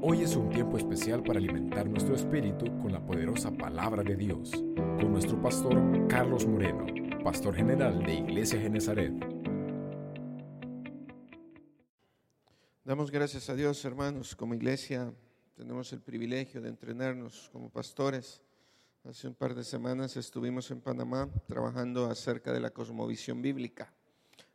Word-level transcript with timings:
Hoy 0.00 0.22
es 0.22 0.36
un 0.36 0.48
tiempo 0.48 0.76
especial 0.76 1.24
para 1.24 1.40
alimentar 1.40 1.88
nuestro 1.88 2.14
espíritu 2.14 2.66
con 2.78 2.92
la 2.92 3.04
poderosa 3.04 3.50
palabra 3.50 4.04
de 4.04 4.14
Dios, 4.14 4.52
con 4.76 5.10
nuestro 5.10 5.42
pastor 5.42 6.06
Carlos 6.06 6.46
Moreno, 6.46 6.86
pastor 7.24 7.56
general 7.56 8.04
de 8.04 8.14
Iglesia 8.14 8.60
Genezaret. 8.60 9.12
Damos 12.84 13.10
gracias 13.10 13.50
a 13.50 13.56
Dios, 13.56 13.84
hermanos, 13.84 14.36
como 14.36 14.54
iglesia 14.54 15.12
tenemos 15.56 15.92
el 15.92 16.00
privilegio 16.00 16.62
de 16.62 16.68
entrenarnos 16.68 17.50
como 17.52 17.68
pastores. 17.68 18.40
Hace 19.02 19.26
un 19.26 19.34
par 19.34 19.56
de 19.56 19.64
semanas 19.64 20.16
estuvimos 20.16 20.70
en 20.70 20.80
Panamá 20.80 21.28
trabajando 21.48 22.06
acerca 22.06 22.52
de 22.52 22.60
la 22.60 22.70
cosmovisión 22.70 23.42
bíblica. 23.42 23.92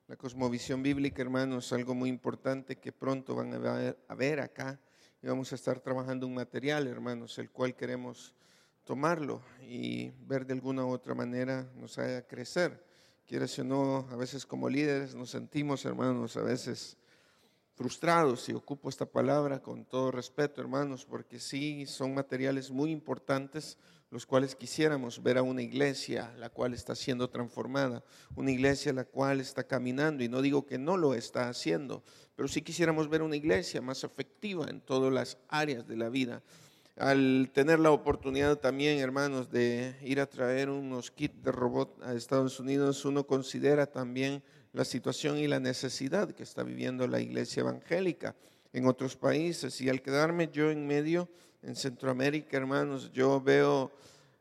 La 0.07 0.15
cosmovisión 0.15 0.81
bíblica, 0.81 1.21
hermanos, 1.21 1.65
es 1.65 1.73
algo 1.73 1.93
muy 1.93 2.07
importante 2.07 2.77
que 2.77 2.93
pronto 2.93 3.35
van 3.35 3.53
a 3.53 3.57
ver, 3.57 4.05
a 4.07 4.15
ver 4.15 4.39
acá 4.39 4.79
y 5.23 5.27
vamos 5.27 5.54
a 5.54 5.55
estar 5.55 5.80
trabajando 5.80 6.27
un 6.27 6.34
material, 6.34 6.86
hermanos, 6.86 7.40
el 7.40 7.50
cual 7.50 7.73
queremos 7.73 8.36
tomarlo 8.84 9.41
y 9.62 10.09
ver 10.27 10.46
de 10.46 10.52
alguna 10.52 10.86
u 10.86 10.90
otra 10.90 11.16
manera 11.16 11.72
nos 11.77 11.98
haga 11.98 12.27
crecer. 12.27 12.86
Quieras 13.26 13.58
o 13.58 13.63
no, 13.63 14.05
a 14.12 14.18
veces 14.18 14.46
como 14.46 14.68
líderes 14.68 15.16
nos 15.16 15.30
sentimos, 15.30 15.86
hermanos, 15.86 16.36
a 16.36 16.41
veces 16.41 16.98
frustrados, 17.73 18.49
y 18.49 18.54
ocupo 18.54 18.90
esta 18.90 19.05
palabra 19.05 19.62
con 19.62 19.86
todo 19.86 20.12
respeto, 20.12 20.59
hermanos, 20.59 21.05
porque 21.05 21.40
sí 21.40 21.85
son 21.85 22.13
materiales 22.13 22.70
muy 22.70 22.91
importantes, 22.91 23.77
los 24.13 24.27
cuales 24.27 24.55
quisiéramos 24.55 25.23
ver 25.23 25.40
a 25.40 25.41
una 25.41 25.63
iglesia 25.63 26.31
la 26.38 26.52
cual 26.52 26.76
está 26.76 26.94
siendo 26.94 27.31
transformada, 27.31 28.04
una 28.35 28.52
iglesia 28.52 28.94
la 28.94 29.05
cual 29.05 29.40
está 29.40 29.63
caminando, 29.63 30.23
y 30.23 30.30
no 30.30 30.44
digo 30.44 30.67
que 30.67 30.77
no 30.77 30.98
lo 30.98 31.16
está 31.16 31.49
haciendo, 31.49 32.04
pero 32.35 32.48
sí 32.48 32.62
quisiéramos 32.62 33.09
ver 33.09 33.23
una 33.23 33.35
iglesia 33.35 33.81
más 33.81 34.04
efectiva 34.04 34.68
en 34.70 34.81
todas 34.81 35.12
las 35.12 35.40
áreas 35.49 35.88
de 35.88 35.98
la 35.98 36.09
vida. 36.09 36.44
Al 36.95 37.49
tener 37.55 37.79
la 37.79 37.90
oportunidad 37.90 38.60
también, 38.60 38.99
hermanos, 38.99 39.49
de 39.49 39.96
ir 40.04 40.21
a 40.21 40.27
traer 40.27 40.70
unos 40.70 41.09
kits 41.09 41.41
de 41.41 41.52
robot 41.52 41.99
a 42.04 42.13
Estados 42.13 42.59
Unidos, 42.59 43.04
uno 43.05 43.26
considera 43.26 43.87
también 43.87 44.43
la 44.74 44.85
situación 44.85 45.40
y 45.40 45.48
la 45.48 45.59
necesidad 45.59 46.32
que 46.34 46.43
está 46.43 46.62
viviendo 46.62 47.07
la 47.07 47.20
iglesia 47.20 47.62
evangélica 47.62 48.35
en 48.74 48.85
otros 48.85 49.15
países. 49.15 49.82
Y 49.82 49.90
al 49.90 50.04
quedarme 50.04 50.52
yo 50.54 50.70
en 50.70 50.85
medio, 50.85 51.30
en 51.63 51.76
Centroamérica, 51.76 52.57
hermanos, 52.57 53.12
yo 53.12 53.41
veo 53.41 53.91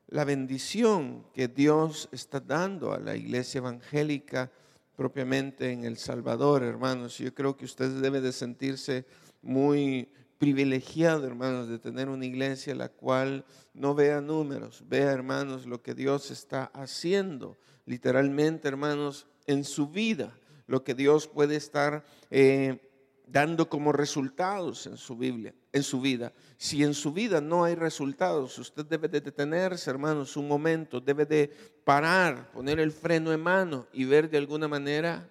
la 0.07 0.25
bendición 0.25 1.25
que 1.33 1.47
Dios 1.47 2.09
está 2.11 2.39
dando 2.39 2.93
a 2.93 2.99
la 2.99 3.15
iglesia 3.15 3.59
evangélica 3.59 4.51
propiamente 4.95 5.71
en 5.71 5.83
El 5.83 5.97
Salvador, 5.97 6.63
hermanos. 6.63 7.17
Yo 7.17 7.33
creo 7.33 7.57
que 7.57 7.65
usted 7.65 7.89
debe 8.01 8.21
de 8.21 8.31
sentirse 8.31 9.05
muy 9.41 10.09
privilegiado, 10.37 11.25
hermanos, 11.25 11.67
de 11.67 11.79
tener 11.79 12.09
una 12.09 12.25
iglesia 12.25 12.75
la 12.75 12.89
cual 12.89 13.45
no 13.73 13.95
vea 13.95 14.21
números, 14.21 14.83
vea, 14.87 15.11
hermanos, 15.11 15.65
lo 15.65 15.81
que 15.81 15.93
Dios 15.93 16.31
está 16.31 16.65
haciendo. 16.73 17.57
Literalmente, 17.85 18.67
hermanos, 18.67 19.27
en 19.47 19.63
su 19.63 19.87
vida, 19.87 20.37
lo 20.67 20.83
que 20.83 20.93
Dios 20.95 21.27
puede 21.27 21.55
estar 21.55 22.05
eh, 22.29 22.92
dando 23.25 23.69
como 23.69 23.91
resultados 23.91 24.87
en 24.87 24.97
su 24.97 25.15
Biblia, 25.15 25.53
en 25.71 25.83
su 25.83 26.01
vida. 26.01 26.33
Si 26.57 26.83
en 26.83 26.93
su 26.93 27.13
vida 27.13 27.41
no 27.41 27.63
hay 27.63 27.75
resultados, 27.75 28.57
usted 28.59 28.85
debe 28.85 29.07
de 29.07 29.21
detenerse, 29.21 29.89
hermanos, 29.89 30.37
un 30.37 30.47
momento, 30.47 30.99
debe 30.99 31.25
de 31.25 31.47
parar, 31.83 32.51
poner 32.51 32.79
el 32.79 32.91
freno 32.91 33.31
en 33.33 33.41
mano 33.41 33.87
y 33.93 34.05
ver 34.05 34.29
de 34.29 34.37
alguna 34.37 34.67
manera 34.67 35.29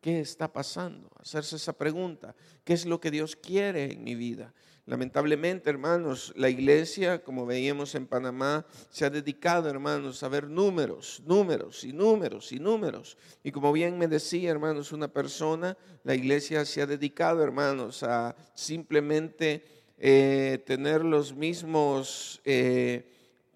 qué 0.00 0.20
está 0.20 0.52
pasando, 0.52 1.10
hacerse 1.18 1.56
esa 1.56 1.72
pregunta, 1.72 2.34
¿qué 2.62 2.74
es 2.74 2.84
lo 2.84 3.00
que 3.00 3.10
Dios 3.10 3.36
quiere 3.36 3.92
en 3.92 4.04
mi 4.04 4.14
vida? 4.14 4.52
Lamentablemente, 4.86 5.70
hermanos, 5.70 6.34
la 6.36 6.50
iglesia, 6.50 7.22
como 7.22 7.46
veíamos 7.46 7.94
en 7.94 8.06
Panamá, 8.06 8.66
se 8.90 9.06
ha 9.06 9.10
dedicado, 9.10 9.70
hermanos, 9.70 10.22
a 10.22 10.28
ver 10.28 10.46
números, 10.46 11.22
números 11.24 11.84
y 11.84 11.94
números 11.94 12.52
y 12.52 12.58
números. 12.58 13.16
Y 13.42 13.50
como 13.50 13.72
bien 13.72 13.96
me 13.96 14.08
decía, 14.08 14.50
hermanos, 14.50 14.92
una 14.92 15.08
persona, 15.08 15.74
la 16.02 16.14
iglesia 16.14 16.66
se 16.66 16.82
ha 16.82 16.86
dedicado, 16.86 17.42
hermanos, 17.42 18.02
a 18.02 18.36
simplemente 18.52 19.64
eh, 19.96 20.62
tener 20.66 21.02
los 21.02 21.34
mismos, 21.34 22.42
eh, 22.44 23.10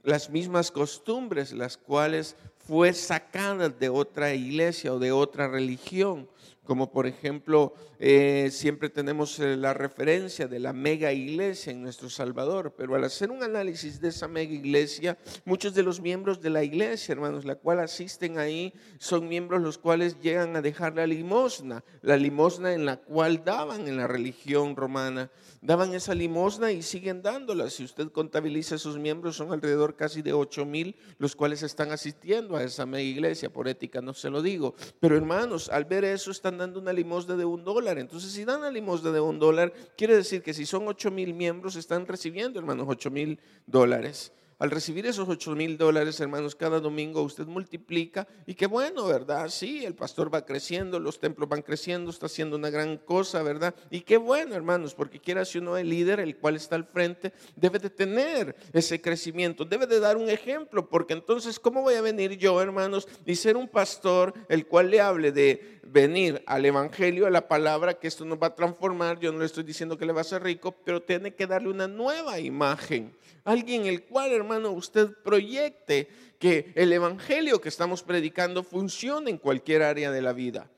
las 0.05 0.31
mismas 0.31 0.71
costumbres, 0.71 1.53
las 1.53 1.77
cuales 1.77 2.37
fue 2.57 2.95
sacada 2.95 3.69
de 3.69 3.91
otra 3.91 4.33
iglesia 4.33 4.95
o 4.95 4.99
de 4.99 5.13
otra 5.13 5.47
religión 5.47 6.27
como 6.69 6.93
por 6.93 7.07
ejemplo 7.07 7.73
eh, 7.99 8.51
siempre 8.53 8.91
tenemos 8.91 9.39
eh, 9.39 9.57
la 9.57 9.73
referencia 9.73 10.47
de 10.47 10.59
la 10.59 10.75
mega 10.75 11.15
iglesia 11.15 11.73
en 11.73 11.83
nuestro 11.83 12.11
Salvador, 12.11 12.75
pero 12.77 12.95
al 12.95 13.05
hacer 13.05 13.31
un 13.31 13.43
análisis 13.43 14.03
de 14.03 14.09
esa 14.09 14.29
mega 14.29 14.53
iglesia, 14.53 15.17
muchos 15.47 15.73
de 15.73 15.83
los 15.83 16.03
miembros 16.03 16.43
de 16.43 16.51
la 16.51 16.63
iglesia, 16.63 17.13
hermanos, 17.13 17.47
la 17.47 17.55
cual 17.55 17.81
asisten 17.81 18.39
ahí, 18.39 18.75
son 18.99 19.29
miembros 19.29 19.63
los 19.63 19.79
cuales 19.79 20.21
llegan 20.21 20.57
a 20.57 20.61
dejar 20.61 20.95
la 20.95 21.07
limosna, 21.07 21.83
la 22.03 22.19
limosna 22.19 22.75
en 22.75 22.85
la 22.85 22.99
cual 22.99 23.43
daban 23.47 23.89
en 23.89 23.97
la 23.97 24.07
religión 24.07 24.77
romana, 24.77 25.31
daban 25.63 25.95
esa 25.95 26.15
limosna 26.15 26.71
y 26.71 26.83
siguen 26.83 27.23
dándola. 27.23 27.71
Si 27.71 27.83
usted 27.83 28.13
contabiliza 28.13 28.75
esos 28.75 28.99
miembros, 28.99 29.37
son 29.37 29.53
alrededor 29.55 29.97
casi 29.97 30.21
de 30.21 30.35
8 30.35 30.67
mil 30.67 30.97
los 31.17 31.35
cuales 31.35 31.63
están 31.63 31.93
asistiendo 31.93 32.57
a 32.57 32.63
esa 32.63 32.85
mega 32.85 33.05
iglesia, 33.05 33.51
por 33.51 33.69
ética 33.69 34.03
no 34.03 34.13
se 34.13 34.29
lo 34.29 34.43
digo, 34.43 34.75
pero 35.01 35.17
hermanos, 35.17 35.71
al 35.71 35.87
ver 35.87 36.05
eso 36.05 36.31
están 36.31 36.58
dando 36.59 36.81
una 36.81 36.93
limosna 36.93 37.37
de 37.37 37.45
un 37.45 37.65
dólar. 37.65 37.99
Entonces, 37.99 38.33
si 38.33 38.45
dan 38.45 38.59
una 38.61 38.71
limosna 38.71 39.11
de 39.11 39.21
un 39.21 39.39
dólar, 39.39 39.73
quiere 39.97 40.17
decir 40.17 40.43
que 40.43 40.53
si 40.53 40.67
son 40.67 40.87
8 40.87 41.11
mil 41.11 41.33
miembros, 41.35 41.77
están 41.77 42.07
recibiendo, 42.07 42.59
hermanos, 42.59 42.87
8 42.89 43.11
mil 43.11 43.41
dólares. 43.67 44.33
Al 44.61 44.73
recibir 44.73 45.07
esos 45.07 45.29
8 45.29 45.55
mil 45.55 45.79
dólares, 45.79 46.19
hermanos, 46.19 46.57
cada 46.57 46.81
domingo 46.81 47.23
usted 47.23 47.47
multiplica 47.47 48.27
y 48.45 48.55
qué 48.55 48.67
bueno, 48.67 49.07
¿verdad? 49.07 49.51
Sí, 49.51 49.85
el 49.85 49.95
pastor 49.95 50.35
va 50.35 50.45
creciendo, 50.45 50.99
los 50.99 51.21
templos 51.21 51.49
van 51.49 51.63
creciendo, 51.63 52.11
está 52.11 52.27
haciendo 52.27 52.57
una 52.57 52.69
gran 52.69 52.97
cosa, 52.97 53.45
¿verdad? 53.45 53.73
Y 53.89 54.01
qué 54.01 54.17
bueno, 54.17 54.57
hermanos, 54.57 54.95
porque 54.95 55.21
quiera 55.21 55.45
si 55.45 55.59
uno 55.59 55.77
el 55.77 55.89
líder, 55.89 56.19
el 56.19 56.37
cual 56.39 56.57
está 56.57 56.75
al 56.75 56.87
frente, 56.87 57.33
debe 57.55 57.79
de 57.79 57.89
tener 57.89 58.57
ese 58.73 59.01
crecimiento, 59.01 59.65
debe 59.65 59.87
de 59.87 60.01
dar 60.01 60.17
un 60.17 60.29
ejemplo, 60.29 60.89
porque 60.89 61.13
entonces, 61.13 61.61
¿cómo 61.61 61.83
voy 61.83 61.95
a 61.95 62.01
venir 62.01 62.37
yo, 62.37 62.61
hermanos, 62.61 63.07
y 63.25 63.37
ser 63.37 63.57
un 63.57 63.69
pastor 63.69 64.35
el 64.49 64.67
cual 64.67 64.91
le 64.91 65.01
hable 65.01 65.31
de 65.31 65.79
venir 65.85 66.43
al 66.47 66.67
Evangelio, 66.67 67.29
a 67.29 67.31
la 67.31 67.47
palabra, 67.47 67.95
que 67.95 68.09
esto 68.09 68.25
nos 68.25 68.39
va 68.39 68.49
a 68.49 68.55
transformar? 68.57 69.21
Yo 69.21 69.31
no 69.31 69.39
le 69.39 69.47
estoy 69.47 69.63
diciendo 69.63 69.97
que 69.97 70.05
le 70.05 70.13
va 70.13 70.23
a 70.23 70.25
ser 70.25 70.43
rico, 70.43 70.73
pero 70.85 71.01
tiene 71.01 71.33
que 71.33 71.47
darle 71.47 71.69
una 71.69 71.87
nueva 71.87 72.41
imagen. 72.41 73.17
Alguien 73.49 73.87
el 73.87 74.03
cual, 74.03 74.33
hermano, 74.33 74.73
usted 74.73 75.09
proyecte 75.25 76.11
que 76.39 76.71
el 76.75 76.93
Evangelio 76.93 77.63
que 77.63 77.71
estamos 77.71 78.03
predicando 78.03 78.63
funcione 78.63 79.31
en 79.31 79.39
cualquier 79.39 79.81
área 79.81 80.11
de 80.11 80.21
la 80.21 80.35
vida. 80.35 80.71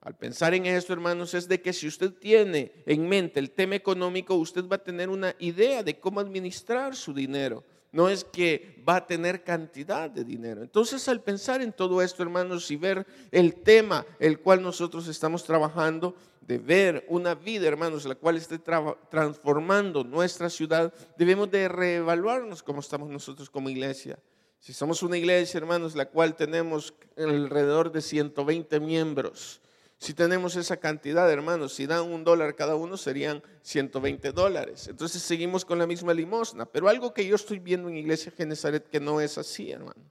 Al 0.00 0.16
pensar 0.16 0.54
en 0.54 0.66
esto, 0.66 0.92
hermanos, 0.92 1.34
es 1.34 1.48
de 1.48 1.60
que 1.60 1.72
si 1.72 1.88
usted 1.88 2.12
tiene 2.12 2.70
en 2.86 3.08
mente 3.08 3.40
el 3.40 3.50
tema 3.50 3.74
económico, 3.74 4.36
usted 4.36 4.68
va 4.68 4.76
a 4.76 4.84
tener 4.84 5.08
una 5.08 5.34
idea 5.40 5.82
de 5.82 5.98
cómo 5.98 6.20
administrar 6.20 6.94
su 6.94 7.12
dinero. 7.12 7.64
No 7.92 8.08
es 8.08 8.24
que 8.24 8.82
va 8.88 8.96
a 8.96 9.06
tener 9.06 9.44
cantidad 9.44 10.10
de 10.10 10.24
dinero. 10.24 10.62
Entonces, 10.62 11.06
al 11.08 11.20
pensar 11.20 11.60
en 11.60 11.72
todo 11.72 12.02
esto, 12.02 12.22
hermanos, 12.22 12.70
y 12.70 12.76
ver 12.76 13.06
el 13.30 13.54
tema 13.54 14.06
el 14.18 14.40
cual 14.40 14.62
nosotros 14.62 15.06
estamos 15.08 15.44
trabajando, 15.44 16.14
de 16.46 16.58
ver 16.58 17.04
una 17.08 17.34
vida, 17.34 17.68
hermanos, 17.68 18.04
la 18.04 18.14
cual 18.14 18.36
esté 18.36 18.58
transformando 18.58 20.04
nuestra 20.04 20.50
ciudad, 20.50 20.92
debemos 21.16 21.50
de 21.50 21.68
reevaluarnos 21.68 22.62
cómo 22.62 22.80
estamos 22.80 23.08
nosotros 23.08 23.48
como 23.48 23.68
iglesia. 23.68 24.18
Si 24.58 24.72
somos 24.72 25.02
una 25.02 25.18
iglesia, 25.18 25.58
hermanos, 25.58 25.94
la 25.94 26.06
cual 26.06 26.34
tenemos 26.34 26.94
alrededor 27.16 27.92
de 27.92 28.00
120 28.00 28.80
miembros, 28.80 29.60
si 30.02 30.14
tenemos 30.14 30.56
esa 30.56 30.78
cantidad, 30.78 31.30
hermanos, 31.30 31.74
si 31.74 31.86
dan 31.86 32.02
un 32.10 32.24
dólar 32.24 32.56
cada 32.56 32.74
uno, 32.74 32.96
serían 32.96 33.40
120 33.62 34.32
dólares. 34.32 34.88
Entonces 34.88 35.22
seguimos 35.22 35.64
con 35.64 35.78
la 35.78 35.86
misma 35.86 36.12
limosna. 36.12 36.66
Pero 36.66 36.88
algo 36.88 37.14
que 37.14 37.24
yo 37.24 37.36
estoy 37.36 37.60
viendo 37.60 37.88
en 37.88 37.96
Iglesia 37.96 38.32
Genezaret 38.36 38.84
que 38.88 38.98
no 38.98 39.20
es 39.20 39.38
así, 39.38 39.70
hermano. 39.70 40.02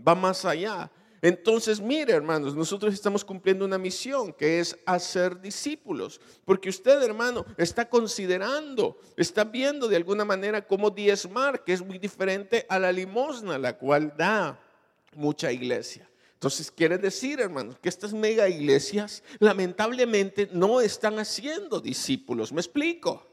Va 0.00 0.14
más 0.14 0.46
allá. 0.46 0.90
Entonces, 1.20 1.78
mire, 1.78 2.14
hermanos, 2.14 2.56
nosotros 2.56 2.94
estamos 2.94 3.22
cumpliendo 3.22 3.66
una 3.66 3.76
misión 3.76 4.32
que 4.32 4.60
es 4.60 4.78
hacer 4.86 5.38
discípulos. 5.38 6.22
Porque 6.46 6.70
usted, 6.70 7.02
hermano, 7.02 7.44
está 7.58 7.86
considerando, 7.86 8.98
está 9.14 9.44
viendo 9.44 9.88
de 9.88 9.96
alguna 9.96 10.24
manera 10.24 10.66
cómo 10.66 10.88
diezmar, 10.88 11.64
que 11.64 11.74
es 11.74 11.84
muy 11.84 11.98
diferente 11.98 12.64
a 12.70 12.78
la 12.78 12.90
limosna, 12.90 13.58
la 13.58 13.76
cual 13.76 14.14
da 14.16 14.58
mucha 15.14 15.52
iglesia. 15.52 16.08
Entonces 16.44 16.70
quiere 16.70 16.98
decir, 16.98 17.40
hermanos, 17.40 17.78
que 17.80 17.88
estas 17.88 18.12
mega 18.12 18.46
iglesias 18.46 19.22
lamentablemente 19.38 20.46
no 20.52 20.82
están 20.82 21.18
haciendo 21.18 21.80
discípulos. 21.80 22.52
¿Me 22.52 22.60
explico? 22.60 23.26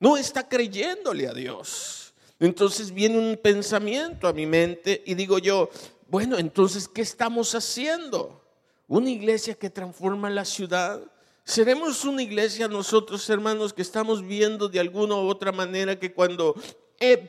No 0.00 0.16
está 0.16 0.48
creyéndole 0.48 1.28
a 1.28 1.34
Dios. 1.34 2.14
Entonces 2.40 2.92
viene 2.92 3.18
un 3.18 3.36
pensamiento 3.36 4.26
a 4.26 4.32
mi 4.32 4.46
mente 4.46 5.02
y 5.04 5.12
digo 5.12 5.38
yo, 5.38 5.68
bueno, 6.08 6.38
entonces, 6.38 6.88
¿qué 6.88 7.02
estamos 7.02 7.54
haciendo? 7.54 8.42
Una 8.88 9.10
iglesia 9.10 9.52
que 9.52 9.68
transforma 9.68 10.30
la 10.30 10.46
ciudad. 10.46 10.98
Seremos 11.44 12.06
una 12.06 12.22
iglesia 12.22 12.68
nosotros, 12.68 13.28
hermanos, 13.28 13.74
que 13.74 13.82
estamos 13.82 14.26
viendo 14.26 14.70
de 14.70 14.80
alguna 14.80 15.16
u 15.16 15.28
otra 15.28 15.52
manera 15.52 15.98
que 15.98 16.14
cuando 16.14 16.54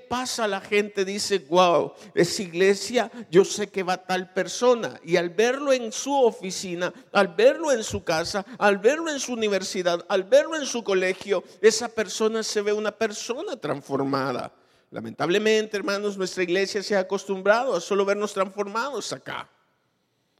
pasa 0.07 0.47
la 0.47 0.61
gente, 0.61 1.03
dice, 1.03 1.39
wow, 1.49 1.93
es 2.13 2.39
iglesia, 2.39 3.11
yo 3.31 3.43
sé 3.43 3.67
que 3.67 3.81
va 3.81 3.97
tal 3.97 4.31
persona. 4.31 4.99
Y 5.03 5.15
al 5.15 5.29
verlo 5.29 5.73
en 5.73 5.91
su 5.91 6.13
oficina, 6.13 6.93
al 7.11 7.29
verlo 7.29 7.71
en 7.71 7.83
su 7.83 8.03
casa, 8.03 8.45
al 8.59 8.77
verlo 8.77 9.09
en 9.09 9.19
su 9.19 9.33
universidad, 9.33 10.05
al 10.09 10.23
verlo 10.23 10.55
en 10.55 10.65
su 10.65 10.83
colegio, 10.83 11.43
esa 11.61 11.89
persona 11.89 12.43
se 12.43 12.61
ve 12.61 12.71
una 12.71 12.91
persona 12.91 13.55
transformada. 13.57 14.53
Lamentablemente, 14.91 15.75
hermanos, 15.75 16.17
nuestra 16.17 16.43
iglesia 16.43 16.83
se 16.83 16.95
ha 16.95 16.99
acostumbrado 16.99 17.75
a 17.75 17.81
solo 17.81 18.05
vernos 18.05 18.31
transformados 18.31 19.11
acá. 19.11 19.49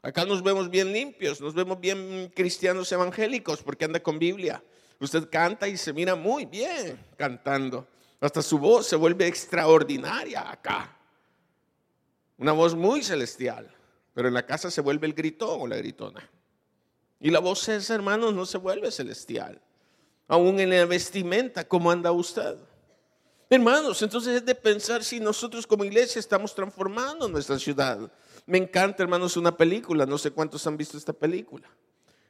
Acá 0.04 0.26
nos 0.26 0.44
vemos 0.44 0.70
bien 0.70 0.94
limpios, 0.94 1.42
nos 1.42 1.56
vemos 1.56 1.80
bien 1.80 2.32
cristianos 2.36 2.92
evangélicos 2.92 3.64
porque 3.64 3.86
anda 3.86 4.00
con 4.00 4.20
Biblia. 4.20 4.62
Usted 5.00 5.28
canta 5.30 5.68
y 5.68 5.76
se 5.76 5.92
mira 5.92 6.14
muy 6.14 6.46
bien 6.46 7.00
cantando. 7.18 7.88
Hasta 8.24 8.42
su 8.42 8.58
voz 8.58 8.88
se 8.88 8.96
vuelve 8.96 9.28
extraordinaria 9.28 10.50
acá. 10.50 10.98
Una 12.38 12.54
voz 12.54 12.74
muy 12.74 13.04
celestial. 13.04 13.70
Pero 14.14 14.30
en 14.30 14.34
la 14.34 14.46
casa 14.46 14.72
se 14.72 14.80
vuelve 14.80 15.08
el 15.08 15.14
gritón 15.14 15.60
o 15.62 15.68
la 15.68 15.76
gritona. 15.76 16.30
Y 17.20 17.32
la 17.32 17.40
voz 17.40 17.68
hermanos, 17.68 18.34
no 18.34 18.46
se 18.46 18.58
vuelve 18.58 18.92
celestial. 18.92 19.62
Aún 20.30 20.58
en 20.62 20.70
la 20.70 20.86
vestimenta, 20.86 21.68
¿cómo 21.68 21.92
anda 21.92 22.14
usted? 22.14 22.56
Hermanos, 23.50 24.02
entonces 24.02 24.38
es 24.38 24.46
de 24.46 24.56
pensar 24.56 25.04
si 25.04 25.20
nosotros 25.20 25.68
como 25.68 25.84
iglesia 25.84 26.22
estamos 26.22 26.56
transformando 26.56 27.28
nuestra 27.28 27.60
ciudad. 27.60 28.10
Me 28.46 28.58
encanta, 28.58 29.04
hermanos, 29.04 29.36
una 29.36 29.58
película. 29.58 30.06
No 30.06 30.18
sé 30.18 30.32
cuántos 30.32 30.66
han 30.66 30.78
visto 30.78 30.98
esta 30.98 31.12
película. 31.12 31.68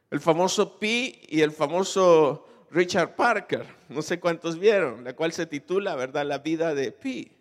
El 0.10 0.20
famoso 0.20 0.80
Pi 0.80 1.22
y 1.28 1.42
el 1.42 1.52
famoso 1.52 2.48
Richard 2.74 3.16
Parker, 3.16 3.68
no 3.88 4.02
sé 4.02 4.20
cuántos 4.20 4.58
vieron, 4.58 5.04
la 5.04 5.16
cual 5.16 5.32
se 5.32 5.46
titula, 5.46 5.96
¿verdad? 5.96 6.26
La 6.26 6.40
vida 6.40 6.74
de 6.74 6.92
Pi. 6.92 7.32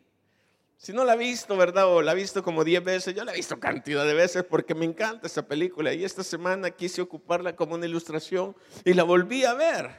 Si 0.77 0.93
no 0.93 1.07
la 1.07 1.13
ha 1.13 1.17
visto, 1.17 1.57
¿verdad? 1.57 1.87
O 1.87 2.03
la 2.03 2.13
ha 2.13 2.15
visto 2.15 2.43
como 2.43 2.65
10 2.65 2.85
veces, 2.85 3.15
yo 3.15 3.25
la 3.25 3.33
he 3.33 3.37
visto 3.37 3.59
cantidad 3.59 4.05
de 4.05 4.13
veces 4.13 4.45
porque 4.45 4.75
me 4.75 4.85
encanta 4.85 5.27
esa 5.29 5.47
película. 5.49 5.95
Y 5.95 6.05
esta 6.05 6.23
semana 6.23 6.71
quise 6.71 7.01
ocuparla 7.01 7.57
como 7.57 7.77
una 7.77 7.87
ilustración 7.87 8.55
y 8.85 8.93
la 8.93 9.05
volví 9.05 9.45
a 9.45 9.55
ver. 9.55 9.91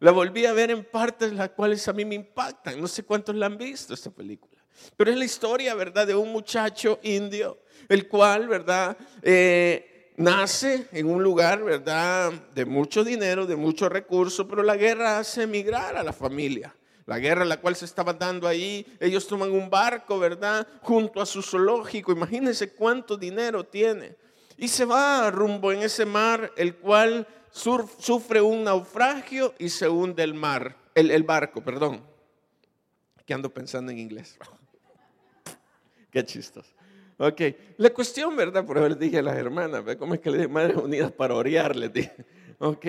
La 0.00 0.10
volví 0.10 0.46
a 0.46 0.52
ver 0.52 0.72
en 0.72 0.84
partes 0.84 1.32
las 1.32 1.50
cuales 1.50 1.86
a 1.86 1.92
mí 1.92 2.04
me 2.04 2.16
impactan. 2.16 2.80
No 2.80 2.88
sé 2.88 3.04
cuántos 3.04 3.36
la 3.36 3.46
han 3.46 3.56
visto 3.56 3.94
esta 3.94 4.10
película. 4.10 4.60
Pero 4.96 5.12
es 5.12 5.16
la 5.16 5.24
historia, 5.24 5.74
¿verdad? 5.76 6.08
De 6.08 6.16
un 6.16 6.32
muchacho 6.32 6.98
indio, 7.04 7.62
el 7.88 8.08
cual, 8.08 8.48
¿verdad? 8.48 8.96
Eh, 9.22 9.91
nace 10.16 10.88
en 10.92 11.06
un 11.08 11.22
lugar, 11.22 11.62
¿verdad?, 11.62 12.32
de 12.54 12.64
mucho 12.64 13.04
dinero, 13.04 13.46
de 13.46 13.56
mucho 13.56 13.88
recurso, 13.88 14.46
pero 14.46 14.62
la 14.62 14.76
guerra 14.76 15.18
hace 15.18 15.42
emigrar 15.42 15.96
a 15.96 16.02
la 16.02 16.12
familia. 16.12 16.74
La 17.06 17.18
guerra 17.18 17.42
en 17.42 17.48
la 17.48 17.60
cual 17.60 17.74
se 17.74 17.84
estaba 17.84 18.12
dando 18.12 18.46
ahí, 18.46 18.86
ellos 19.00 19.26
toman 19.26 19.50
un 19.50 19.68
barco, 19.68 20.18
¿verdad?, 20.18 20.66
junto 20.82 21.20
a 21.20 21.26
su 21.26 21.42
zoológico. 21.42 22.12
Imagínense 22.12 22.72
cuánto 22.72 23.16
dinero 23.16 23.64
tiene. 23.64 24.16
Y 24.56 24.68
se 24.68 24.84
va 24.84 25.30
rumbo 25.30 25.72
en 25.72 25.82
ese 25.82 26.06
mar, 26.06 26.52
el 26.56 26.76
cual 26.76 27.26
sufre 27.50 28.40
un 28.40 28.64
naufragio 28.64 29.54
y 29.58 29.68
se 29.68 29.88
hunde 29.88 30.22
el 30.22 30.34
mar, 30.34 30.76
el, 30.94 31.10
el 31.10 31.24
barco, 31.24 31.62
perdón. 31.62 32.02
Que 33.26 33.34
ando 33.34 33.52
pensando 33.52 33.90
en 33.90 33.98
inglés. 33.98 34.38
Qué 36.10 36.24
chistos. 36.24 36.66
Ok, 37.18 37.40
la 37.76 37.90
cuestión, 37.90 38.34
¿verdad? 38.36 38.64
Por 38.64 38.78
eso 38.78 38.88
les 38.88 38.98
dije 38.98 39.18
a 39.18 39.22
las 39.22 39.36
hermanas. 39.36 39.84
¿cómo 39.98 40.14
es 40.14 40.20
que 40.20 40.30
le 40.30 40.38
dije 40.38 40.48
Madres 40.48 40.76
Unidas 40.76 41.12
para 41.12 41.34
orear? 41.34 41.76
Les 41.76 41.92
dije. 41.92 42.12
Ok. 42.58 42.86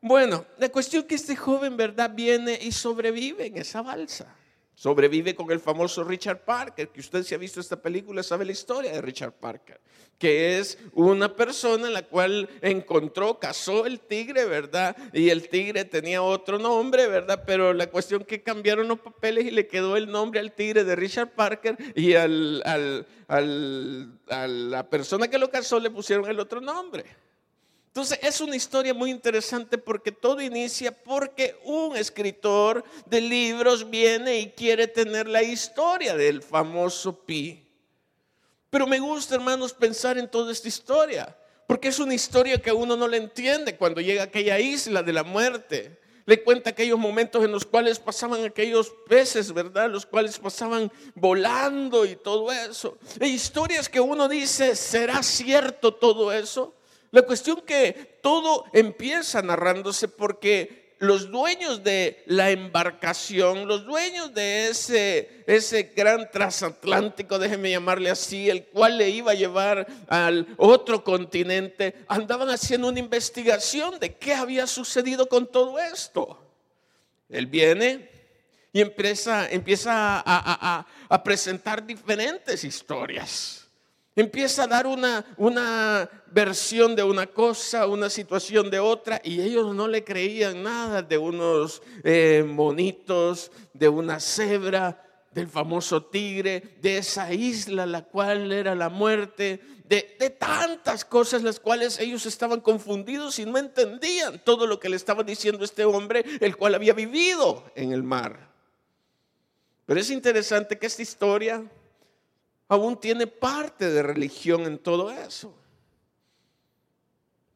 Bueno, 0.00 0.44
la 0.58 0.68
cuestión 0.68 1.02
que 1.02 1.16
este 1.16 1.34
joven, 1.34 1.76
¿verdad? 1.76 2.12
Viene 2.14 2.58
y 2.62 2.70
sobrevive 2.72 3.46
en 3.46 3.56
esa 3.56 3.82
balsa. 3.82 4.34
Sobrevive 4.78 5.34
con 5.34 5.50
el 5.50 5.58
famoso 5.58 6.04
Richard 6.04 6.44
Parker, 6.44 6.90
que 6.90 7.00
usted 7.00 7.24
si 7.24 7.34
ha 7.34 7.38
visto 7.38 7.58
esta 7.58 7.82
película 7.82 8.22
sabe 8.22 8.44
la 8.44 8.52
historia 8.52 8.92
de 8.92 9.02
Richard 9.02 9.32
Parker, 9.32 9.80
que 10.18 10.56
es 10.56 10.78
una 10.92 11.34
persona 11.34 11.90
la 11.90 12.02
cual 12.02 12.48
encontró, 12.62 13.40
cazó 13.40 13.86
el 13.86 13.98
tigre, 13.98 14.44
¿verdad? 14.44 14.96
Y 15.12 15.30
el 15.30 15.48
tigre 15.48 15.84
tenía 15.84 16.22
otro 16.22 16.60
nombre, 16.60 17.08
¿verdad? 17.08 17.42
Pero 17.44 17.72
la 17.72 17.88
cuestión 17.88 18.22
que 18.22 18.44
cambiaron 18.44 18.86
los 18.86 19.00
papeles 19.00 19.46
y 19.46 19.50
le 19.50 19.66
quedó 19.66 19.96
el 19.96 20.08
nombre 20.08 20.38
al 20.38 20.52
tigre 20.52 20.84
de 20.84 20.94
Richard 20.94 21.34
Parker 21.34 21.76
y 21.96 22.14
al, 22.14 22.62
a 23.26 24.46
la 24.46 24.88
persona 24.88 25.26
que 25.26 25.38
lo 25.38 25.50
cazó 25.50 25.80
le 25.80 25.90
pusieron 25.90 26.30
el 26.30 26.38
otro 26.38 26.60
nombre. 26.60 27.04
Entonces 27.88 28.18
es 28.22 28.40
una 28.40 28.54
historia 28.54 28.94
muy 28.94 29.10
interesante 29.10 29.78
porque 29.78 30.12
todo 30.12 30.40
inicia 30.40 30.92
porque 30.92 31.58
un 31.64 31.96
escritor 31.96 32.84
de 33.06 33.20
libros 33.20 33.88
viene 33.88 34.38
y 34.38 34.50
quiere 34.50 34.86
tener 34.86 35.26
la 35.26 35.42
historia 35.42 36.14
del 36.14 36.42
famoso 36.42 37.24
Pi. 37.24 37.66
Pero 38.70 38.86
me 38.86 39.00
gusta, 39.00 39.34
hermanos, 39.34 39.72
pensar 39.72 40.18
en 40.18 40.30
toda 40.30 40.52
esta 40.52 40.68
historia, 40.68 41.34
porque 41.66 41.88
es 41.88 41.98
una 41.98 42.14
historia 42.14 42.60
que 42.60 42.70
uno 42.70 42.94
no 42.94 43.08
le 43.08 43.16
entiende 43.16 43.76
cuando 43.76 44.02
llega 44.02 44.22
a 44.22 44.26
aquella 44.26 44.60
isla 44.60 45.02
de 45.02 45.12
la 45.14 45.24
muerte. 45.24 45.98
Le 46.26 46.42
cuenta 46.44 46.70
aquellos 46.70 46.98
momentos 46.98 47.42
en 47.42 47.50
los 47.50 47.64
cuales 47.64 47.98
pasaban 47.98 48.44
aquellos 48.44 48.92
peces, 49.08 49.50
¿verdad? 49.50 49.88
Los 49.90 50.04
cuales 50.04 50.38
pasaban 50.38 50.92
volando 51.14 52.04
y 52.04 52.16
todo 52.16 52.52
eso. 52.52 52.98
Hay 53.18 53.30
historias 53.30 53.88
que 53.88 53.98
uno 53.98 54.28
dice, 54.28 54.76
¿será 54.76 55.22
cierto 55.22 55.94
todo 55.94 56.30
eso? 56.30 56.74
La 57.10 57.22
cuestión 57.22 57.62
que 57.62 58.18
todo 58.22 58.64
empieza 58.72 59.40
narrándose 59.42 60.08
porque 60.08 60.88
los 60.98 61.30
dueños 61.30 61.84
de 61.84 62.22
la 62.26 62.50
embarcación, 62.50 63.66
los 63.68 63.86
dueños 63.86 64.34
de 64.34 64.68
ese, 64.68 65.44
ese 65.46 65.92
gran 65.94 66.30
transatlántico, 66.30 67.38
déjeme 67.38 67.70
llamarle 67.70 68.10
así, 68.10 68.50
el 68.50 68.64
cual 68.64 68.98
le 68.98 69.08
iba 69.08 69.32
a 69.32 69.36
llevar 69.36 69.86
al 70.08 70.46
otro 70.56 71.04
continente, 71.04 71.94
andaban 72.08 72.50
haciendo 72.50 72.88
una 72.88 72.98
investigación 72.98 73.98
de 74.00 74.16
qué 74.16 74.34
había 74.34 74.66
sucedido 74.66 75.28
con 75.28 75.46
todo 75.46 75.78
esto. 75.78 76.38
Él 77.28 77.46
viene 77.46 78.10
y 78.72 78.80
empieza, 78.80 79.48
empieza 79.48 80.22
a, 80.26 80.86
a 81.08 81.22
presentar 81.22 81.86
diferentes 81.86 82.64
historias. 82.64 83.67
Empieza 84.18 84.64
a 84.64 84.66
dar 84.66 84.88
una, 84.88 85.24
una 85.36 86.10
versión 86.32 86.96
de 86.96 87.04
una 87.04 87.28
cosa, 87.28 87.86
una 87.86 88.10
situación 88.10 88.68
de 88.68 88.80
otra, 88.80 89.20
y 89.22 89.40
ellos 89.40 89.72
no 89.76 89.86
le 89.86 90.02
creían 90.02 90.64
nada 90.64 91.02
de 91.02 91.16
unos 91.16 91.80
eh, 92.02 92.44
monitos, 92.44 93.52
de 93.72 93.88
una 93.88 94.18
cebra, 94.18 95.04
del 95.30 95.46
famoso 95.46 96.02
tigre, 96.06 96.78
de 96.82 96.98
esa 96.98 97.32
isla 97.32 97.86
la 97.86 98.06
cual 98.06 98.50
era 98.50 98.74
la 98.74 98.88
muerte, 98.88 99.60
de, 99.84 100.16
de, 100.18 100.30
tantas 100.30 101.04
cosas 101.04 101.44
las 101.44 101.60
cuales 101.60 102.00
ellos 102.00 102.26
estaban 102.26 102.60
confundidos 102.60 103.38
y 103.38 103.46
no 103.46 103.56
entendían 103.56 104.42
todo 104.42 104.66
lo 104.66 104.80
que 104.80 104.88
le 104.88 104.96
estaba 104.96 105.22
diciendo 105.22 105.64
este 105.64 105.84
hombre, 105.84 106.24
el 106.40 106.56
cual 106.56 106.74
había 106.74 106.92
vivido 106.92 107.70
en 107.76 107.92
el 107.92 108.02
mar. 108.02 108.50
Pero 109.86 110.00
es 110.00 110.10
interesante 110.10 110.76
que 110.76 110.88
esta 110.88 111.02
historia 111.02 111.62
aún 112.68 112.98
tiene 113.00 113.26
parte 113.26 113.90
de 113.90 114.02
religión 114.02 114.62
en 114.62 114.78
todo 114.78 115.10
eso. 115.10 115.54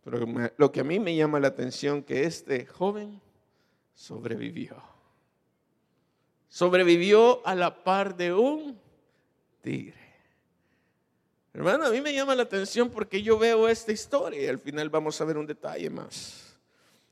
Pero 0.05 0.27
lo 0.57 0.73
que 0.73 0.81
a 0.81 0.85
mí 0.85 0.99
me 0.99 1.15
llama 1.15 1.39
la 1.39 1.49
atención 1.49 2.03
que 2.03 2.25
este 2.25 2.67
joven 2.67 3.21
sobrevivió. 3.95 4.83
Sobrevivió 6.49 7.47
a 7.47 7.55
la 7.55 7.85
par 7.85 8.17
de 8.17 8.33
un 8.33 8.79
tigre. 9.61 10.03
Hermano, 11.55 11.87
a 11.87 11.91
mí 11.91 12.01
me 12.01 12.15
llama 12.15 12.35
la 12.35 12.43
atención 12.45 12.91
porque 12.91 13.23
yo 13.23 13.39
veo 13.39 13.69
esta 13.69 13.93
historia 13.93 14.43
y 14.43 14.47
al 14.47 14.59
final 14.59 14.89
vamos 14.89 15.21
a 15.21 15.25
ver 15.25 15.37
un 15.37 15.47
detalle 15.47 15.89
más. 15.91 16.57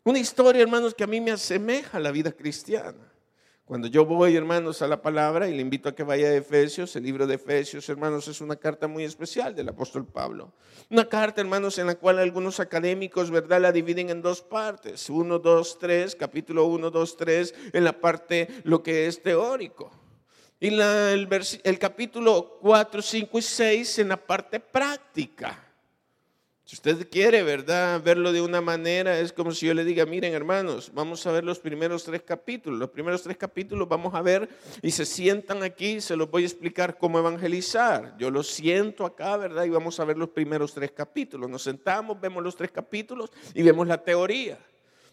Una 0.02 0.18
historia, 0.18 0.62
hermanos, 0.62 0.94
que 0.94 1.04
a 1.04 1.06
mí 1.06 1.20
me 1.20 1.30
asemeja 1.30 1.98
a 1.98 2.00
la 2.00 2.10
vida 2.10 2.32
cristiana. 2.32 3.09
Cuando 3.70 3.86
yo 3.86 4.04
voy, 4.04 4.34
hermanos, 4.34 4.82
a 4.82 4.88
la 4.88 5.00
palabra 5.00 5.48
y 5.48 5.54
le 5.54 5.62
invito 5.62 5.88
a 5.88 5.94
que 5.94 6.02
vaya 6.02 6.26
a 6.26 6.34
Efesios, 6.34 6.96
el 6.96 7.04
libro 7.04 7.24
de 7.28 7.36
Efesios, 7.36 7.88
hermanos, 7.88 8.26
es 8.26 8.40
una 8.40 8.56
carta 8.56 8.88
muy 8.88 9.04
especial 9.04 9.54
del 9.54 9.68
apóstol 9.68 10.04
Pablo. 10.04 10.52
Una 10.90 11.08
carta, 11.08 11.40
hermanos, 11.40 11.78
en 11.78 11.86
la 11.86 11.94
cual 11.94 12.18
algunos 12.18 12.58
académicos, 12.58 13.30
¿verdad?, 13.30 13.60
la 13.60 13.70
dividen 13.70 14.10
en 14.10 14.22
dos 14.22 14.42
partes. 14.42 15.08
Uno, 15.08 15.38
dos, 15.38 15.78
tres, 15.78 16.16
capítulo 16.16 16.64
1, 16.64 16.90
2, 16.90 17.16
3, 17.16 17.54
en 17.72 17.84
la 17.84 17.92
parte 17.92 18.48
lo 18.64 18.82
que 18.82 19.06
es 19.06 19.22
teórico. 19.22 19.92
Y 20.58 20.66
el, 20.66 21.28
el 21.62 21.78
capítulo 21.78 22.58
4, 22.62 23.00
5 23.00 23.38
y 23.38 23.42
6 23.42 23.98
en 24.00 24.08
la 24.08 24.16
parte 24.16 24.58
práctica. 24.58 25.69
Si 26.70 26.76
usted 26.76 27.08
quiere, 27.10 27.42
¿verdad? 27.42 28.00
Verlo 28.00 28.32
de 28.32 28.40
una 28.40 28.60
manera, 28.60 29.18
es 29.18 29.32
como 29.32 29.50
si 29.50 29.66
yo 29.66 29.74
le 29.74 29.84
diga, 29.84 30.06
miren 30.06 30.32
hermanos, 30.32 30.92
vamos 30.94 31.26
a 31.26 31.32
ver 31.32 31.42
los 31.42 31.58
primeros 31.58 32.04
tres 32.04 32.22
capítulos. 32.22 32.78
Los 32.78 32.90
primeros 32.90 33.24
tres 33.24 33.36
capítulos 33.36 33.88
vamos 33.88 34.14
a 34.14 34.22
ver 34.22 34.48
y 34.80 34.92
se 34.92 35.04
sientan 35.04 35.64
aquí, 35.64 36.00
se 36.00 36.14
los 36.14 36.30
voy 36.30 36.44
a 36.44 36.46
explicar 36.46 36.96
cómo 36.96 37.18
evangelizar. 37.18 38.16
Yo 38.18 38.30
lo 38.30 38.44
siento 38.44 39.04
acá, 39.04 39.36
¿verdad? 39.36 39.64
Y 39.64 39.70
vamos 39.70 39.98
a 39.98 40.04
ver 40.04 40.16
los 40.16 40.28
primeros 40.28 40.72
tres 40.72 40.92
capítulos. 40.92 41.50
Nos 41.50 41.64
sentamos, 41.64 42.20
vemos 42.20 42.40
los 42.40 42.54
tres 42.54 42.70
capítulos 42.70 43.30
y 43.52 43.64
vemos 43.64 43.88
la 43.88 43.98
teoría. 43.98 44.56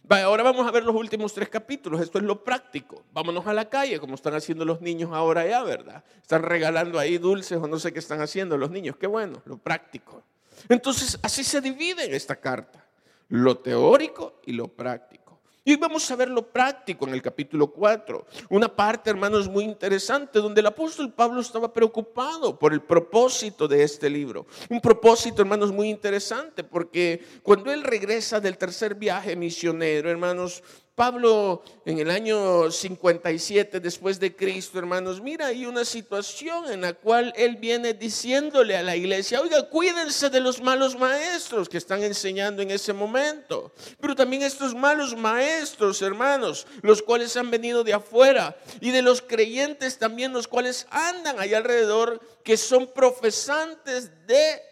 ahora 0.09 0.43
vamos 0.43 0.67
a 0.67 0.69
ver 0.69 0.83
los 0.83 0.93
últimos 0.93 1.33
tres 1.33 1.49
capítulos. 1.49 2.01
Esto 2.01 2.19
es 2.19 2.23
lo 2.23 2.43
práctico. 2.43 3.01
Vámonos 3.13 3.47
a 3.47 3.53
la 3.53 3.67
calle, 3.67 3.99
como 3.99 4.13
están 4.13 4.35
haciendo 4.35 4.63
los 4.63 4.79
niños 4.79 5.09
ahora 5.11 5.47
ya, 5.47 5.63
¿verdad? 5.63 6.03
Están 6.21 6.43
regalando 6.43 6.99
ahí 6.99 7.17
dulces 7.17 7.57
o 7.57 7.67
no 7.67 7.79
sé 7.79 7.91
qué 7.91 7.97
están 7.97 8.21
haciendo 8.21 8.59
los 8.59 8.69
niños. 8.69 8.95
Qué 8.97 9.07
bueno, 9.07 9.41
lo 9.45 9.57
práctico. 9.57 10.23
Entonces, 10.69 11.17
así 11.21 11.43
se 11.43 11.61
divide 11.61 12.05
en 12.05 12.13
esta 12.13 12.35
carta. 12.35 12.85
Lo 13.29 13.57
teórico 13.57 14.41
y 14.45 14.53
lo 14.53 14.67
práctico. 14.67 15.27
Y 15.67 15.75
vamos 15.75 16.09
a 16.09 16.15
ver 16.15 16.29
lo 16.29 16.47
práctico 16.47 17.05
en 17.05 17.13
el 17.13 17.21
capítulo 17.21 17.67
4. 17.67 18.25
Una 18.47 18.73
parte, 18.73 19.09
hermanos, 19.09 19.49
muy 19.49 19.65
interesante, 19.65 20.39
donde 20.39 20.61
el 20.61 20.67
apóstol 20.67 21.11
Pablo 21.11 21.41
estaba 21.41 21.73
preocupado 21.73 22.57
por 22.57 22.71
el 22.71 22.81
propósito 22.81 23.67
de 23.67 23.83
este 23.83 24.09
libro. 24.09 24.47
Un 24.69 24.79
propósito, 24.79 25.41
hermanos, 25.41 25.73
muy 25.73 25.89
interesante, 25.89 26.63
porque 26.63 27.21
cuando 27.43 27.69
él 27.73 27.83
regresa 27.83 28.39
del 28.39 28.57
tercer 28.57 28.95
viaje 28.95 29.35
misionero, 29.35 30.09
hermanos, 30.09 30.63
Pablo 30.97 31.61
en 31.85 31.99
el 31.99 32.09
año 32.09 32.71
57 32.71 33.79
después 33.79 34.19
de 34.19 34.35
Cristo, 34.35 34.79
hermanos, 34.79 35.21
mira, 35.21 35.45
hay 35.45 35.67
una 35.67 35.85
situación 35.85 36.71
en 36.71 36.81
la 36.81 36.93
cual 36.93 37.31
él 37.37 37.57
viene 37.57 37.93
diciéndole 37.93 38.75
a 38.75 38.81
la 38.81 38.95
iglesia, 38.95 39.39
oiga, 39.39 39.69
cuídense 39.69 40.31
de 40.31 40.39
los 40.39 40.59
malos 40.59 40.97
maestros 40.97 41.69
que 41.69 41.77
están 41.77 42.01
enseñando 42.01 42.63
en 42.63 42.71
ese 42.71 42.93
momento. 42.93 43.71
Pero 44.01 44.15
también 44.15 44.41
estos 44.41 44.73
malos 44.73 45.15
maestros, 45.15 46.01
hermanos, 46.01 46.65
los 46.81 47.03
cuales 47.03 47.37
han 47.37 47.51
venido 47.51 47.83
de 47.83 47.93
afuera, 47.93 48.57
y 48.81 48.89
de 48.89 49.03
los 49.03 49.21
creyentes 49.21 49.99
también, 49.99 50.33
los 50.33 50.47
cuales 50.47 50.87
andan 50.89 51.39
ahí 51.39 51.53
alrededor, 51.53 52.19
que 52.43 52.57
son 52.57 52.91
profesantes 52.91 54.09
de 54.25 54.63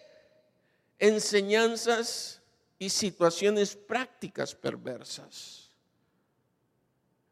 enseñanzas 0.98 2.42
y 2.80 2.90
situaciones 2.90 3.76
prácticas 3.76 4.56
perversas. 4.56 5.65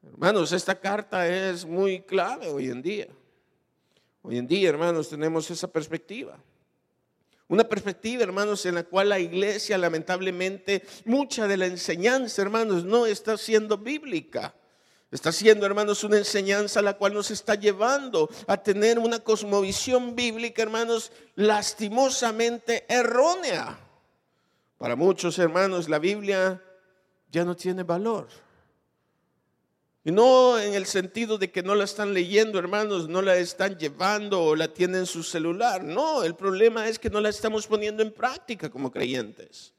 Hermanos, 0.04 0.52
esta 0.52 0.76
carta 0.76 1.28
es 1.28 1.66
muy 1.66 2.02
clave 2.02 2.50
hoy 2.50 2.70
en 2.70 2.82
día. 2.82 3.08
Hoy 4.22 4.38
en 4.38 4.48
día, 4.48 4.70
hermanos, 4.70 5.10
tenemos 5.10 5.50
esa 5.50 5.68
perspectiva. 5.68 6.38
Una 7.48 7.64
perspectiva, 7.64 8.24
hermanos, 8.24 8.66
en 8.66 8.76
la 8.76 8.84
cual 8.84 9.10
la 9.10 9.20
iglesia, 9.20 9.78
lamentablemente, 9.78 10.84
mucha 11.06 11.48
de 11.48 11.56
la 11.56 11.68
enseñanza, 11.68 12.42
hermanos, 12.42 12.84
no 12.84 13.06
está 13.06 13.38
siendo 13.38 13.78
bíblica. 13.78 14.54
Está 15.10 15.32
siendo, 15.32 15.66
hermanos, 15.66 16.04
una 16.04 16.18
enseñanza 16.18 16.82
la 16.82 16.98
cual 16.98 17.14
nos 17.14 17.32
está 17.32 17.56
llevando 17.56 18.30
a 18.48 18.58
tener 18.58 19.00
una 19.00 19.20
cosmovisión 19.20 20.16
bíblica, 20.16 20.64
hermanos, 20.64 21.12
lastimosamente 21.36 22.86
errónea. 22.90 23.80
Para 24.78 24.96
muchos, 24.96 25.38
hermanos, 25.40 25.88
la 25.88 26.00
Biblia 26.00 26.62
ya 27.32 27.46
no 27.46 27.56
tiene 27.56 27.84
valor. 27.84 28.43
Y 30.06 30.12
no 30.12 30.60
en 30.60 30.74
el 30.74 30.86
sentido 30.86 31.38
de 31.38 31.50
que 31.50 31.64
no 31.64 31.76
la 31.76 31.86
están 31.86 32.14
leyendo, 32.14 32.60
hermanos, 32.60 33.08
no 33.08 33.22
la 33.22 33.38
están 33.38 33.78
llevando 33.78 34.44
o 34.44 34.56
la 34.56 34.74
tienen 34.74 35.02
en 35.02 35.06
su 35.06 35.24
celular. 35.24 35.84
No, 35.84 36.24
el 36.24 36.36
problema 36.36 36.90
es 36.90 37.00
que 37.00 37.10
no 37.10 37.22
la 37.22 37.30
estamos 37.30 37.68
poniendo 37.68 38.04
en 38.04 38.12
práctica 38.12 38.70
como 38.70 38.92
creyentes. 38.92 39.74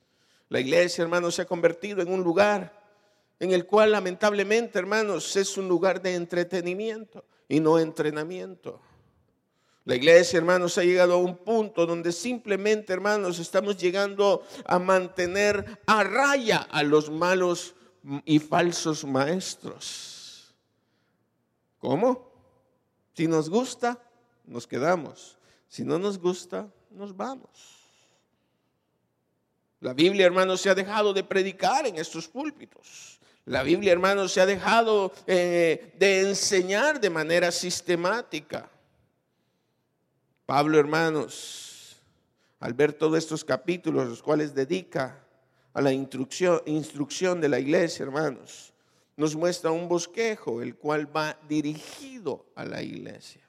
La 0.49 0.61
iglesia, 0.61 1.03
hermanos, 1.03 1.35
se 1.35 1.43
ha 1.43 1.47
convertido 1.47 2.01
en 2.01 2.11
un 2.11 2.23
lugar 2.23 2.85
en 3.39 3.53
el 3.53 3.67
cual 3.67 3.93
lamentablemente, 3.93 4.79
hermanos, 4.79 5.37
es 5.37 5.59
un 5.59 5.69
lugar 5.69 6.01
de 6.01 6.15
entretenimiento 6.15 7.25
y 7.47 7.61
no 7.61 7.79
entrenamiento. 7.79 8.81
La 9.85 9.97
iglesia, 9.97 10.39
hermanos, 10.39 10.79
ha 10.79 10.85
llegado 10.85 11.15
a 11.15 11.19
un 11.19 11.37
punto 11.37 11.85
donde 11.85 12.13
simplemente, 12.13 12.95
hermanos, 12.95 13.39
estamos 13.39 13.77
llegando 13.77 14.43
a 14.65 14.79
mantener 14.79 15.81
a 15.87 16.03
raya 16.03 16.67
a 16.71 16.83
los 16.83 17.11
malos 17.11 17.75
y 18.25 18.39
falsos 18.39 19.05
maestros. 19.05 20.14
¿Cómo? 21.85 22.33
Si 23.13 23.29
nos 23.29 23.51
gusta, 23.51 24.01
nos 24.47 24.67
quedamos. 24.67 25.37
Si 25.69 25.85
no 25.85 25.99
nos 25.99 26.19
gusta, 26.19 26.67
nos 26.91 27.15
vamos. 27.15 27.51
La 29.81 29.93
Biblia, 29.93 30.25
hermanos, 30.25 30.63
se 30.63 30.71
ha 30.71 30.75
dejado 30.75 31.13
de 31.13 31.23
predicar 31.23 31.87
en 31.87 31.97
estos 31.97 32.27
púlpitos. 32.27 33.21
La 33.45 33.63
Biblia, 33.63 33.93
hermanos, 33.93 34.33
se 34.33 34.41
ha 34.41 34.47
dejado 34.47 35.13
eh, 35.27 35.93
de 35.99 36.23
enseñar 36.23 36.99
de 37.03 37.11
manera 37.11 37.53
sistemática. 37.53 38.71
Pablo, 40.47 40.79
hermanos, 40.79 42.01
al 42.61 42.73
ver 42.73 42.95
todos 42.95 43.19
estos 43.19 43.45
capítulos, 43.45 44.09
los 44.09 44.23
cuales 44.23 44.55
dedica 44.55 45.23
a 45.75 45.83
la 45.83 45.93
instrucción, 45.93 46.63
instrucción 46.65 47.43
de 47.43 47.51
la 47.51 47.61
iglesia, 47.61 48.05
hermanos, 48.05 48.74
nos 49.17 49.37
muestra 49.37 49.71
un 49.71 49.89
bosquejo, 49.89 50.63
el 50.63 50.77
cual 50.77 51.15
va 51.15 51.39
dirigido 51.49 52.47
a 52.55 52.65
la 52.65 52.83
iglesia. 52.83 53.43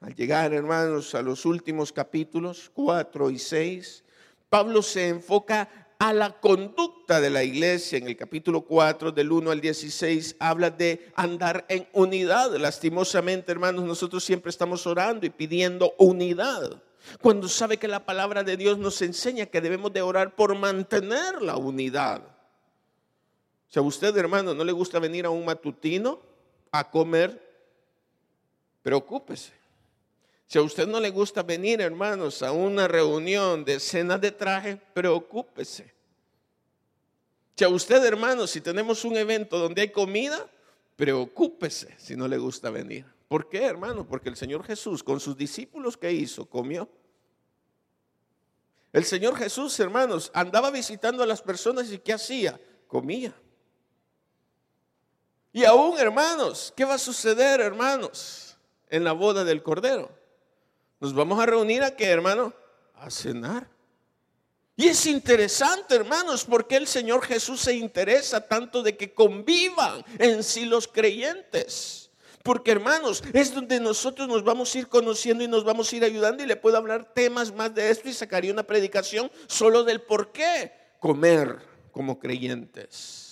Al 0.00 0.14
llegar, 0.14 0.52
hermanos, 0.52 1.14
a 1.14 1.22
los 1.22 1.44
últimos 1.44 1.92
capítulos 1.92 2.70
4 2.74 3.30
y 3.30 3.38
6, 3.38 4.04
Pablo 4.48 4.82
se 4.82 5.08
enfoca 5.08 5.68
a 5.98 6.12
la 6.12 6.38
conducta 6.38 7.20
de 7.20 7.30
la 7.30 7.42
iglesia. 7.42 7.98
En 7.98 8.06
el 8.06 8.16
capítulo 8.16 8.62
4, 8.62 9.12
del 9.12 9.32
1 9.32 9.50
al 9.50 9.60
16, 9.60 10.36
habla 10.38 10.70
de 10.70 11.10
andar 11.16 11.64
en 11.68 11.88
unidad. 11.92 12.54
Lastimosamente, 12.56 13.52
hermanos, 13.52 13.84
nosotros 13.84 14.24
siempre 14.24 14.50
estamos 14.50 14.86
orando 14.86 15.26
y 15.26 15.30
pidiendo 15.30 15.94
unidad. 15.98 16.82
Cuando 17.20 17.48
sabe 17.48 17.76
que 17.76 17.88
la 17.88 18.04
palabra 18.04 18.42
de 18.42 18.56
Dios 18.56 18.78
nos 18.78 19.00
enseña 19.00 19.46
que 19.46 19.60
debemos 19.60 19.92
de 19.92 20.02
orar 20.02 20.34
por 20.34 20.54
mantener 20.56 21.40
la 21.40 21.56
unidad. 21.56 22.35
Si 23.68 23.78
a 23.78 23.82
usted, 23.82 24.16
hermano, 24.16 24.54
no 24.54 24.64
le 24.64 24.72
gusta 24.72 24.98
venir 24.98 25.26
a 25.26 25.30
un 25.30 25.44
matutino 25.44 26.20
a 26.70 26.88
comer, 26.90 27.42
preocúpese. 28.82 29.52
Si 30.46 30.58
a 30.58 30.62
usted 30.62 30.86
no 30.86 31.00
le 31.00 31.10
gusta 31.10 31.42
venir, 31.42 31.80
hermanos, 31.80 32.42
a 32.42 32.52
una 32.52 32.86
reunión 32.86 33.64
de 33.64 33.80
cena 33.80 34.16
de 34.16 34.30
traje, 34.30 34.76
preocúpese. 34.76 35.92
Si 37.56 37.64
a 37.64 37.68
usted, 37.68 38.04
hermano, 38.04 38.46
si 38.46 38.60
tenemos 38.60 39.04
un 39.04 39.16
evento 39.16 39.58
donde 39.58 39.82
hay 39.82 39.88
comida, 39.88 40.48
preocúpese 40.94 41.94
si 41.98 42.14
no 42.14 42.28
le 42.28 42.38
gusta 42.38 42.70
venir. 42.70 43.04
¿Por 43.28 43.48
qué, 43.48 43.64
hermano? 43.64 44.06
Porque 44.06 44.28
el 44.28 44.36
Señor 44.36 44.62
Jesús 44.62 45.02
con 45.02 45.18
sus 45.18 45.36
discípulos 45.36 45.96
que 45.96 46.12
hizo, 46.12 46.46
comió. 46.46 46.88
El 48.92 49.04
Señor 49.04 49.36
Jesús, 49.36 49.78
hermanos, 49.80 50.30
andaba 50.32 50.70
visitando 50.70 51.22
a 51.22 51.26
las 51.26 51.42
personas 51.42 51.90
y 51.90 51.98
¿qué 51.98 52.12
hacía? 52.12 52.60
Comía. 52.86 53.34
Y 55.56 55.64
aún, 55.64 55.98
hermanos, 55.98 56.70
¿qué 56.76 56.84
va 56.84 56.96
a 56.96 56.98
suceder, 56.98 57.62
hermanos, 57.62 58.58
en 58.90 59.04
la 59.04 59.12
boda 59.12 59.42
del 59.42 59.62
Cordero? 59.62 60.10
Nos 61.00 61.14
vamos 61.14 61.40
a 61.40 61.46
reunir 61.46 61.82
a 61.82 61.96
qué, 61.96 62.04
hermano? 62.08 62.52
A 62.94 63.10
cenar. 63.10 63.66
Y 64.76 64.88
es 64.88 65.06
interesante, 65.06 65.94
hermanos, 65.94 66.44
porque 66.44 66.76
el 66.76 66.86
Señor 66.86 67.24
Jesús 67.24 67.62
se 67.62 67.72
interesa 67.72 68.46
tanto 68.46 68.82
de 68.82 68.98
que 68.98 69.14
convivan 69.14 70.04
en 70.18 70.42
sí 70.42 70.66
los 70.66 70.86
creyentes. 70.86 72.10
Porque, 72.42 72.72
hermanos, 72.72 73.24
es 73.32 73.54
donde 73.54 73.80
nosotros 73.80 74.28
nos 74.28 74.44
vamos 74.44 74.74
a 74.74 74.80
ir 74.80 74.88
conociendo 74.88 75.42
y 75.42 75.48
nos 75.48 75.64
vamos 75.64 75.90
a 75.90 75.96
ir 75.96 76.04
ayudando 76.04 76.42
y 76.42 76.46
le 76.46 76.56
puedo 76.56 76.76
hablar 76.76 77.14
temas 77.14 77.50
más 77.50 77.74
de 77.74 77.88
esto 77.88 78.10
y 78.10 78.12
sacaría 78.12 78.52
una 78.52 78.64
predicación 78.64 79.30
solo 79.46 79.84
del 79.84 80.02
por 80.02 80.32
qué 80.32 80.70
comer 81.00 81.56
como 81.92 82.18
creyentes. 82.18 83.25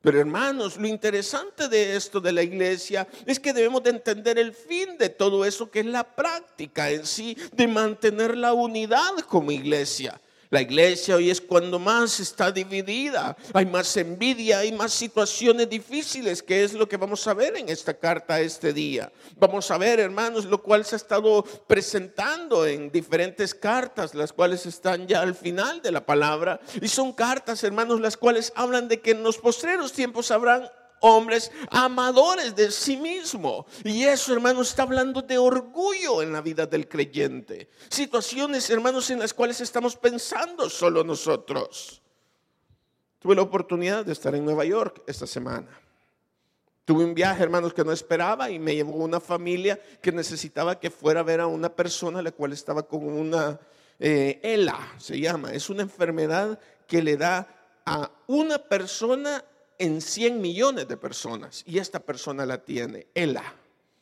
Pero 0.00 0.20
hermanos, 0.20 0.76
lo 0.76 0.86
interesante 0.86 1.68
de 1.68 1.96
esto 1.96 2.20
de 2.20 2.32
la 2.32 2.42
iglesia 2.42 3.08
es 3.26 3.40
que 3.40 3.52
debemos 3.52 3.82
de 3.82 3.90
entender 3.90 4.38
el 4.38 4.52
fin 4.52 4.96
de 4.96 5.08
todo 5.08 5.44
eso, 5.44 5.70
que 5.70 5.80
es 5.80 5.86
la 5.86 6.04
práctica 6.04 6.90
en 6.90 7.04
sí 7.04 7.36
de 7.52 7.66
mantener 7.66 8.36
la 8.36 8.52
unidad 8.52 9.18
como 9.26 9.50
iglesia. 9.50 10.20
La 10.50 10.62
iglesia 10.62 11.16
hoy 11.16 11.30
es 11.30 11.42
cuando 11.42 11.78
más 11.78 12.20
está 12.20 12.50
dividida, 12.50 13.36
hay 13.52 13.66
más 13.66 13.94
envidia, 13.98 14.60
hay 14.60 14.72
más 14.72 14.94
situaciones 14.94 15.68
difíciles, 15.68 16.42
que 16.42 16.64
es 16.64 16.72
lo 16.72 16.88
que 16.88 16.96
vamos 16.96 17.26
a 17.26 17.34
ver 17.34 17.56
en 17.56 17.68
esta 17.68 17.92
carta 17.92 18.40
este 18.40 18.72
día. 18.72 19.12
Vamos 19.36 19.70
a 19.70 19.76
ver, 19.76 20.00
hermanos, 20.00 20.46
lo 20.46 20.62
cual 20.62 20.86
se 20.86 20.94
ha 20.94 20.96
estado 20.96 21.42
presentando 21.66 22.66
en 22.66 22.90
diferentes 22.90 23.54
cartas, 23.54 24.14
las 24.14 24.32
cuales 24.32 24.64
están 24.64 25.06
ya 25.06 25.20
al 25.20 25.34
final 25.34 25.82
de 25.82 25.92
la 25.92 26.06
palabra. 26.06 26.60
Y 26.80 26.88
son 26.88 27.12
cartas, 27.12 27.62
hermanos, 27.62 28.00
las 28.00 28.16
cuales 28.16 28.50
hablan 28.56 28.88
de 28.88 29.00
que 29.00 29.10
en 29.10 29.22
los 29.22 29.36
postreros 29.36 29.92
tiempos 29.92 30.30
habrán 30.30 30.70
hombres 31.00 31.50
amadores 31.70 32.54
de 32.54 32.70
sí 32.70 32.96
mismo. 32.96 33.66
Y 33.84 34.04
eso, 34.04 34.32
hermanos, 34.32 34.70
está 34.70 34.82
hablando 34.82 35.22
de 35.22 35.38
orgullo 35.38 36.22
en 36.22 36.32
la 36.32 36.40
vida 36.40 36.66
del 36.66 36.88
creyente. 36.88 37.68
Situaciones, 37.88 38.68
hermanos, 38.70 39.10
en 39.10 39.18
las 39.18 39.34
cuales 39.34 39.60
estamos 39.60 39.96
pensando 39.96 40.68
solo 40.70 41.04
nosotros. 41.04 42.02
Tuve 43.18 43.34
la 43.34 43.42
oportunidad 43.42 44.04
de 44.04 44.12
estar 44.12 44.34
en 44.34 44.44
Nueva 44.44 44.64
York 44.64 45.02
esta 45.06 45.26
semana. 45.26 45.68
Tuve 46.84 47.04
un 47.04 47.14
viaje, 47.14 47.42
hermanos, 47.42 47.74
que 47.74 47.84
no 47.84 47.92
esperaba 47.92 48.50
y 48.50 48.58
me 48.58 48.74
llevó 48.74 48.92
una 48.92 49.20
familia 49.20 49.78
que 50.00 50.10
necesitaba 50.10 50.80
que 50.80 50.90
fuera 50.90 51.20
a 51.20 51.22
ver 51.22 51.40
a 51.40 51.46
una 51.46 51.68
persona 51.68 52.22
la 52.22 52.32
cual 52.32 52.52
estaba 52.52 52.84
con 52.84 53.04
una 53.04 53.60
eh, 53.98 54.40
ELA, 54.42 54.94
se 54.96 55.20
llama. 55.20 55.52
Es 55.52 55.68
una 55.68 55.82
enfermedad 55.82 56.58
que 56.86 57.02
le 57.02 57.16
da 57.16 57.46
a 57.84 58.10
una 58.26 58.58
persona 58.58 59.44
en 59.78 60.00
100 60.00 60.40
millones 60.40 60.88
de 60.88 60.96
personas 60.96 61.62
y 61.66 61.78
esta 61.78 62.00
persona 62.00 62.44
la 62.46 62.64
tiene, 62.64 63.06
Ela. 63.14 63.54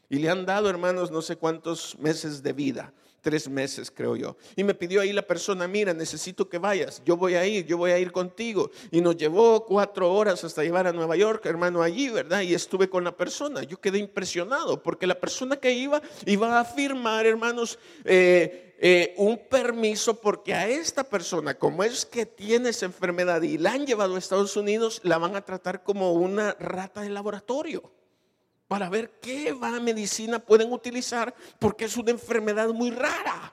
Y 0.09 0.19
le 0.19 0.31
han 0.31 0.47
dado, 0.47 0.71
hermanos, 0.71 1.11
no 1.11 1.21
sé 1.21 1.37
cuántos 1.37 1.99
meses 1.99 2.43
de 2.43 2.53
vida 2.53 2.93
tres 3.27 3.49
meses, 3.49 3.91
creo 3.91 4.15
yo. 4.15 4.37
Y 4.55 4.63
me 4.63 4.73
pidió 4.73 5.01
ahí 5.01 5.13
la 5.13 5.27
persona, 5.27 5.67
mira, 5.67 5.93
necesito 5.93 6.49
que 6.49 6.59
vayas, 6.59 7.03
yo 7.05 7.17
voy 7.17 7.35
a 7.35 7.45
ir, 7.45 7.67
yo 7.67 7.77
voy 7.77 7.91
a 7.91 7.99
ir 7.99 8.13
contigo. 8.13 8.71
Y 8.93 9.01
nos 9.01 9.17
llevó 9.17 9.67
cuatro 9.67 10.15
horas 10.15 10.45
hasta 10.45 10.63
llevar 10.63 10.87
a 10.87 10.93
Nueva 10.93 11.17
York, 11.17 11.45
hermano, 11.45 11.83
allí, 11.83 12.09
¿verdad? 12.09 12.43
Y 12.43 12.55
estuve 12.55 12.89
con 12.89 13.03
la 13.03 13.17
persona. 13.17 13.65
Yo 13.65 13.81
quedé 13.81 13.99
impresionado 13.99 14.81
porque 14.81 15.09
la 15.09 15.19
persona 15.19 15.57
que 15.57 15.73
iba 15.73 16.01
iba 16.25 16.61
a 16.61 16.65
firmar, 16.65 17.27
hermanos, 17.27 17.81
eh, 18.05 18.77
eh, 18.79 19.13
un 19.17 19.39
permiso 19.49 20.21
porque 20.21 20.55
a 20.55 20.69
esta 20.69 21.03
persona, 21.03 21.59
como 21.59 21.83
es 21.83 22.07
que 22.07 22.27
tiene 22.27 22.69
esa 22.69 22.87
enfermedad 22.87 23.43
y 23.43 23.59
la 23.59 23.73
han 23.73 23.89
llevado 23.89 24.15
a 24.15 24.21
Estados 24.21 24.57
Unidos, 24.57 25.01
la 25.03 25.19
van 25.19 25.35
a 25.35 25.45
tratar 25.45 25.83
como 25.83 26.13
una 26.13 26.55
rata 26.61 27.01
de 27.01 27.09
laboratorio 27.09 27.96
para 28.69 28.89
ver 28.89 29.19
qué 29.21 29.55
medicina 29.81 30.39
pueden 30.39 30.73
utilizar 30.73 31.35
porque 31.59 31.85
es 31.85 31.97
una 31.97 32.11
enfermedad 32.11 32.69
muy 32.71 32.91
rara. 32.91 33.53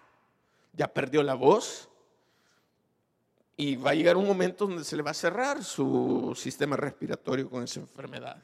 Ya 0.73 0.87
perdió 0.87 1.21
la 1.21 1.35
voz 1.35 1.89
y 3.55 3.75
va 3.75 3.91
a 3.91 3.95
llegar 3.95 4.17
un 4.17 4.25
momento 4.25 4.65
donde 4.65 4.83
se 4.83 4.95
le 4.95 5.03
va 5.03 5.11
a 5.11 5.15
cerrar 5.15 5.63
su 5.63 6.33
sistema 6.35 6.75
respiratorio 6.75 7.49
con 7.49 7.63
esa 7.63 7.79
enfermedad. 7.79 8.41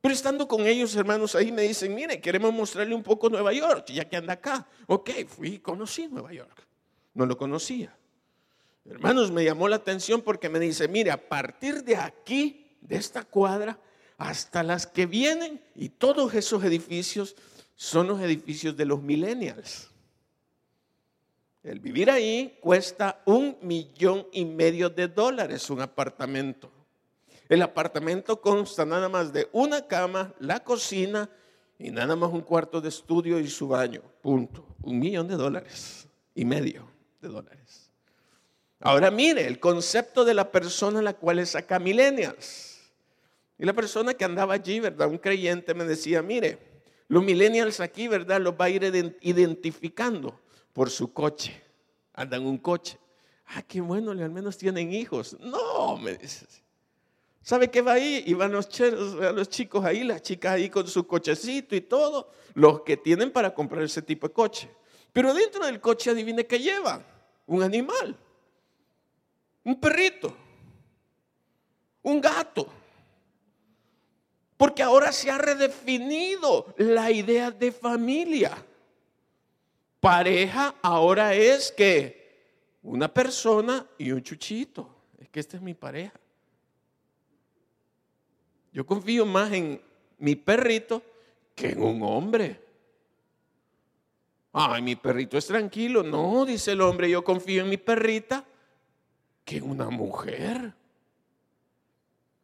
Pero 0.00 0.14
estando 0.14 0.46
con 0.46 0.64
ellos, 0.64 0.94
hermanos, 0.94 1.34
ahí 1.34 1.50
me 1.50 1.62
dicen, 1.62 1.92
mire, 1.92 2.20
queremos 2.20 2.52
mostrarle 2.52 2.94
un 2.94 3.02
poco 3.02 3.28
Nueva 3.28 3.52
York, 3.52 3.86
ya 3.88 4.08
que 4.08 4.16
anda 4.16 4.34
acá. 4.34 4.66
Ok, 4.86 5.10
fui 5.26 5.58
conocí 5.58 6.06
Nueva 6.06 6.32
York. 6.32 6.64
No 7.14 7.26
lo 7.26 7.36
conocía. 7.36 7.96
Hermanos, 8.84 9.32
me 9.32 9.44
llamó 9.44 9.68
la 9.68 9.76
atención 9.76 10.22
porque 10.22 10.48
me 10.48 10.60
dice, 10.60 10.86
mire, 10.86 11.10
a 11.10 11.28
partir 11.28 11.82
de 11.82 11.96
aquí, 11.96 12.76
de 12.80 12.96
esta 12.96 13.24
cuadra, 13.24 13.78
hasta 14.18 14.64
las 14.64 14.86
que 14.86 15.06
vienen 15.06 15.62
y 15.76 15.88
todos 15.88 16.34
esos 16.34 16.62
edificios 16.64 17.36
son 17.76 18.08
los 18.08 18.20
edificios 18.20 18.76
de 18.76 18.84
los 18.84 19.00
millennials. 19.00 19.88
El 21.62 21.80
vivir 21.80 22.10
ahí 22.10 22.58
cuesta 22.60 23.22
un 23.24 23.56
millón 23.62 24.26
y 24.32 24.44
medio 24.44 24.90
de 24.90 25.06
dólares 25.08 25.70
un 25.70 25.80
apartamento. 25.80 26.70
El 27.48 27.62
apartamento 27.62 28.40
consta 28.40 28.84
nada 28.84 29.08
más 29.08 29.32
de 29.32 29.48
una 29.52 29.86
cama, 29.86 30.34
la 30.40 30.60
cocina 30.64 31.30
y 31.78 31.90
nada 31.90 32.16
más 32.16 32.30
un 32.32 32.40
cuarto 32.40 32.80
de 32.80 32.88
estudio 32.88 33.38
y 33.38 33.48
su 33.48 33.68
baño. 33.68 34.02
Punto. 34.20 34.66
Un 34.82 34.98
millón 34.98 35.28
de 35.28 35.36
dólares 35.36 36.08
y 36.34 36.44
medio 36.44 36.90
de 37.20 37.28
dólares. 37.28 37.90
Ahora 38.80 39.10
mire, 39.10 39.46
el 39.46 39.60
concepto 39.60 40.24
de 40.24 40.34
la 40.34 40.50
persona 40.50 40.98
a 40.98 41.02
la 41.02 41.14
cual 41.14 41.38
es 41.38 41.54
acá 41.54 41.78
millennials. 41.78 42.67
Y 43.58 43.66
la 43.66 43.72
persona 43.72 44.14
que 44.14 44.24
andaba 44.24 44.54
allí, 44.54 44.78
¿verdad? 44.78 45.08
Un 45.08 45.18
creyente 45.18 45.74
me 45.74 45.84
decía, 45.84 46.22
mire, 46.22 46.58
los 47.08 47.24
millennials 47.24 47.80
aquí, 47.80 48.06
¿verdad? 48.06 48.40
Los 48.40 48.54
va 48.54 48.66
a 48.66 48.70
ir 48.70 48.84
identificando 49.20 50.40
por 50.72 50.90
su 50.90 51.12
coche. 51.12 51.60
Andan 52.14 52.46
un 52.46 52.58
coche. 52.58 52.98
Ah, 53.46 53.62
qué 53.62 53.80
bueno, 53.80 54.12
al 54.12 54.30
menos 54.30 54.56
tienen 54.56 54.92
hijos. 54.92 55.36
No, 55.40 55.96
me 55.96 56.14
dice. 56.14 56.46
¿Sabe 57.42 57.70
qué 57.70 57.80
va 57.80 57.92
ahí? 57.94 58.22
Y 58.26 58.34
van 58.34 58.52
los, 58.52 58.68
los 58.78 59.48
chicos 59.48 59.84
ahí, 59.84 60.04
las 60.04 60.22
chicas 60.22 60.52
ahí 60.52 60.68
con 60.68 60.86
su 60.86 61.06
cochecito 61.06 61.74
y 61.74 61.80
todo, 61.80 62.30
los 62.54 62.82
que 62.82 62.98
tienen 62.98 63.32
para 63.32 63.54
comprar 63.54 63.82
ese 63.82 64.02
tipo 64.02 64.28
de 64.28 64.34
coche. 64.34 64.70
Pero 65.12 65.32
dentro 65.32 65.64
del 65.64 65.80
coche, 65.80 66.10
adivine 66.10 66.46
qué 66.46 66.58
lleva. 66.58 67.02
Un 67.46 67.62
animal. 67.62 68.14
Un 69.64 69.80
perrito. 69.80 70.36
Un 72.02 72.20
gato. 72.20 72.68
Porque 74.58 74.82
ahora 74.82 75.12
se 75.12 75.30
ha 75.30 75.38
redefinido 75.38 76.74
la 76.76 77.10
idea 77.12 77.52
de 77.52 77.70
familia. 77.70 78.58
Pareja 80.00 80.74
ahora 80.82 81.32
es 81.32 81.70
que 81.70 82.18
una 82.82 83.06
persona 83.06 83.86
y 83.96 84.10
un 84.10 84.20
chuchito. 84.20 84.96
Es 85.16 85.28
que 85.28 85.38
esta 85.38 85.56
es 85.56 85.62
mi 85.62 85.74
pareja. 85.74 86.18
Yo 88.72 88.84
confío 88.84 89.24
más 89.24 89.52
en 89.52 89.80
mi 90.18 90.34
perrito 90.34 91.02
que 91.54 91.70
en 91.70 91.80
un 91.80 92.02
hombre. 92.02 92.60
Ay, 94.52 94.82
mi 94.82 94.96
perrito 94.96 95.38
es 95.38 95.46
tranquilo. 95.46 96.02
No, 96.02 96.44
dice 96.44 96.72
el 96.72 96.80
hombre, 96.80 97.08
yo 97.08 97.22
confío 97.22 97.62
en 97.62 97.68
mi 97.68 97.76
perrita 97.76 98.44
que 99.44 99.58
en 99.58 99.70
una 99.70 99.88
mujer. 99.88 100.74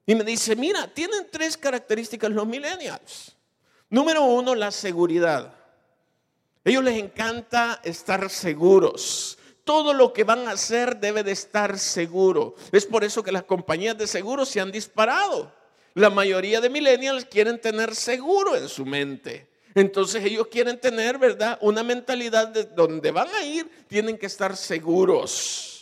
Y 0.07 0.15
me 0.15 0.25
dice, 0.25 0.55
mira, 0.55 0.87
tienen 0.93 1.27
tres 1.31 1.57
características 1.57 2.31
los 2.31 2.47
millennials. 2.47 3.35
Número 3.89 4.25
uno, 4.25 4.55
la 4.55 4.71
seguridad. 4.71 5.55
A 6.65 6.71
ellos 6.71 6.85
les 6.85 7.03
encanta 7.03 7.81
estar 7.85 8.29
seguros. 8.29 9.39
Todo 9.65 9.95
lo 9.95 10.13
que 10.13 10.25
van 10.25 10.47
a 10.47 10.53
hacer 10.53 10.99
debe 10.99 11.23
de 11.23 11.33
estar 11.33 11.79
seguro. 11.79 12.55
Es 12.71 12.85
por 12.85 13.03
eso 13.03 13.23
que 13.23 13.33
las 13.33 13.45
compañías 13.45 13.97
de 13.97 14.07
seguros 14.07 14.49
se 14.49 14.61
han 14.61 14.71
disparado. 14.71 15.53
La 15.95 16.11
mayoría 16.11 16.61
de 16.61 16.69
millennials 16.69 17.25
quieren 17.25 17.61
tener 17.61 17.95
seguro 17.95 18.57
en 18.57 18.69
su 18.69 18.85
mente. 18.85 19.49
Entonces 19.75 20.25
ellos 20.25 20.49
quieren 20.49 20.79
tener, 20.79 21.19
¿verdad? 21.19 21.59
Una 21.63 21.83
mentalidad 21.83 22.49
de 22.49 22.65
donde 22.65 23.11
van 23.11 23.29
a 23.29 23.43
ir, 23.43 23.71
tienen 23.89 24.19
que 24.19 24.27
estar 24.27 24.57
seguros. 24.57 25.74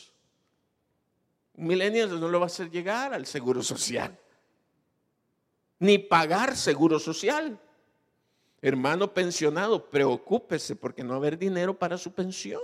Millennials 1.63 2.13
no 2.13 2.29
lo 2.29 2.41
va 2.41 2.47
a 2.47 2.53
hacer 2.53 2.71
llegar 2.71 3.15
al 3.15 3.27
seguro 3.27 3.63
social, 3.63 4.19
ni 5.79 5.99
pagar 5.99 6.57
seguro 6.57 6.99
social. 6.99 7.59
Hermano 8.61 9.13
pensionado, 9.13 9.91
preocúpese 9.91 10.77
porque 10.77 11.03
no 11.03 11.11
va 11.11 11.15
a 11.17 11.19
haber 11.19 11.39
dinero 11.39 11.77
para 11.79 11.99
su 11.99 12.13
pensión. 12.13 12.63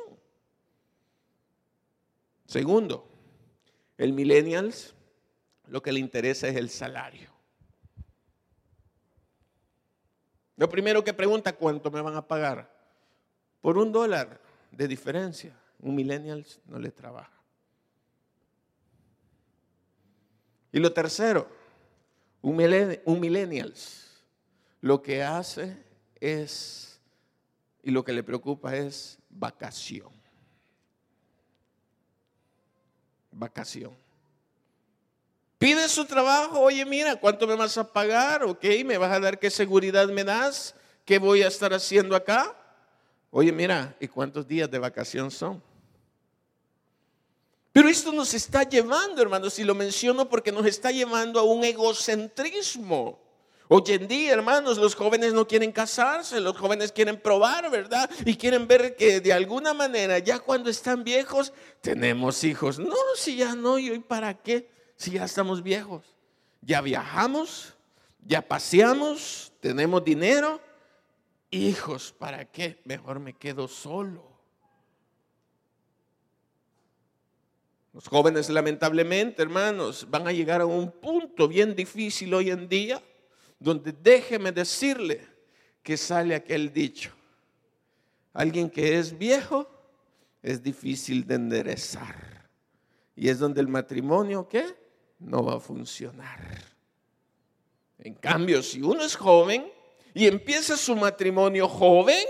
Segundo, 2.46 3.08
el 3.96 4.12
millennials 4.12 4.94
lo 5.66 5.82
que 5.82 5.92
le 5.92 6.00
interesa 6.00 6.48
es 6.48 6.56
el 6.56 6.70
salario. 6.70 7.30
Lo 10.56 10.68
primero 10.68 11.04
que 11.04 11.14
pregunta, 11.14 11.54
¿cuánto 11.54 11.90
me 11.90 12.00
van 12.00 12.16
a 12.16 12.26
pagar? 12.26 12.72
Por 13.60 13.78
un 13.78 13.92
dólar 13.92 14.40
de 14.70 14.88
diferencia, 14.88 15.56
un 15.80 15.94
millennials 15.94 16.60
no 16.66 16.78
le 16.78 16.90
trabaja. 16.90 17.37
Y 20.72 20.80
lo 20.80 20.92
tercero, 20.92 21.48
un, 22.42 22.56
millennials 23.20 24.04
lo 24.80 25.02
que 25.02 25.22
hace 25.22 25.76
es, 26.20 27.00
y 27.82 27.90
lo 27.90 28.04
que 28.04 28.12
le 28.12 28.22
preocupa 28.22 28.76
es 28.76 29.18
vacación. 29.28 30.10
Vacación. 33.32 33.92
Pide 35.58 35.88
su 35.88 36.04
trabajo, 36.04 36.60
oye, 36.60 36.84
mira, 36.84 37.16
¿cuánto 37.16 37.46
me 37.46 37.56
vas 37.56 37.76
a 37.78 37.92
pagar? 37.92 38.44
Ok, 38.44 38.64
¿me 38.84 38.96
vas 38.96 39.12
a 39.12 39.20
dar 39.20 39.38
qué 39.38 39.50
seguridad 39.50 40.06
me 40.08 40.22
das? 40.22 40.74
¿Qué 41.04 41.18
voy 41.18 41.42
a 41.42 41.48
estar 41.48 41.72
haciendo 41.72 42.14
acá? 42.14 42.54
Oye, 43.30 43.50
mira, 43.50 43.96
¿y 43.98 44.06
cuántos 44.06 44.46
días 44.46 44.70
de 44.70 44.78
vacación 44.78 45.30
son? 45.30 45.62
Pero 47.78 47.90
esto 47.90 48.10
nos 48.10 48.34
está 48.34 48.64
llevando, 48.64 49.22
hermanos, 49.22 49.56
y 49.60 49.62
lo 49.62 49.72
menciono 49.72 50.28
porque 50.28 50.50
nos 50.50 50.66
está 50.66 50.90
llevando 50.90 51.38
a 51.38 51.44
un 51.44 51.62
egocentrismo. 51.62 53.20
Hoy 53.68 53.82
en 53.86 54.08
día, 54.08 54.32
hermanos, 54.32 54.78
los 54.78 54.96
jóvenes 54.96 55.32
no 55.32 55.46
quieren 55.46 55.70
casarse, 55.70 56.40
los 56.40 56.56
jóvenes 56.58 56.90
quieren 56.90 57.20
probar, 57.20 57.70
¿verdad? 57.70 58.10
Y 58.24 58.34
quieren 58.34 58.66
ver 58.66 58.96
que 58.96 59.20
de 59.20 59.32
alguna 59.32 59.74
manera, 59.74 60.18
ya 60.18 60.40
cuando 60.40 60.70
están 60.70 61.04
viejos, 61.04 61.52
tenemos 61.80 62.42
hijos. 62.42 62.80
No, 62.80 62.96
si 63.14 63.36
ya 63.36 63.54
no, 63.54 63.78
¿y 63.78 63.96
para 64.00 64.34
qué? 64.34 64.68
Si 64.96 65.12
ya 65.12 65.26
estamos 65.26 65.62
viejos. 65.62 66.04
Ya 66.60 66.80
viajamos, 66.80 67.74
ya 68.26 68.42
paseamos, 68.42 69.52
tenemos 69.60 70.02
dinero. 70.02 70.60
Hijos, 71.52 72.12
¿para 72.18 72.44
qué? 72.44 72.80
Mejor 72.84 73.20
me 73.20 73.34
quedo 73.34 73.68
solo. 73.68 74.27
Los 77.98 78.06
jóvenes 78.06 78.48
lamentablemente, 78.48 79.42
hermanos, 79.42 80.06
van 80.08 80.28
a 80.28 80.30
llegar 80.30 80.60
a 80.60 80.66
un 80.66 80.88
punto 80.88 81.48
bien 81.48 81.74
difícil 81.74 82.32
hoy 82.32 82.48
en 82.48 82.68
día, 82.68 83.02
donde 83.58 83.90
déjeme 83.90 84.52
decirle 84.52 85.26
que 85.82 85.96
sale 85.96 86.36
aquel 86.36 86.72
dicho. 86.72 87.10
Alguien 88.32 88.70
que 88.70 89.00
es 89.00 89.18
viejo 89.18 89.68
es 90.40 90.62
difícil 90.62 91.26
de 91.26 91.34
enderezar. 91.34 92.48
Y 93.16 93.30
es 93.30 93.40
donde 93.40 93.60
el 93.60 93.66
matrimonio, 93.66 94.46
¿qué? 94.46 94.64
No 95.18 95.42
va 95.42 95.56
a 95.56 95.60
funcionar. 95.60 96.38
En 97.98 98.14
cambio, 98.14 98.62
si 98.62 98.80
uno 98.80 99.02
es 99.02 99.16
joven 99.16 99.72
y 100.14 100.28
empieza 100.28 100.76
su 100.76 100.94
matrimonio 100.94 101.66
joven, 101.66 102.24